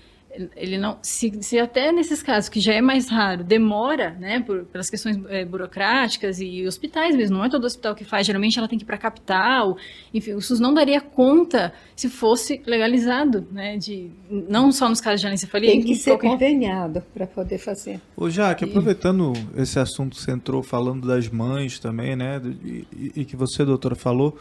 [0.56, 4.64] ele não se, se, até nesses casos que já é mais raro demora né por,
[4.64, 8.68] pelas questões é, burocráticas e hospitais mesmo não é todo hospital que faz geralmente ela
[8.68, 9.76] tem que ir para a capital
[10.12, 15.20] enfim o SUS não daria conta se fosse legalizado né de não só nos casos
[15.20, 16.28] de anencefalia tem que ser qualquer...
[16.28, 18.00] conveniado para poder fazer.
[18.16, 23.12] O Jaque aproveitando esse assunto que você entrou falando das mães também né e, e,
[23.16, 24.36] e que você doutora falou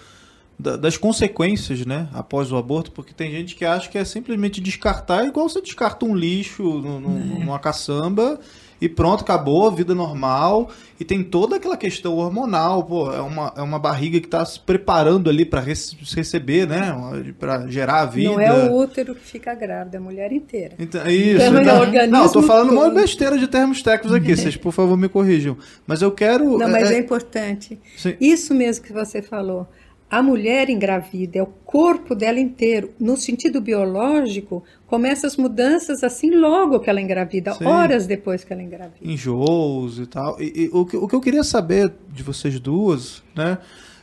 [0.59, 5.25] das consequências, né, após o aborto, porque tem gente que acha que é simplesmente descartar,
[5.25, 7.39] igual você descarta um lixo no, no, é.
[7.39, 8.39] numa caçamba
[8.79, 10.69] e pronto, acabou, vida normal.
[10.99, 14.59] E tem toda aquela questão hormonal, pô, é uma, é uma barriga que está se
[14.59, 16.95] preparando ali para receber, né,
[17.39, 18.31] para gerar a vida.
[18.31, 20.75] Não é o útero que fica grávida, é a mulher inteira.
[20.79, 21.43] Então, é isso.
[21.43, 22.79] Então, não, é não, tô falando todo.
[22.79, 25.55] uma besteira de termos técnicos aqui, vocês por favor me corrijam.
[25.85, 26.57] Mas eu quero...
[26.57, 27.79] Não, mas é, é importante.
[27.95, 28.15] Sim.
[28.19, 29.67] Isso mesmo que você falou
[30.09, 32.93] a mulher engravida, é o corpo dela inteiro.
[32.97, 37.65] No sentido biológico, começa as mudanças assim logo que ela engravida, Sim.
[37.65, 38.97] horas depois que ela engravida.
[39.01, 40.41] Enjoos e tal.
[40.41, 43.57] E, e o, que, o que eu queria saber de vocês duas, né?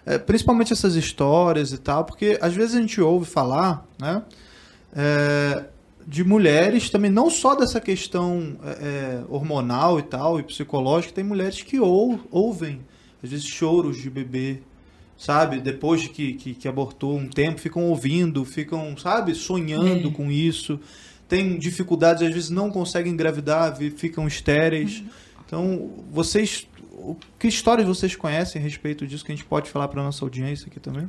[0.07, 4.23] É, principalmente essas histórias e tal, porque às vezes a gente ouve falar, né?
[4.95, 5.65] É,
[6.07, 11.25] de mulheres também, não só dessa questão é, é hormonal e tal, e psicológica, tem
[11.25, 12.83] mulheres que ou, ouvem,
[13.23, 14.61] às vezes, choros de bebê,
[15.25, 15.59] sabe?
[15.59, 20.13] Depois que, que, que, abortou um tempo, ficam ouvindo, ficam, sabe, sonhando é.
[20.13, 20.79] com isso.
[21.27, 25.01] Tem dificuldades, às vezes não conseguem engravidar, ficam estéreis.
[25.01, 25.07] Uhum.
[25.47, 26.69] Então, vocês,
[27.39, 30.67] que histórias vocês conhecem a respeito disso que a gente pode falar para nossa audiência
[30.67, 31.09] aqui também?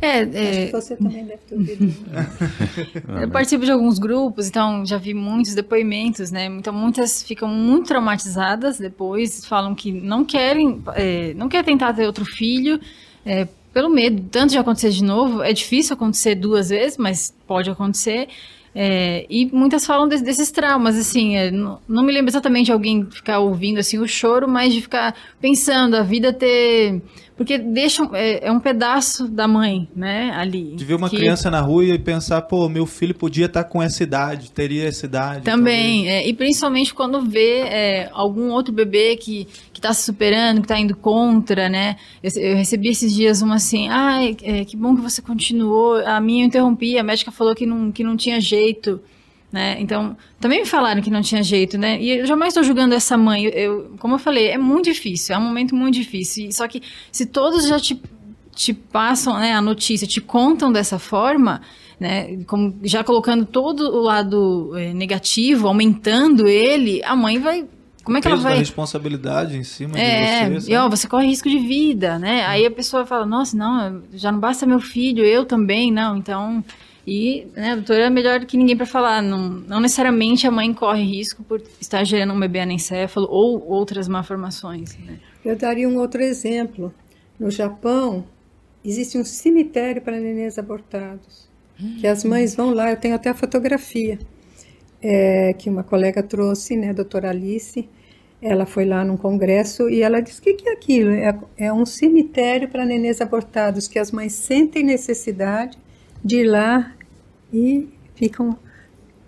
[0.00, 0.70] É, é...
[0.70, 1.94] você também deve ter ouvido.
[3.20, 6.46] eu participo de alguns grupos, então já vi muitos depoimentos, né?
[6.46, 12.06] Então muitas ficam muito traumatizadas depois, falam que não querem, é, não quer tentar ter
[12.06, 12.80] outro filho,
[13.24, 17.68] é, pelo medo tanto de acontecer de novo, é difícil acontecer duas vezes, mas pode
[17.68, 18.28] acontecer.
[18.76, 22.72] É, e muitas falam de, desses traumas, assim, é, não, não, me lembro exatamente de
[22.72, 27.00] alguém ficar ouvindo assim o choro, mas de ficar pensando a vida ter
[27.36, 30.76] porque deixa é, é, um pedaço da mãe, né, ali.
[30.76, 31.16] De ver uma que...
[31.16, 35.06] criança na rua e pensar, pô, meu filho podia estar com essa idade, teria essa
[35.06, 35.44] idade.
[35.44, 39.48] Também, é, e principalmente quando vê é, algum outro bebê que
[39.84, 41.96] está se superando, que está indo contra, né.
[42.22, 44.18] Eu, eu, recebi esses dias uma assim, ah,
[44.66, 48.02] que bom que você continuou, a minha eu interrompi, a médica falou que não, que
[48.02, 49.00] não tinha jeito.
[49.52, 49.76] Né?
[49.78, 52.00] Então, também me falaram que não tinha jeito, né?
[52.02, 53.44] E eu jamais estou julgando essa mãe.
[53.44, 56.50] Eu, como eu falei, é muito difícil, é um momento muito difícil.
[56.50, 56.82] Só que
[57.12, 58.02] se todos já te,
[58.52, 61.62] te passam né, a notícia, te contam dessa forma,
[62.00, 62.42] né?
[62.48, 67.64] Como já colocando todo o lado é, negativo, aumentando ele, a mãe vai
[68.04, 68.58] como é que ela vai?
[68.58, 70.72] responsabilidade em cima é, de você.
[70.72, 72.44] E, ó, você corre risco de vida, né?
[72.44, 76.16] Aí a pessoa fala, nossa, não, já não basta meu filho, eu também, não.
[76.16, 76.62] Então,
[77.06, 79.22] e né, a doutora é melhor que ninguém para falar.
[79.22, 84.06] Não, não necessariamente a mãe corre risco por estar gerando um bebê anencéfalo ou outras
[84.06, 84.96] malformações.
[84.98, 85.18] Né?
[85.42, 86.92] Eu daria um outro exemplo.
[87.38, 88.24] No Japão,
[88.84, 91.48] existe um cemitério para nenês abortados.
[92.00, 94.18] Que as mães vão lá, eu tenho até a fotografia
[95.04, 97.86] é, que uma colega trouxe, né, a doutora Alice.
[98.40, 101.10] Ela foi lá num congresso e ela disse: o que, que é aquilo?
[101.10, 105.78] É, é um cemitério para nenês abortados, que as mães sentem necessidade
[106.24, 106.94] de ir lá
[107.52, 108.58] e ficam,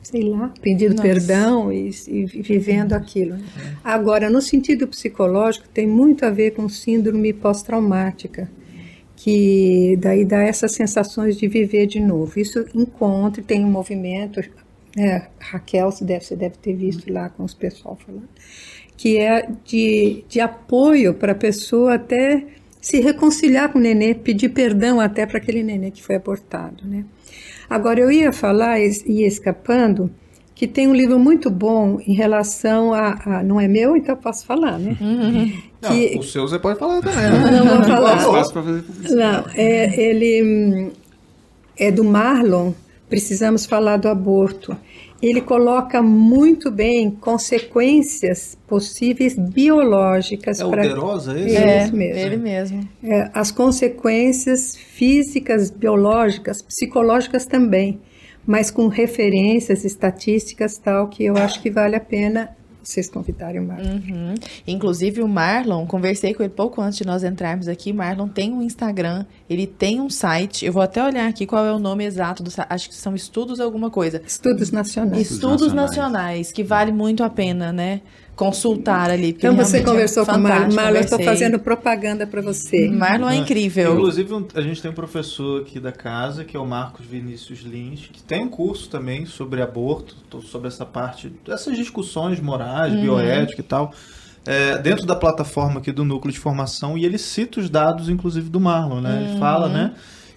[0.02, 1.02] sei lá, pedindo Nossa.
[1.02, 3.36] perdão e, e, vivendo aquilo.
[3.36, 3.44] Né?
[3.58, 3.72] É.
[3.84, 8.50] Agora, no sentido psicológico, tem muito a ver com síndrome pós-traumática,
[9.14, 12.38] que daí dá essas sensações de viver de novo.
[12.38, 14.40] Isso encontra, tem um movimento,
[14.96, 18.28] né, Raquel, você deve, você deve ter visto lá com os pessoal falando,
[18.96, 22.46] que é de, de apoio para a pessoa até
[22.80, 27.04] se reconciliar com o nenê, pedir perdão até para aquele nenê que foi abortado, né?
[27.68, 30.08] Agora, eu ia falar, ia escapando,
[30.54, 34.46] que tem um livro muito bom em relação a, a não é meu, então posso
[34.46, 34.96] falar, né?
[35.00, 35.52] Uhum.
[35.82, 37.18] Que, não, o seu você pode falar também.
[37.18, 37.50] Né?
[37.50, 38.22] Não, não vou falar.
[39.10, 40.90] não, é, ele hum,
[41.76, 42.72] é do Marlon,
[43.08, 44.76] precisamos falar do aborto.
[45.22, 51.56] Ele coloca muito bem consequências possíveis biológicas É o esse?
[51.56, 52.18] É, É, isso mesmo.
[52.20, 52.88] ele mesmo.
[53.02, 57.98] é, as consequências físicas, biológicas, psicológicas também,
[58.46, 62.54] mas com referências estatísticas tal que eu acho que vale a pena
[62.86, 63.84] vocês convidarem o Marlon.
[63.84, 64.34] Uhum.
[64.66, 67.92] Inclusive o Marlon, conversei com ele pouco antes de nós entrarmos aqui.
[67.92, 70.64] Marlon tem um Instagram, ele tem um site.
[70.64, 72.68] Eu vou até olhar aqui qual é o nome exato do site.
[72.70, 74.22] Acho que são estudos alguma coisa.
[74.24, 75.30] Estudos nacionais.
[75.30, 75.96] Estudos nacionais.
[75.96, 78.02] nacionais, que vale muito a pena, né?
[78.36, 79.30] Consultar ali.
[79.30, 80.74] Então você é conversou com o Marlon.
[80.74, 82.86] Marlon, eu estou fazendo propaganda para você.
[82.88, 83.94] Marlon é incrível.
[83.94, 87.60] Inclusive, um- a gente tem um professor aqui da casa, que é o Marcos Vinícius
[87.62, 92.92] Lins, que tem um curso também sobre aborto, to- sobre essa parte, essas discussões morais,
[92.92, 93.00] Uhum.
[93.00, 93.92] bioética e tal,
[94.44, 98.50] é, dentro da plataforma aqui do Núcleo de Formação, e ele cita os dados, inclusive,
[98.50, 99.10] do Marlon, né?
[99.14, 99.30] Uhum.
[99.30, 99.92] Ele fala, né?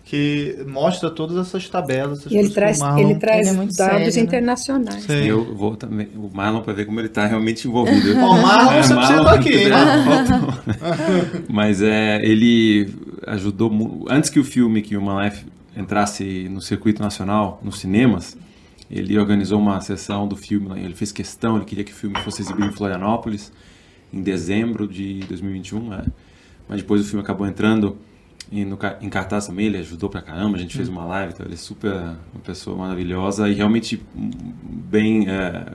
[0.09, 3.95] Que mostra todas essas tabelas, essas ele traz, Marlon- ele traz Ele é muito dados
[3.99, 4.21] sério, né?
[4.21, 5.03] internacionais.
[5.03, 5.13] Sim.
[5.25, 8.13] Eu vou também, o Marlon para ver como ele está realmente envolvido.
[8.17, 10.51] O Marlon, você precisa estar aqui, Marlon?
[11.47, 12.91] Mas é, ele
[13.27, 15.45] ajudou antes que o filme que Human Life
[15.77, 18.35] entrasse no circuito nacional, nos cinemas,
[18.89, 22.41] ele organizou uma sessão do filme, ele fez questão, ele queria que o filme fosse
[22.41, 23.51] exibido em Florianópolis
[24.11, 26.03] em dezembro de 2021, né?
[26.67, 27.95] mas depois o filme acabou entrando
[28.51, 31.45] em, no, em cartaz também, ele ajudou pra caramba, a gente fez uma live, então
[31.45, 34.29] ele é super uma pessoa maravilhosa e realmente hum,
[34.89, 35.65] bem é,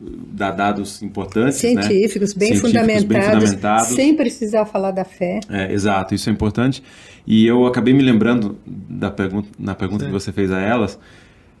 [0.00, 1.82] dá dados importantes, né?
[1.82, 3.88] Científicos, bem, Científicos fundamentados, bem fundamentados.
[3.88, 5.40] sem precisar falar da fé.
[5.48, 6.82] É, exato, isso é importante.
[7.26, 10.10] E eu acabei me lembrando da pergunta, na pergunta Sim.
[10.10, 10.98] que você fez a elas,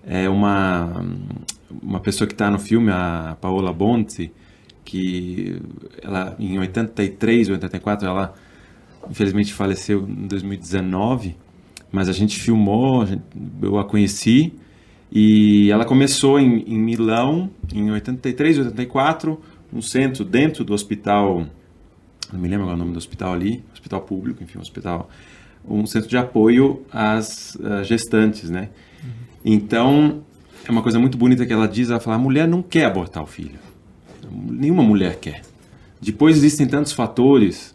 [0.06, 1.04] é uma
[1.82, 4.32] uma pessoa que está no filme, a Paola Bonte,
[4.84, 5.60] que
[6.02, 8.34] ela em 83, 84, ela
[9.10, 11.36] infelizmente faleceu em 2019,
[11.90, 13.06] mas a gente filmou,
[13.62, 14.52] eu a conheci
[15.10, 19.40] e ela começou em, em Milão em 83, 84,
[19.72, 21.46] um centro dentro do hospital
[22.32, 25.08] não me lembro agora o nome do hospital ali, hospital público, enfim, um hospital,
[25.66, 28.70] um centro de apoio às gestantes, né?
[29.44, 30.22] Então,
[30.66, 33.22] é uma coisa muito bonita que ela diz, ela fala, a mulher não quer abortar
[33.22, 33.58] o filho.
[34.30, 35.42] Nenhuma mulher quer.
[36.00, 37.73] Depois existem tantos fatores,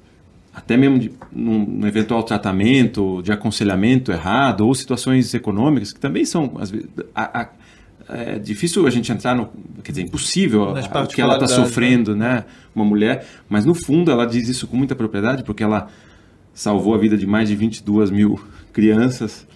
[0.53, 6.25] até mesmo de, num, num eventual tratamento, de aconselhamento errado, ou situações econômicas, que também
[6.25, 7.49] são, às vezes, a- a-
[8.11, 9.49] é difícil a gente entrar no,
[9.83, 12.43] quer dizer, impossível o que ela está particularidades, sofrendo, né?
[12.73, 15.87] Uma mulher, mas no fundo ela diz isso com muita propriedade, porque ela
[16.53, 18.39] salvou a vida de mais de 22 mil
[18.73, 19.47] crianças.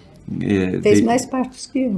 [0.41, 1.97] é, Fez de- mais partos que eu.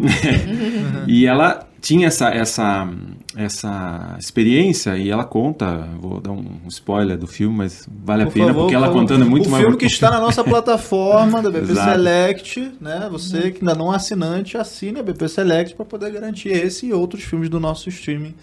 [1.08, 2.90] e ela tinha essa, essa,
[3.36, 8.34] essa experiência e ela conta, vou dar um spoiler do filme, mas vale a Por
[8.34, 10.44] pena favor, porque por ela contando é muito o mais filme que está na nossa
[10.44, 11.76] plataforma da BP.
[11.76, 13.08] Select, né?
[13.12, 16.94] Você que ainda não é assinante, assine a BP Select para poder garantir esse e
[16.94, 18.34] outros filmes do nosso streaming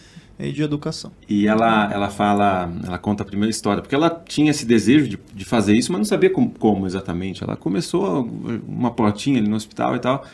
[0.50, 1.12] de educação.
[1.28, 5.18] E ela, ela fala, ela conta a primeira história, porque ela tinha esse desejo de,
[5.32, 7.44] de fazer isso, mas não sabia como, como exatamente.
[7.44, 8.28] Ela começou
[8.66, 10.24] uma portinha ali no hospital e tal.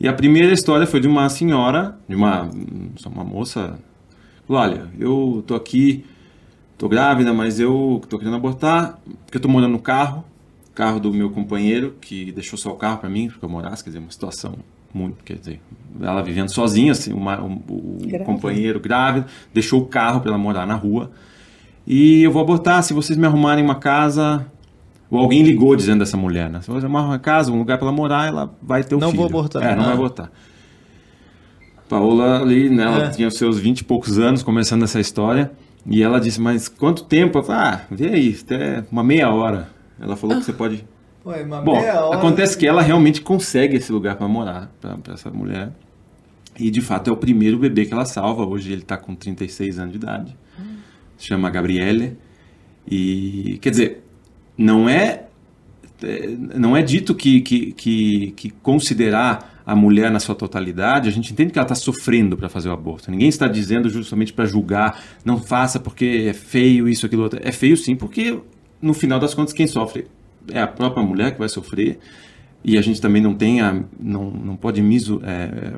[0.00, 2.48] E a primeira história foi de uma senhora, de uma,
[3.06, 3.78] uma moça,
[4.48, 6.04] olha, eu tô aqui,
[6.76, 10.24] tô grávida, mas eu tô querendo abortar, porque eu tô morando no carro,
[10.74, 13.90] carro do meu companheiro, que deixou só o carro para mim, porque eu morasse, quer
[13.90, 14.54] dizer, uma situação
[14.94, 15.60] muito, quer dizer,
[16.00, 18.24] ela vivendo sozinha, assim, uma, um, o Grávida.
[18.24, 21.10] companheiro grávido, deixou o carro para ela morar na rua.
[21.86, 24.46] E eu vou abortar, se vocês me arrumarem uma casa.
[25.10, 26.60] Ou alguém ligou dizendo dessa mulher, né?
[26.60, 29.08] Se você arrumar uma casa, um lugar para ela morar, ela vai ter o Não
[29.10, 29.20] filho.
[29.22, 29.62] vou abortar.
[29.62, 29.86] É, não Ah.
[29.86, 30.30] vai abortar.
[31.88, 33.10] Paola ali, né, ela É.
[33.10, 35.50] tinha os seus 20 e poucos anos começando essa história.
[35.86, 37.38] E ela disse, mas quanto tempo?
[37.38, 39.70] Eu falei, ah, vê aí, até uma meia hora.
[40.00, 40.84] Ela falou que você pode
[41.24, 41.78] Ué, uma Bom,
[42.12, 45.70] acontece que ela realmente consegue esse lugar para morar, para essa mulher.
[46.58, 48.44] E de fato é o primeiro bebê que ela salva.
[48.46, 50.36] Hoje ele está com 36 anos de idade.
[51.16, 52.16] Se chama Gabriele.
[52.90, 54.04] E quer dizer,
[54.56, 55.24] não é
[56.02, 61.12] é, não é dito que, que, que, que considerar a mulher na sua totalidade, a
[61.12, 63.10] gente entende que ela está sofrendo para fazer o aborto.
[63.10, 67.38] Ninguém está dizendo justamente para julgar, não faça porque é feio isso, aquilo, outro.
[67.42, 68.40] É feio sim, porque
[68.80, 70.06] no final das contas quem sofre
[70.50, 71.98] é a própria mulher que vai sofrer.
[72.64, 75.74] E a gente também não tem a, não, não pode miso, é,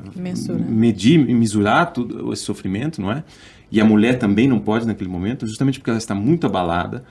[0.69, 3.25] medir e mesurar tudo esse sofrimento, não é?
[3.69, 7.03] E a mulher também não pode naquele momento, justamente porque ela está muito abalada.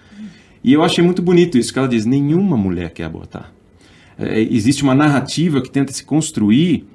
[0.65, 3.53] E eu achei muito bonito isso que ela diz: nenhuma mulher quer abortar.
[4.21, 6.87] É, existe uma narrativa que tenta se construir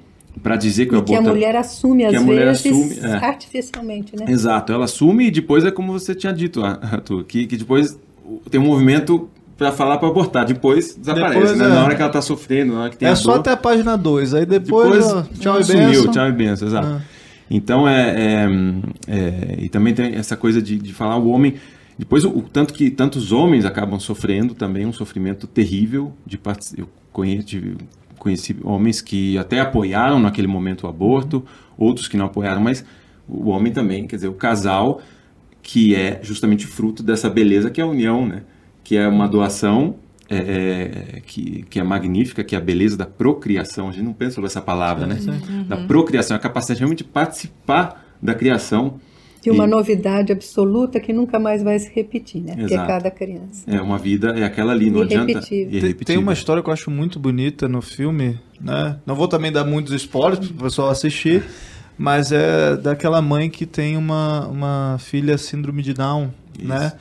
[0.42, 1.34] para dizer que o E que a aborto.
[1.34, 3.12] mulher assume, que às a mulher vezes, assume, é.
[3.16, 4.26] artificialmente, né?
[4.28, 7.98] Exato, ela assume e depois é como você tinha dito, Arthur, que, que depois
[8.50, 10.44] tem um movimento pra falar pra abortar.
[10.44, 11.64] Depois desaparece, Depois, né?
[11.64, 11.68] é.
[11.68, 13.40] Na hora que ela tá sofrendo, na hora que tem É a só dor.
[13.40, 14.34] até a página 2.
[14.34, 16.10] Aí depois, Depois, ó, tchau e sumiu, benção.
[16.12, 16.86] tchau e benção, exato.
[16.86, 17.00] Ah.
[17.50, 18.48] Então é, é,
[19.08, 21.54] é, e também tem essa coisa de, de falar o homem.
[21.98, 26.38] Depois o, o tanto que tantos homens acabam sofrendo também um sofrimento terrível de
[26.76, 27.76] eu conheço, tive-
[28.18, 31.44] conheci homens que até apoiaram naquele momento o aborto,
[31.78, 32.84] outros que não apoiaram, mas
[33.28, 35.00] o homem também, quer dizer, o casal
[35.62, 38.42] que é justamente fruto dessa beleza que é a união, né?
[38.84, 39.96] Que é uma doação
[40.28, 40.36] é,
[41.16, 43.88] é, que, que é magnífica, que é a beleza da procriação.
[43.88, 45.16] A gente não pensa sobre essa palavra, né?
[45.66, 49.00] Da procriação, a capacidade realmente de participar da criação.
[49.46, 52.56] De uma E- novidade absoluta que nunca mais vai se repetir, né?
[52.56, 52.88] Porque é Exato.
[52.88, 53.62] cada criança.
[53.66, 55.40] É uma vida, é aquela ali, não adianta.
[55.40, 58.98] Tem, tem uma história que eu acho muito bonita no filme, né?
[59.06, 61.44] Não vou também dar muitos spoilers para o pessoal assistir,
[61.96, 66.92] mas é daquela mãe que tem uma, uma filha síndrome de Down, né?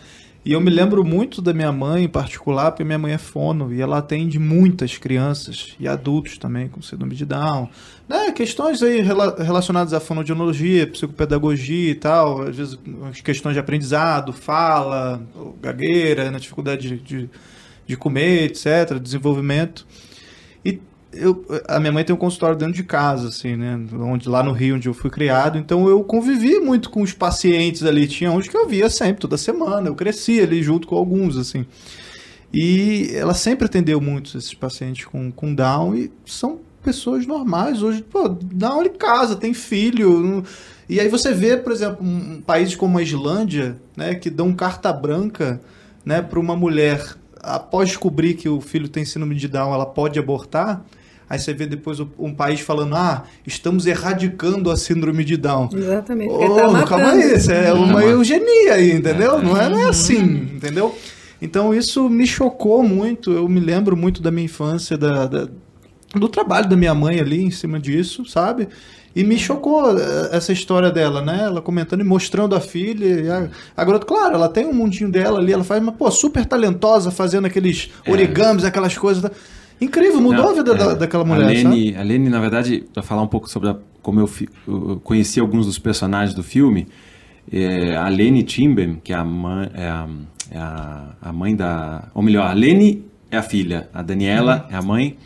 [0.45, 3.73] E eu me lembro muito da minha mãe em particular, porque minha mãe é fono
[3.73, 7.67] e ela atende muitas crianças e adultos também com síndrome de Down.
[8.07, 8.31] Né?
[8.31, 12.77] Questões aí rela- relacionadas à fonoaudiologia, psicopedagogia e tal, às vezes
[13.23, 15.19] questões de aprendizado, fala,
[15.59, 16.37] gagueira, né?
[16.37, 17.29] dificuldade de, de,
[17.87, 19.83] de comer, etc., desenvolvimento.
[21.15, 23.79] Eu, a minha mãe tem um consultório dentro de casa, assim, né?
[23.93, 25.57] Onde, lá no Rio, onde eu fui criado.
[25.57, 28.07] Então eu convivi muito com os pacientes ali.
[28.07, 29.87] Tinha uns que eu via sempre, toda semana.
[29.87, 31.65] Eu cresci ali junto com alguns, assim.
[32.53, 37.81] E ela sempre atendeu muitos esses pacientes com, com Down e são pessoas normais.
[37.81, 40.43] Hoje, pô, Down ele casa, tem filho.
[40.87, 44.53] E aí você vê, por exemplo, um, um país como a Islândia, né, que dão
[44.53, 45.59] carta branca,
[46.05, 47.15] né, para uma mulher
[47.45, 50.83] após descobrir que o filho tem síndrome de Down, ela pode abortar.
[51.29, 55.69] Aí você vê depois um país falando: "Ah, estamos erradicando a síndrome de Down".
[55.73, 56.29] Exatamente.
[56.29, 59.41] Porque tá calma aí, isso é uma eugenia aí, entendeu?
[59.41, 60.21] Não é, não é assim,
[60.55, 60.95] entendeu?
[61.41, 63.31] Então isso me chocou muito.
[63.31, 65.47] Eu me lembro muito da minha infância, da, da-
[66.15, 68.69] do trabalho da minha mãe ali em cima disso, sabe?
[69.13, 71.43] E me chocou eh, essa história dela, né?
[71.45, 73.05] Ela comentando e mostrando a filha.
[73.05, 76.09] e a, a garota, claro, ela tem um mundinho dela ali, ela faz, mas, pô,
[76.11, 79.29] super talentosa, fazendo aqueles origamis, aquelas coisas.
[79.79, 81.75] Incrível, mudou Não, a vida é, da, daquela mulher, a sabe?
[81.75, 84.29] Lene, a Lene, na verdade, para falar um pouco sobre a- como eu,
[84.67, 86.87] eu conheci alguns dos personagens do filme,
[87.51, 90.07] é, a Lene Timben, que é a mãe, é a,
[90.51, 90.57] é
[91.21, 92.07] a, mãe da...
[92.13, 94.75] Ou melhor, a Lene é a filha, a Daniela Uhum.
[94.75, 95.17] é a mãe.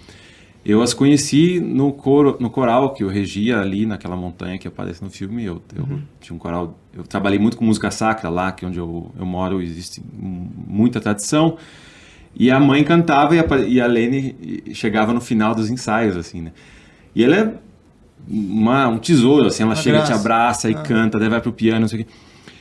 [0.65, 5.01] Eu as conheci no, coro, no coral que eu regia ali naquela montanha que aparece
[5.03, 5.43] no filme.
[5.45, 6.01] Eu, eu Uhum.
[6.19, 6.77] tinha um coral...
[6.93, 10.99] Eu trabalhei muito com música sacra lá, que é onde eu, eu moro existe muita
[10.99, 11.57] tradição.
[12.35, 16.41] E a mãe cantava e a, e a Lene chegava no final dos ensaios, assim,
[16.41, 16.51] né?
[17.15, 17.53] E ela é
[18.27, 20.13] uma- um tesouro, assim, ela Uma chega, graça.
[20.13, 20.81] te abraça e Ah.
[20.81, 22.11] canta, daí vai pro piano, não sei o quê.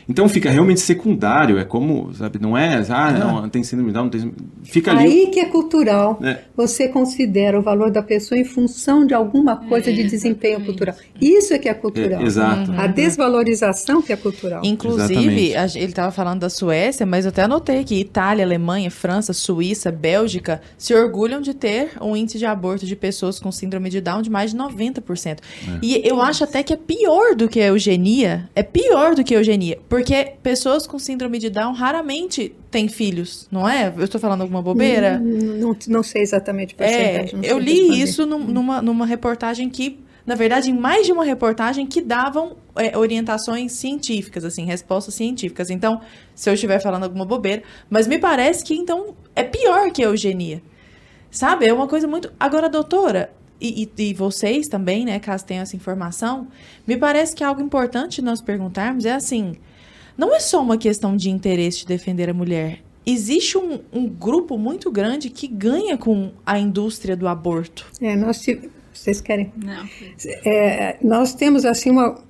[0.08, 4.04] Então fica realmente secundário, é como, sabe, não é, ah, não, tem síndrome de Down,
[4.04, 4.32] não tem...
[4.64, 5.04] Fica ali...
[5.04, 6.18] Aí que é cultural.
[6.22, 6.38] É.
[6.56, 10.94] Você considera o valor da pessoa em função de alguma coisa de desempenho cultural.
[11.20, 12.22] Isso é que é cultural.
[12.22, 12.72] É, exato.
[12.72, 14.62] A desvalorização que é cultural.
[14.64, 19.32] Inclusive, a ele estava falando da Suécia, mas eu até anotei que Itália, Alemanha, França,
[19.32, 24.00] Suíça, Bélgica se orgulham de ter um índice de aborto de pessoas com síndrome de
[24.00, 25.38] Down de mais de 90%.
[25.82, 28.48] E eu acho até que é pior do que a eugenia.
[28.54, 29.78] É pior do que a eugenia.
[29.88, 29.97] Porque
[30.42, 33.92] pessoas com síndrome de Down raramente têm filhos, não é?
[33.96, 35.18] Eu estou falando alguma bobeira?
[35.18, 38.02] Não, não sei exatamente É, não eu li responder.
[38.02, 42.56] isso num- numa, numa reportagem que, na verdade, em mais de uma reportagem que davam
[42.76, 45.70] é, orientações científicas, assim, respostas científicas.
[45.70, 46.00] Então,
[46.34, 50.06] se eu estiver falando alguma bobeira, mas me parece que então é pior que a
[50.06, 50.62] eugenia.
[51.30, 51.66] Sabe?
[51.66, 52.32] É uma coisa muito.
[52.40, 53.30] Agora, doutora,
[53.60, 56.46] e, e- e vocês também, né, caso tenham essa informação,
[56.86, 59.56] me parece que algo importante nós perguntarmos é assim:
[60.18, 62.80] não é só uma questão de interesse de defender a mulher.
[63.06, 67.86] Existe um, um grupo muito grande que ganha com a indústria do aborto.
[68.02, 69.50] É, nós tive- vocês querem?
[69.56, 69.88] Não.
[70.44, 72.20] É, nós temos assim uma,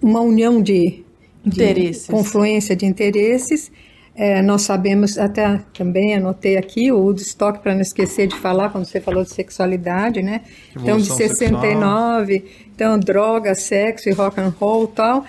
[0.00, 1.02] uma união de,
[1.44, 2.06] de Interesses.
[2.06, 3.72] confluência de interesses.
[4.14, 8.84] É, nós sabemos, até também anotei aqui o Woodstock, para não esquecer de falar, quando
[8.84, 10.42] você falou de sexualidade, né?
[10.72, 12.44] Então, de Revolução 69,
[12.74, 15.24] então, droga, sexo e rock and roll e tal.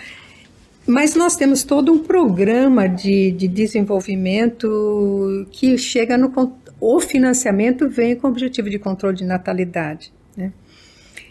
[0.85, 6.31] Mas nós temos todo um programa de, de desenvolvimento que chega no.
[6.79, 10.11] O financiamento vem com o objetivo de controle de natalidade.
[10.35, 10.51] Né?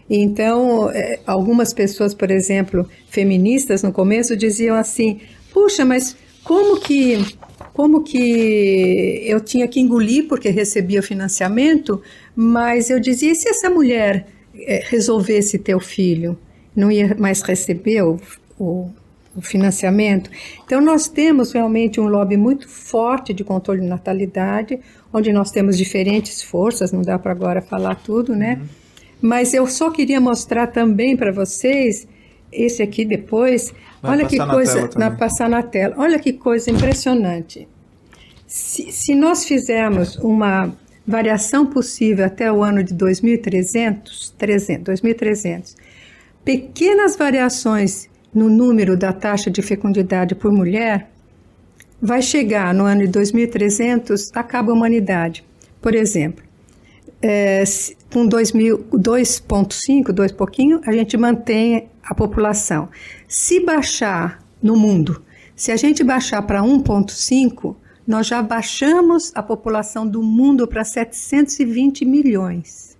[0.09, 5.21] Então, eh, algumas pessoas, por exemplo, feministas no começo diziam assim:
[5.53, 7.19] puxa, mas como que,
[7.75, 12.01] como que eu tinha que engolir porque recebia financiamento?
[12.35, 16.39] Mas eu dizia: e se essa mulher eh, resolvesse ter o filho,
[16.75, 18.19] não ia mais receber o,
[18.59, 18.91] o
[19.35, 20.31] o financiamento.
[20.65, 24.79] Então, nós temos realmente um lobby muito forte de controle de natalidade,
[25.13, 28.59] onde nós temos diferentes forças, não dá para agora falar tudo, né?
[28.61, 28.69] Uhum.
[29.23, 32.07] Mas eu só queria mostrar também para vocês,
[32.51, 33.73] esse aqui depois,
[34.03, 37.69] Vai olha que coisa, na, passar na tela, olha que coisa impressionante.
[38.47, 40.77] Se, se nós fizermos uma
[41.07, 45.77] variação possível até o ano de 2300, 300, 2300,
[46.45, 51.11] pequenas variações no número da taxa de fecundidade por mulher,
[52.01, 55.45] vai chegar no ano de 2300, acaba a humanidade.
[55.81, 56.43] Por exemplo,
[57.21, 57.63] é,
[58.13, 62.89] com 2,5, 2 pouquinho, a gente mantém a população.
[63.29, 65.23] Se baixar no mundo,
[65.55, 67.77] se a gente baixar para 1,5,
[68.07, 72.97] nós já baixamos a população do mundo para 720 milhões.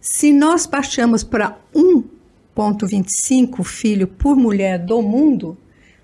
[0.00, 1.58] Se nós baixamos para
[2.56, 5.56] 1,25 filho por mulher do mundo,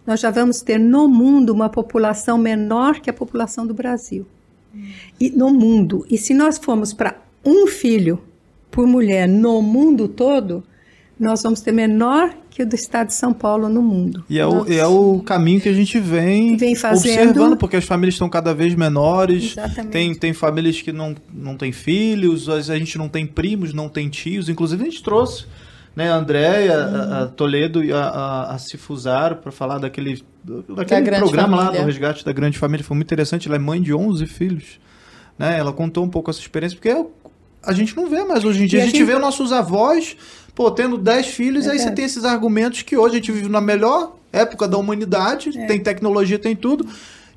[0.07, 4.27] nós já vamos ter no mundo uma população menor que a população do Brasil.
[5.19, 6.07] E no mundo.
[6.09, 8.23] E se nós formos para um filho
[8.71, 10.63] por mulher no mundo todo,
[11.19, 14.25] nós vamos ter menor que o do estado de São Paulo no mundo.
[14.29, 17.85] E é, o, é o caminho que a gente vem, vem fazendo, observando, porque as
[17.85, 19.53] famílias estão cada vez menores.
[19.53, 19.93] Exatamente.
[19.93, 24.09] Tem, tem famílias que não, não têm filhos, a gente não tem primos, não tem
[24.09, 24.49] tios.
[24.49, 25.47] Inclusive, a gente trouxe
[25.97, 31.11] né, a Andréia, a, a, Toledo e a, a, a Cifusaro para falar daquele, daquele
[31.11, 31.79] da programa família.
[31.79, 32.85] lá do Resgate da Grande Família.
[32.85, 33.49] Foi muito interessante.
[33.49, 34.79] Ela é mãe de 11 filhos.
[35.39, 35.59] Né?
[35.59, 37.03] Ela contou um pouco essa experiência, porque é
[37.63, 38.81] a gente não vê mais hoje em dia.
[38.81, 40.17] A, a gente, gente vê nossos avós,
[40.55, 43.49] pô, tendo 10 filhos, é aí você tem esses argumentos que hoje a gente vive
[43.49, 45.67] na melhor época da humanidade, é.
[45.67, 46.87] tem tecnologia, tem tudo.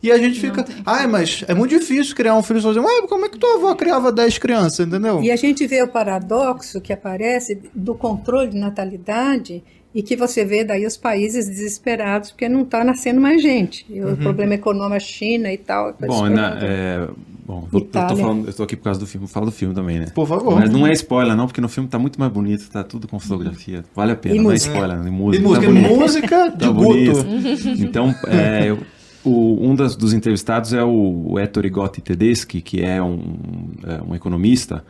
[0.01, 2.85] E a gente fica, ai, mas é muito difícil criar um filho sozinho.
[2.85, 5.21] Ué, como é que tua avó criava 10 crianças, entendeu?
[5.21, 9.61] E a gente vê o paradoxo que aparece do controle de natalidade
[9.93, 13.85] e que você vê daí os países desesperados porque não está nascendo mais gente.
[13.89, 14.15] E o uhum.
[14.15, 15.95] problema econômico, a China e tal.
[15.99, 17.07] Bom, na, é,
[17.45, 19.99] bom eu, tô falando, eu estou aqui por causa do filme, falo do filme também,
[19.99, 20.05] né?
[20.13, 20.55] Por favor.
[20.55, 23.19] Mas não é spoiler não, porque no filme está muito mais bonito, está tudo com
[23.19, 23.83] fotografia.
[23.95, 24.71] Vale a pena, e não música.
[24.71, 25.43] é spoiler, e música.
[25.43, 27.81] E música, tá música de tá Guto.
[27.83, 28.79] Então, é, eu,
[29.23, 33.19] o, um das, dos entrevistados é o, Ettore Gotti Tedeschi, que é um,
[33.85, 34.83] é, um economista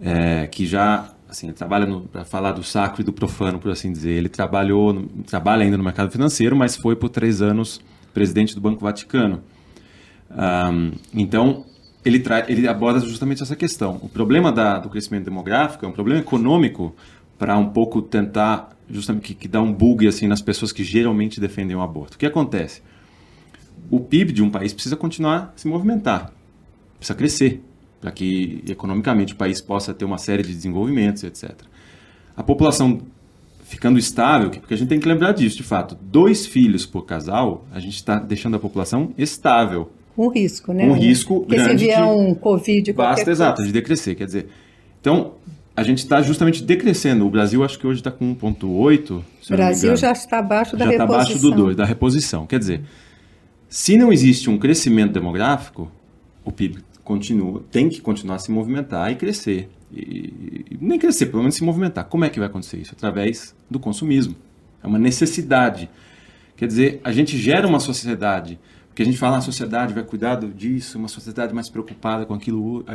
[0.00, 4.12] é, que já assim, trabalha para falar do sacro e do profano, por assim dizer.
[4.12, 7.80] Ele trabalhou, trabalha ainda no mercado financeiro, mas foi por três anos
[8.12, 9.42] presidente do Banco Vaticano.
[10.30, 11.64] Um, então,
[12.04, 13.98] ele, ele aborda justamente essa questão.
[14.02, 16.94] O problema da, do crescimento demográfico é um problema econômico
[17.38, 21.40] para um pouco tentar justamente que, que dá um bug assim nas pessoas que geralmente
[21.40, 22.14] defendem o aborto.
[22.14, 22.82] O que acontece?
[23.90, 26.32] O PIB de um país precisa continuar a se movimentar,
[26.98, 27.62] precisa crescer
[28.00, 31.52] para que economicamente o país possa ter uma série de desenvolvimentos, etc.
[32.36, 33.00] A população
[33.64, 37.64] ficando estável, porque a gente tem que lembrar disso, de fato, dois filhos por casal,
[37.72, 39.90] a gente está deixando a população estável.
[40.16, 40.84] Um risco, né?
[40.84, 41.80] Um risco Porque grande.
[41.80, 44.14] se vier um Covid, Basta, exato, de decrescer.
[44.14, 44.48] Quer dizer,
[45.00, 45.32] então,
[45.76, 47.26] a gente está justamente decrescendo.
[47.26, 49.10] O Brasil, acho que hoje está com 1,8.
[49.10, 51.16] O Brasil já está abaixo da já reposição.
[51.16, 52.46] Já está abaixo do 2, da reposição.
[52.46, 52.82] Quer dizer,
[53.74, 55.90] se não existe um crescimento demográfico,
[56.44, 59.68] o PIB continua, tem que continuar a se movimentar e crescer.
[59.92, 62.04] E, e, nem crescer, pelo menos se movimentar.
[62.04, 62.94] Como é que vai acontecer isso?
[62.96, 64.36] Através do consumismo.
[64.80, 65.90] É uma necessidade.
[66.56, 70.04] Quer dizer, a gente gera uma sociedade, porque a gente fala, ah, a sociedade vai
[70.04, 72.86] cuidar disso, uma sociedade mais preocupada com aquilo.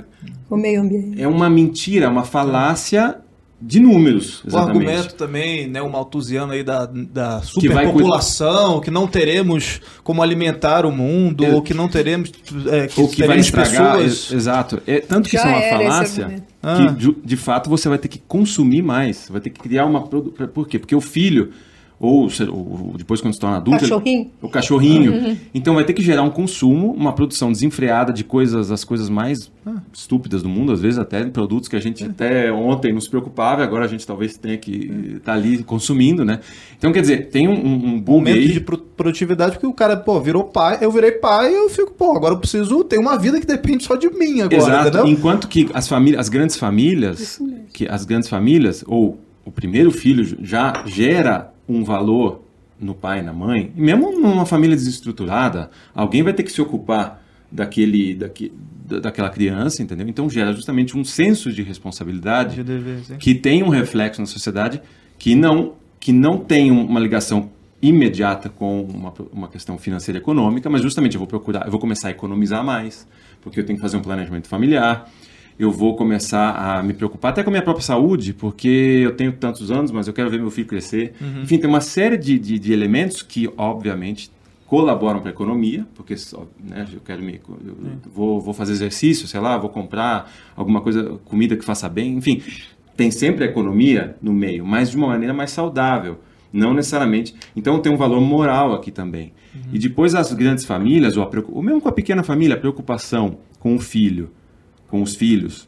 [0.49, 1.21] O meio ambiente.
[1.21, 3.19] É uma mentira, uma falácia
[3.61, 4.41] de números.
[4.45, 4.53] Exatamente.
[4.53, 10.23] O argumento também, né, o maltusiano aí da, da superpopulação, que, que, não teremos como
[10.23, 12.31] alimentar o mundo, é, ou que não teremos
[12.67, 14.31] é, que, ou que vai estragar, pessoas...
[14.31, 14.81] exato.
[14.87, 16.95] É, tanto que Já isso é uma falácia que ah.
[16.97, 20.67] de, de fato você vai ter que consumir mais, vai ter que criar uma por
[20.67, 20.79] quê?
[20.79, 21.51] Porque o filho
[21.99, 23.81] ou, ou, depois quando se torna adulto.
[23.81, 24.21] Cachorrinho.
[24.21, 25.11] Ele, o cachorrinho.
[25.11, 25.37] Uhum.
[25.53, 29.51] Então vai ter que gerar um consumo, uma produção desenfreada de coisas, as coisas mais
[29.65, 32.07] ah, estúpidas do mundo, às vezes até produtos que a gente é.
[32.07, 36.39] até ontem nos preocupava, agora a gente talvez tenha que estar tá ali consumindo, né?
[36.77, 38.53] Então quer dizer, tem um, um boom Momento aí.
[38.53, 42.33] de produtividade porque o cara, pô, virou pai, eu virei pai eu fico, pô, agora
[42.33, 44.87] eu preciso ter uma vida que depende só de mim agora, Exato.
[44.87, 45.07] Entendeu?
[45.07, 47.41] Enquanto que as famílias, as grandes famílias,
[47.73, 52.43] que as grandes famílias, ou o primeiro filho já gera um valor
[52.79, 56.61] no pai e na mãe, e mesmo numa família desestruturada, alguém vai ter que se
[56.61, 57.21] ocupar
[57.51, 58.53] daquele, daquele,
[59.01, 60.07] daquela criança, entendeu?
[60.07, 64.81] Então gera justamente um senso de responsabilidade de dever, que tem um reflexo na sociedade
[65.17, 67.49] que não, que não tem uma ligação
[67.81, 71.79] imediata com uma, uma questão financeira e econômica, mas justamente eu vou procurar, eu vou
[71.79, 73.07] começar a economizar mais,
[73.41, 75.09] porque eu tenho que fazer um planejamento familiar,
[75.59, 79.33] eu vou começar a me preocupar até com a minha própria saúde, porque eu tenho
[79.33, 81.13] tantos anos, mas eu quero ver meu filho crescer.
[81.19, 81.41] Uhum.
[81.43, 84.31] Enfim, tem uma série de, de, de elementos que, obviamente,
[84.65, 87.75] colaboram para a economia, porque só, né, eu quero me, eu
[88.13, 92.41] vou, vou fazer exercício, sei lá, vou comprar alguma coisa, comida que faça bem, enfim,
[92.95, 96.19] tem sempre a economia no meio, mas de uma maneira mais saudável,
[96.53, 97.35] não necessariamente.
[97.55, 99.33] Então tem um valor moral aqui também.
[99.73, 103.39] E depois as grandes famílias, ou, a, ou mesmo com a pequena família, a preocupação
[103.59, 104.29] com o filho,
[104.89, 105.67] com os filhos,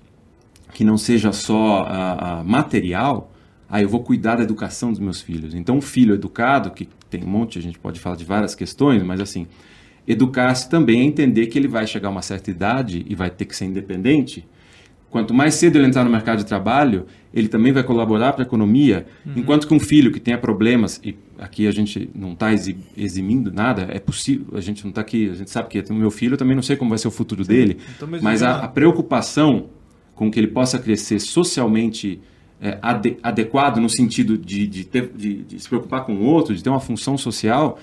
[0.74, 3.32] que não seja só a, a material,
[3.70, 5.54] ah, eu vou cuidar da educação dos meus filhos.
[5.54, 9.02] Então, um filho educado, que tem um monte, a gente pode falar de várias questões,
[9.04, 9.48] mas assim,
[10.08, 13.46] educar-se também é entender que ele vai chegar a uma certa idade e vai ter
[13.46, 14.46] que ser independente.
[15.12, 18.48] Quanto mais cedo ele entrar no mercado de trabalho, ele também vai colaborar para a
[18.48, 19.06] economia,
[19.36, 22.48] enquanto que um filho que tenha problemas, e aqui a gente não está
[22.98, 26.10] eximindo nada, é possível, a gente não está aqui, a gente sabe que o meu
[26.10, 28.56] filho, eu também não sei como vai ser o futuro dele, Então, mas mas a,
[28.64, 29.66] a preocupação
[30.16, 32.22] com que ele possa crescer socialmente
[32.62, 36.56] é, ade- adequado no sentido de, de, ter- de- de se preocupar com o outro,
[36.56, 37.78] de ter uma função social,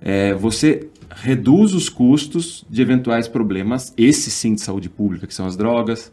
[0.00, 5.46] é, você reduz os custos de eventuais problemas, esse sim de saúde pública, que são
[5.46, 6.12] as drogas,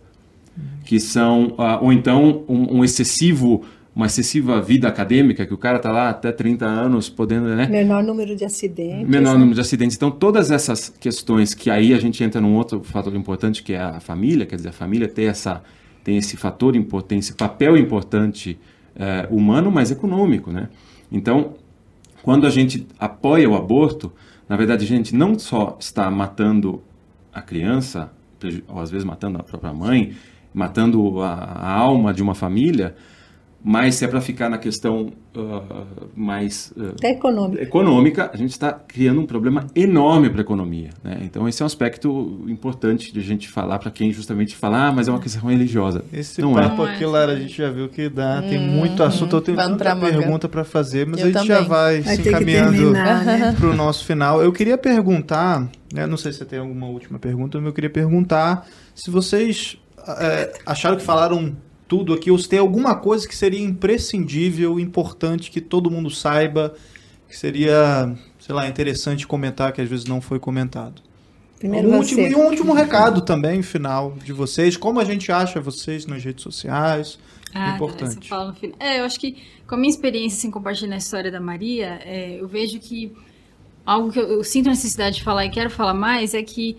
[0.85, 3.63] que são, ah, ou então um, um excessivo,
[3.95, 7.67] uma excessiva vida acadêmica, que o cara está lá até 30 anos podendo, né?
[7.67, 9.07] Menor número de acidentes.
[9.07, 9.39] menor né?
[9.39, 9.95] número de acidentes.
[9.95, 13.81] Então, todas essas questões que aí a gente entra num outro fator importante, que é
[13.81, 15.63] a família, quer dizer, a família tem, essa,
[16.03, 18.59] tem esse fator importante, esse papel importante
[18.95, 20.69] eh, humano, mas econômico, né?
[21.11, 21.55] Então,
[22.23, 24.11] quando a gente apoia o aborto,
[24.47, 26.83] na verdade, a gente não só está matando
[27.33, 28.11] a criança,
[28.67, 30.13] ou às vezes matando a própria mãe,
[30.53, 32.95] matando a, a alma de uma família,
[33.63, 35.83] mas se é para ficar na questão ah,
[36.15, 37.61] mais Até econômico.
[37.61, 40.89] econômica, a gente está criando um problema enorme para a economia.
[41.03, 41.19] Né?
[41.21, 44.91] Então, esse é um aspecto importante de a gente falar para quem justamente fala, ah,
[44.91, 46.03] mas é uma questão religiosa.
[46.11, 46.63] Esse Não é.
[46.63, 49.35] papo aqui, Lara, a gente já viu que dá, tem muito assunto.
[49.35, 49.95] Eu tenho Vamos manga.
[49.95, 51.69] pergunta para fazer, mas Eu a gente já também.
[51.69, 53.55] vai, Vai se encaminhando terminar, né?
[53.59, 54.41] para o nosso final.
[54.41, 57.91] Eu queria perguntar, né, não sei se você tem alguma última pergunta, mas eu queria
[57.91, 58.65] perguntar
[58.95, 61.55] se vocês é, acharam que falaram
[61.87, 66.73] tudo aqui, ou se tem alguma coisa que seria imprescindível, importante, que todo mundo saiba,
[67.27, 71.01] que seria, sei lá, interessante comentar, que às vezes não foi comentado.
[71.59, 74.75] Primeiro um último, e um último recado também, final, de vocês.
[74.75, 77.19] Como a gente acha vocês nas redes sociais?
[77.53, 77.99] Ah, Importante.
[77.99, 78.77] Tá, isso eu falo no final.
[78.79, 82.39] É, eu acho que com a minha experiência, assim, compartilhando a história da Maria, é,
[82.39, 83.11] eu vejo que
[83.85, 86.77] algo que eu, eu sinto a necessidade de falar e quero falar mais é que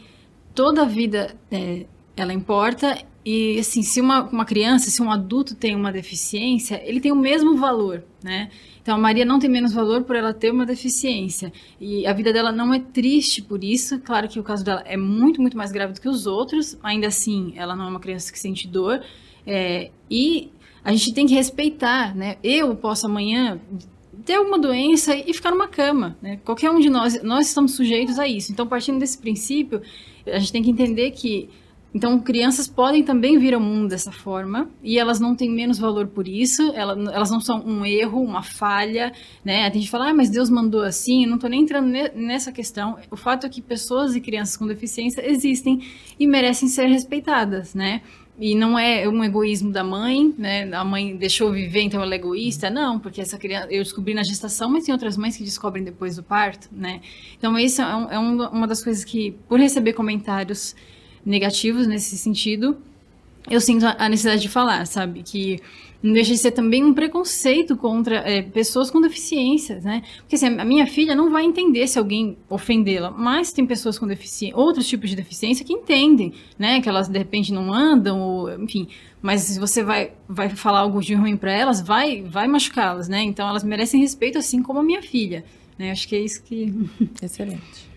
[0.54, 1.86] toda a vida é,
[2.16, 7.00] ela importa e assim se uma, uma criança se um adulto tem uma deficiência ele
[7.00, 8.50] tem o mesmo valor né?
[8.82, 11.52] Então a Maria não tem menos valor por ela ter uma deficiência.
[11.80, 14.00] E a vida dela não é triste por isso.
[14.00, 16.76] Claro que o caso dela é muito muito mais grave do que os outros.
[16.82, 19.00] Ainda assim ela não é uma criança que sente dor.
[19.46, 20.50] É, e
[20.84, 22.36] a gente tem que respeitar né?
[22.42, 23.60] Eu posso amanhã
[24.24, 26.40] ter alguma doença e ficar numa cama, né?
[26.44, 28.52] Qualquer um de nós, nós estamos sujeitos a isso.
[28.52, 29.82] Então, partindo desse princípio,
[30.26, 31.48] a gente tem que entender que
[31.94, 36.06] então crianças podem também vir ao mundo dessa forma e elas não têm menos valor
[36.06, 36.72] por isso.
[36.74, 39.12] Elas, não são um erro, uma falha,
[39.44, 39.68] né?
[39.70, 41.24] Tem gente fala, ah, mas Deus mandou assim.
[41.24, 42.96] Eu não estou nem entrando ne- nessa questão.
[43.10, 45.82] O fato é que pessoas e crianças com deficiência existem
[46.18, 48.00] e merecem ser respeitadas, né?
[48.38, 50.72] E não é um egoísmo da mãe, né?
[50.74, 52.70] A mãe deixou viver, então ela é egoísta.
[52.70, 56.16] Não, porque essa criança eu descobri na gestação, mas tem outras mães que descobrem depois
[56.16, 57.02] do parto, né?
[57.38, 60.74] Então, isso é, um- é um- uma das coisas que, por receber comentários
[61.24, 62.76] negativos nesse sentido,
[63.50, 65.22] eu sinto a necessidade de falar, sabe?
[65.22, 65.60] Que
[66.02, 70.02] não deixa de ser também um preconceito contra é, pessoas com deficiências, né?
[70.18, 74.06] Porque assim, a minha filha não vai entender se alguém ofendê-la, mas tem pessoas com
[74.06, 76.80] deficiência, outros tipos de deficiência que entendem, né?
[76.80, 78.88] Que elas de repente não andam, ou, enfim.
[79.20, 83.22] Mas se você vai, vai falar algo de ruim para elas, vai, vai machucá-las, né?
[83.22, 85.44] Então elas merecem respeito, assim como a minha filha.
[85.78, 85.92] Né?
[85.92, 86.74] Acho que é isso que.
[87.22, 87.91] Excelente.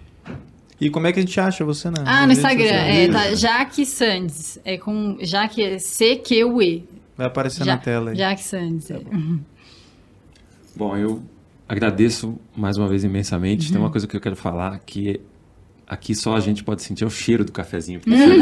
[0.79, 3.85] E como é que a gente acha você na Ah, no Instagram, é, tá, Jaque
[3.85, 4.59] Sandes.
[4.65, 6.83] É com Jaque é C-Q-U-E.
[7.17, 8.17] Vai aparecer Ja- na tela aí.
[8.17, 8.91] Jaque Sandes.
[8.91, 8.99] é.
[10.75, 11.23] Bom, eu
[11.67, 13.71] agradeço mais uma vez imensamente.
[13.71, 15.21] Tem uma coisa que eu quero falar que
[15.87, 18.01] aqui só a gente pode sentir o cheiro do cafezinho.
[18.03, 18.39] porque o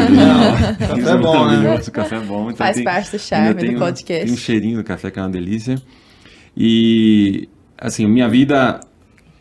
[0.77, 1.75] café Café é bom, né?
[1.75, 2.43] O café é bom.
[2.45, 4.25] Então Faz tem- parte do charme do um- podcast.
[4.25, 5.79] Tem um cheirinho do café que é uma delícia.
[6.57, 7.47] E,
[7.77, 8.79] assim, minha vida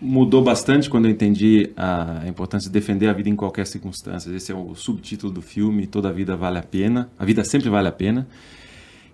[0.02, 4.34] mudou bastante quando eu entendi a importância de defender a vida em qualquer circunstância.
[4.34, 7.08] Esse é o subtítulo do filme, Toda Vida Vale a Pena.
[7.16, 8.26] A vida sempre vale a pena.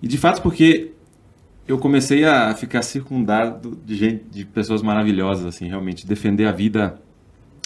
[0.02, 0.93] E, de fato, porque
[1.66, 6.06] eu comecei a ficar circundado de gente, de pessoas maravilhosas, assim, realmente.
[6.06, 6.98] Defender a vida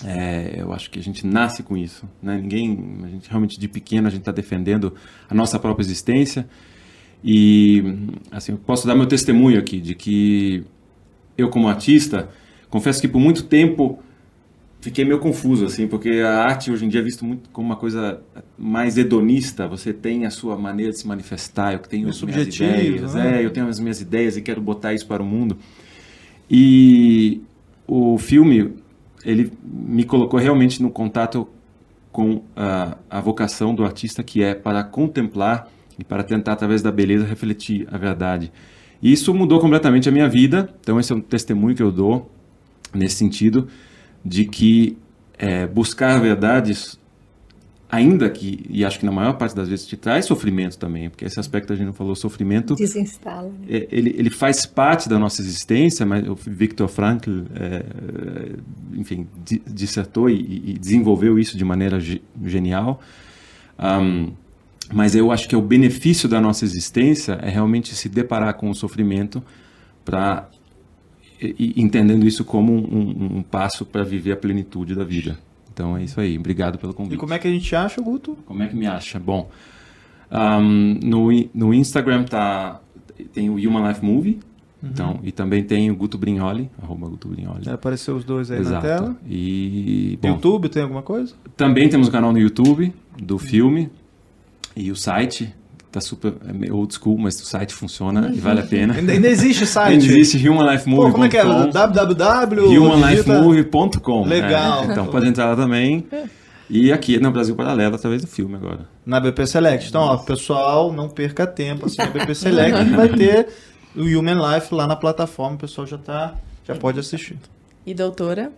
[0.05, 2.09] É, eu acho que a gente nasce com isso.
[2.23, 2.39] Né?
[2.41, 4.95] Ninguém, a gente realmente de pequeno a gente está defendendo
[5.29, 6.49] a nossa própria existência.
[7.23, 7.85] E
[8.31, 10.65] assim, eu posso dar meu testemunho aqui de que
[11.39, 12.29] eu como artista,
[12.73, 13.99] confesso que por muito tempo
[14.81, 17.77] fiquei meio confuso assim, porque a arte hoje em dia é visto muito como uma
[17.77, 18.23] coisa
[18.59, 19.69] mais hedonista.
[19.69, 23.41] Você tem a sua maneira de se manifestar, eu tenho as minhas ideias, né?
[23.41, 25.59] é, eu tenho as minhas ideias e quero botar isso para o mundo.
[26.51, 27.43] E
[27.87, 28.73] o filme
[29.23, 31.47] ele me colocou realmente no contato
[32.11, 35.69] com a, a vocação do artista que é para contemplar
[35.99, 38.51] e para tentar através da beleza refletir a verdade.
[39.03, 40.75] E isso mudou completamente a minha vida.
[40.81, 42.31] Então esse é um testemunho que eu dou
[42.95, 43.69] nesse sentido
[44.25, 44.97] de que
[45.39, 46.99] é, buscar verdades,
[47.91, 51.25] ainda que, e acho que na maior parte das vezes te traz sofrimento também, porque
[51.25, 52.75] esse aspecto a gente não falou, sofrimento...
[52.75, 53.49] Desinstala.
[53.49, 53.67] Né?
[53.69, 57.85] É, ele, ele faz parte da nossa existência, mas o Viktor Frankl, é,
[58.95, 59.27] enfim,
[59.67, 61.99] dissertou e, e, desenvolveu isso de maneira
[62.45, 63.01] genial.
[63.79, 64.33] Um,
[64.93, 68.75] mas eu acho que o benefício da nossa existência é realmente se deparar com o
[68.75, 69.43] sofrimento
[70.05, 70.49] para
[71.59, 75.39] entendendo isso como um, um passo para viver a plenitude da vida.
[75.73, 76.39] Então é isso aí.
[76.39, 77.15] Obrigado pelo convite.
[77.15, 78.37] E como é que a gente acha, Guto?
[78.47, 79.19] Como é que me acha?
[79.19, 79.51] Bom,
[80.31, 82.81] um, no, no Instagram tá,
[83.33, 84.41] tem o Human Life Movie.
[84.83, 84.89] Uhum.
[84.91, 87.69] Então, e também tem o Guto Brignoli, arroba Guto Brignoli.
[87.69, 88.87] É, apareceu os dois aí Exato.
[88.87, 89.17] na tela.
[89.29, 91.35] E, bom, YouTube tem alguma coisa?
[91.57, 93.89] Também temos o um canal no YouTube do filme
[94.75, 95.55] e o site
[95.93, 96.33] tá super
[96.67, 98.95] é old school, mas o site funciona e vale a pena.
[98.95, 99.93] Ainda, ainda existe site?
[99.93, 101.13] Ainda existe humanlifemovie.com.
[101.13, 101.45] Como é que é?
[101.45, 104.25] www.humanlifemovie.com.
[104.25, 104.85] Legal.
[104.85, 106.07] É, então pode entrar lá também.
[106.71, 108.89] E aqui no Brasil Paralelo, através do filme agora.
[109.05, 109.91] Na BP Select.
[109.91, 111.85] Então, ó, pessoal, não perca tempo.
[111.85, 113.49] Assim, na BP Select vai ter
[113.95, 115.57] o Human Life lá na plataforma.
[115.57, 116.35] O pessoal já, tá,
[116.67, 117.37] já pode assistir.
[117.85, 118.51] E doutora?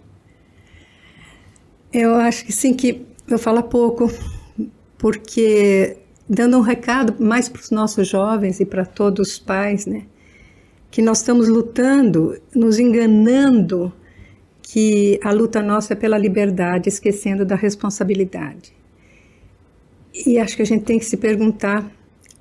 [1.93, 4.09] Eu acho que sim, que eu falo pouco,
[4.98, 5.97] porque
[6.29, 10.07] dando um recado mais para os nossos jovens e para todos os pais, né?
[10.91, 13.93] Que nós estamos lutando, nos enganando
[14.63, 18.73] que a luta nossa é pela liberdade, esquecendo da responsabilidade.
[20.27, 21.91] E acho que a gente tem que se perguntar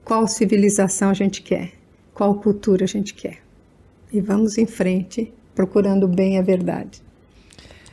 [0.03, 1.73] qual civilização a gente quer,
[2.13, 3.39] qual cultura a gente quer.
[4.11, 7.01] E vamos em frente, procurando bem a verdade.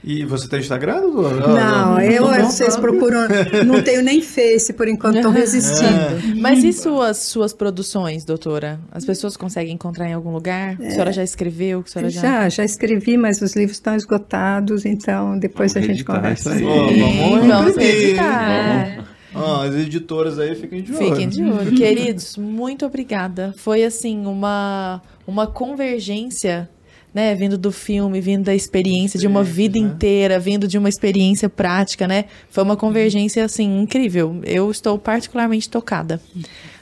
[0.03, 1.01] E você tem Instagram?
[1.01, 3.29] Não, não eu, vocês procuram.
[3.67, 5.91] Não tenho nem Face por enquanto, estou resistindo.
[5.91, 6.35] É.
[6.37, 8.81] Mas e suas, suas produções, doutora?
[8.91, 10.81] As pessoas conseguem encontrar em algum lugar?
[10.81, 10.87] É.
[10.87, 11.83] A senhora já escreveu?
[11.87, 12.21] A senhora já...
[12.21, 16.55] já, já escrevi, mas os livros estão esgotados, então depois vamos a gente conversa.
[16.55, 16.65] Isso aí.
[16.65, 19.05] Oh, vamos, vamos editar.
[19.35, 21.11] Oh, as editoras aí fiquem de olho.
[21.11, 21.73] Fiquem de olho.
[21.75, 23.55] Queridos, muito obrigada.
[23.57, 26.69] Foi assim, uma, uma convergência
[27.15, 29.87] né, vindo do filme, vindo da experiência de uma vida né?
[29.87, 32.27] inteira, vindo de uma experiência prática, né?
[32.51, 34.41] Foi uma convergência assim incrível.
[34.45, 36.21] Eu estou particularmente tocada.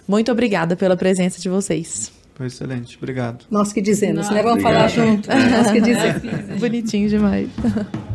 [0.07, 2.13] Muito obrigada pela presença de vocês.
[2.35, 3.45] Foi excelente, obrigado.
[3.51, 4.43] Nós que dizemos, né?
[4.43, 5.29] Vamos falar junto.
[5.29, 6.61] Nós que dizemos.
[6.61, 7.49] Bonitinho demais.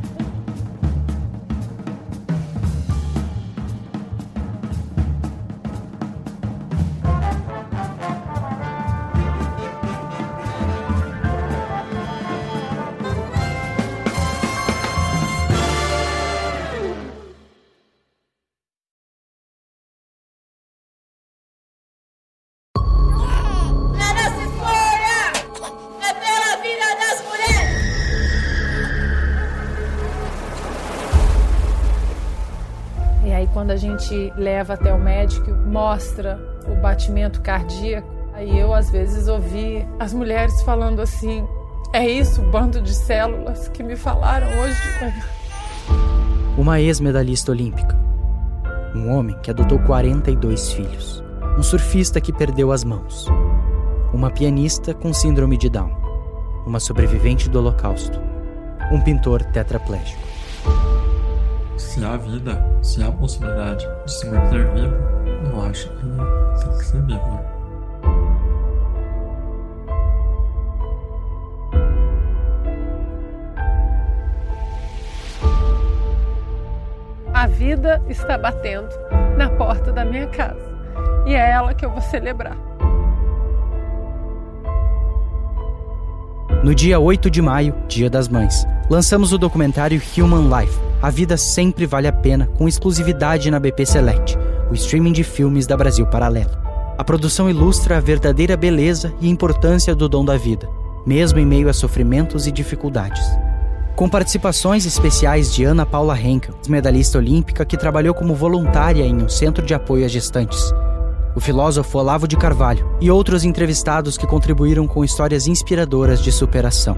[34.04, 38.12] gente leva até o médico, mostra o batimento cardíaco.
[38.34, 41.48] Aí eu, às vezes, ouvi as mulheres falando assim:
[41.94, 44.82] é isso, bando de células que me falaram hoje.
[46.58, 47.98] Uma ex-medalhista olímpica.
[48.94, 51.24] Um homem que adotou 42 filhos.
[51.58, 53.28] Um surfista que perdeu as mãos.
[54.14, 55.92] Uma pianista com síndrome de Down.
[56.66, 58.20] Uma sobrevivente do Holocausto.
[58.92, 60.22] Um pintor tetraplégico
[61.78, 64.96] se há vida, se há possibilidade de se manter vivo,
[65.52, 67.44] eu acho que tem que ser vivo.
[77.34, 78.90] A vida está batendo
[79.38, 80.72] na porta da minha casa
[81.26, 82.73] e é ela que eu vou celebrar.
[86.64, 91.36] No dia 8 de maio, Dia das Mães, lançamos o documentário Human Life A Vida
[91.36, 94.38] Sempre Vale a Pena, com exclusividade na BP Select,
[94.72, 96.52] o streaming de filmes da Brasil Paralelo.
[96.98, 100.70] A produção ilustra a verdadeira beleza e importância do dom da vida,
[101.06, 103.22] mesmo em meio a sofrimentos e dificuldades.
[103.96, 109.30] com participações especiais de Ana Paula Henkel, medalhista olímpica que trabalhou como voluntária em um
[109.30, 110.74] centro de apoio a gestantes.
[111.36, 116.96] O filósofo Olavo de Carvalho e outros entrevistados que contribuíram com histórias inspiradoras de superação.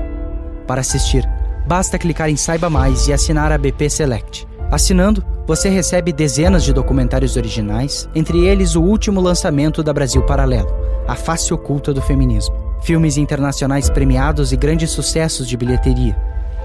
[0.68, 1.28] Para assistir,
[1.66, 4.46] basta clicar em Saiba Mais e assinar a BP Select.
[4.70, 10.74] Assinando, você recebe dezenas de documentários originais, entre eles o último lançamento da Brasil Paralelo,
[11.08, 12.56] A Face Oculta do Feminismo.
[12.82, 16.16] Filmes internacionais premiados e grandes sucessos de bilheteria.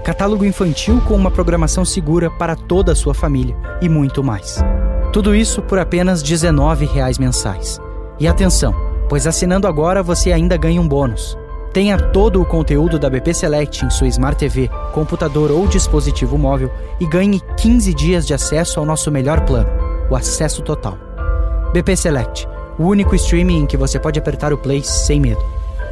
[0.03, 4.59] Catálogo infantil com uma programação segura para toda a sua família e muito mais.
[5.11, 7.79] Tudo isso por apenas R$ 19,00 mensais.
[8.17, 8.73] E atenção,
[9.09, 11.37] pois assinando agora você ainda ganha um bônus.
[11.73, 16.71] Tenha todo o conteúdo da BP Select em sua Smart TV, computador ou dispositivo móvel
[16.99, 19.69] e ganhe 15 dias de acesso ao nosso melhor plano,
[20.09, 20.97] o acesso total.
[21.73, 22.47] BP Select,
[22.77, 25.43] o único streaming em que você pode apertar o play sem medo.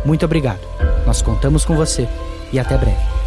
[0.06, 0.62] Muito obrigado.
[1.06, 2.08] Nós contamos com você
[2.54, 3.19] e até breve.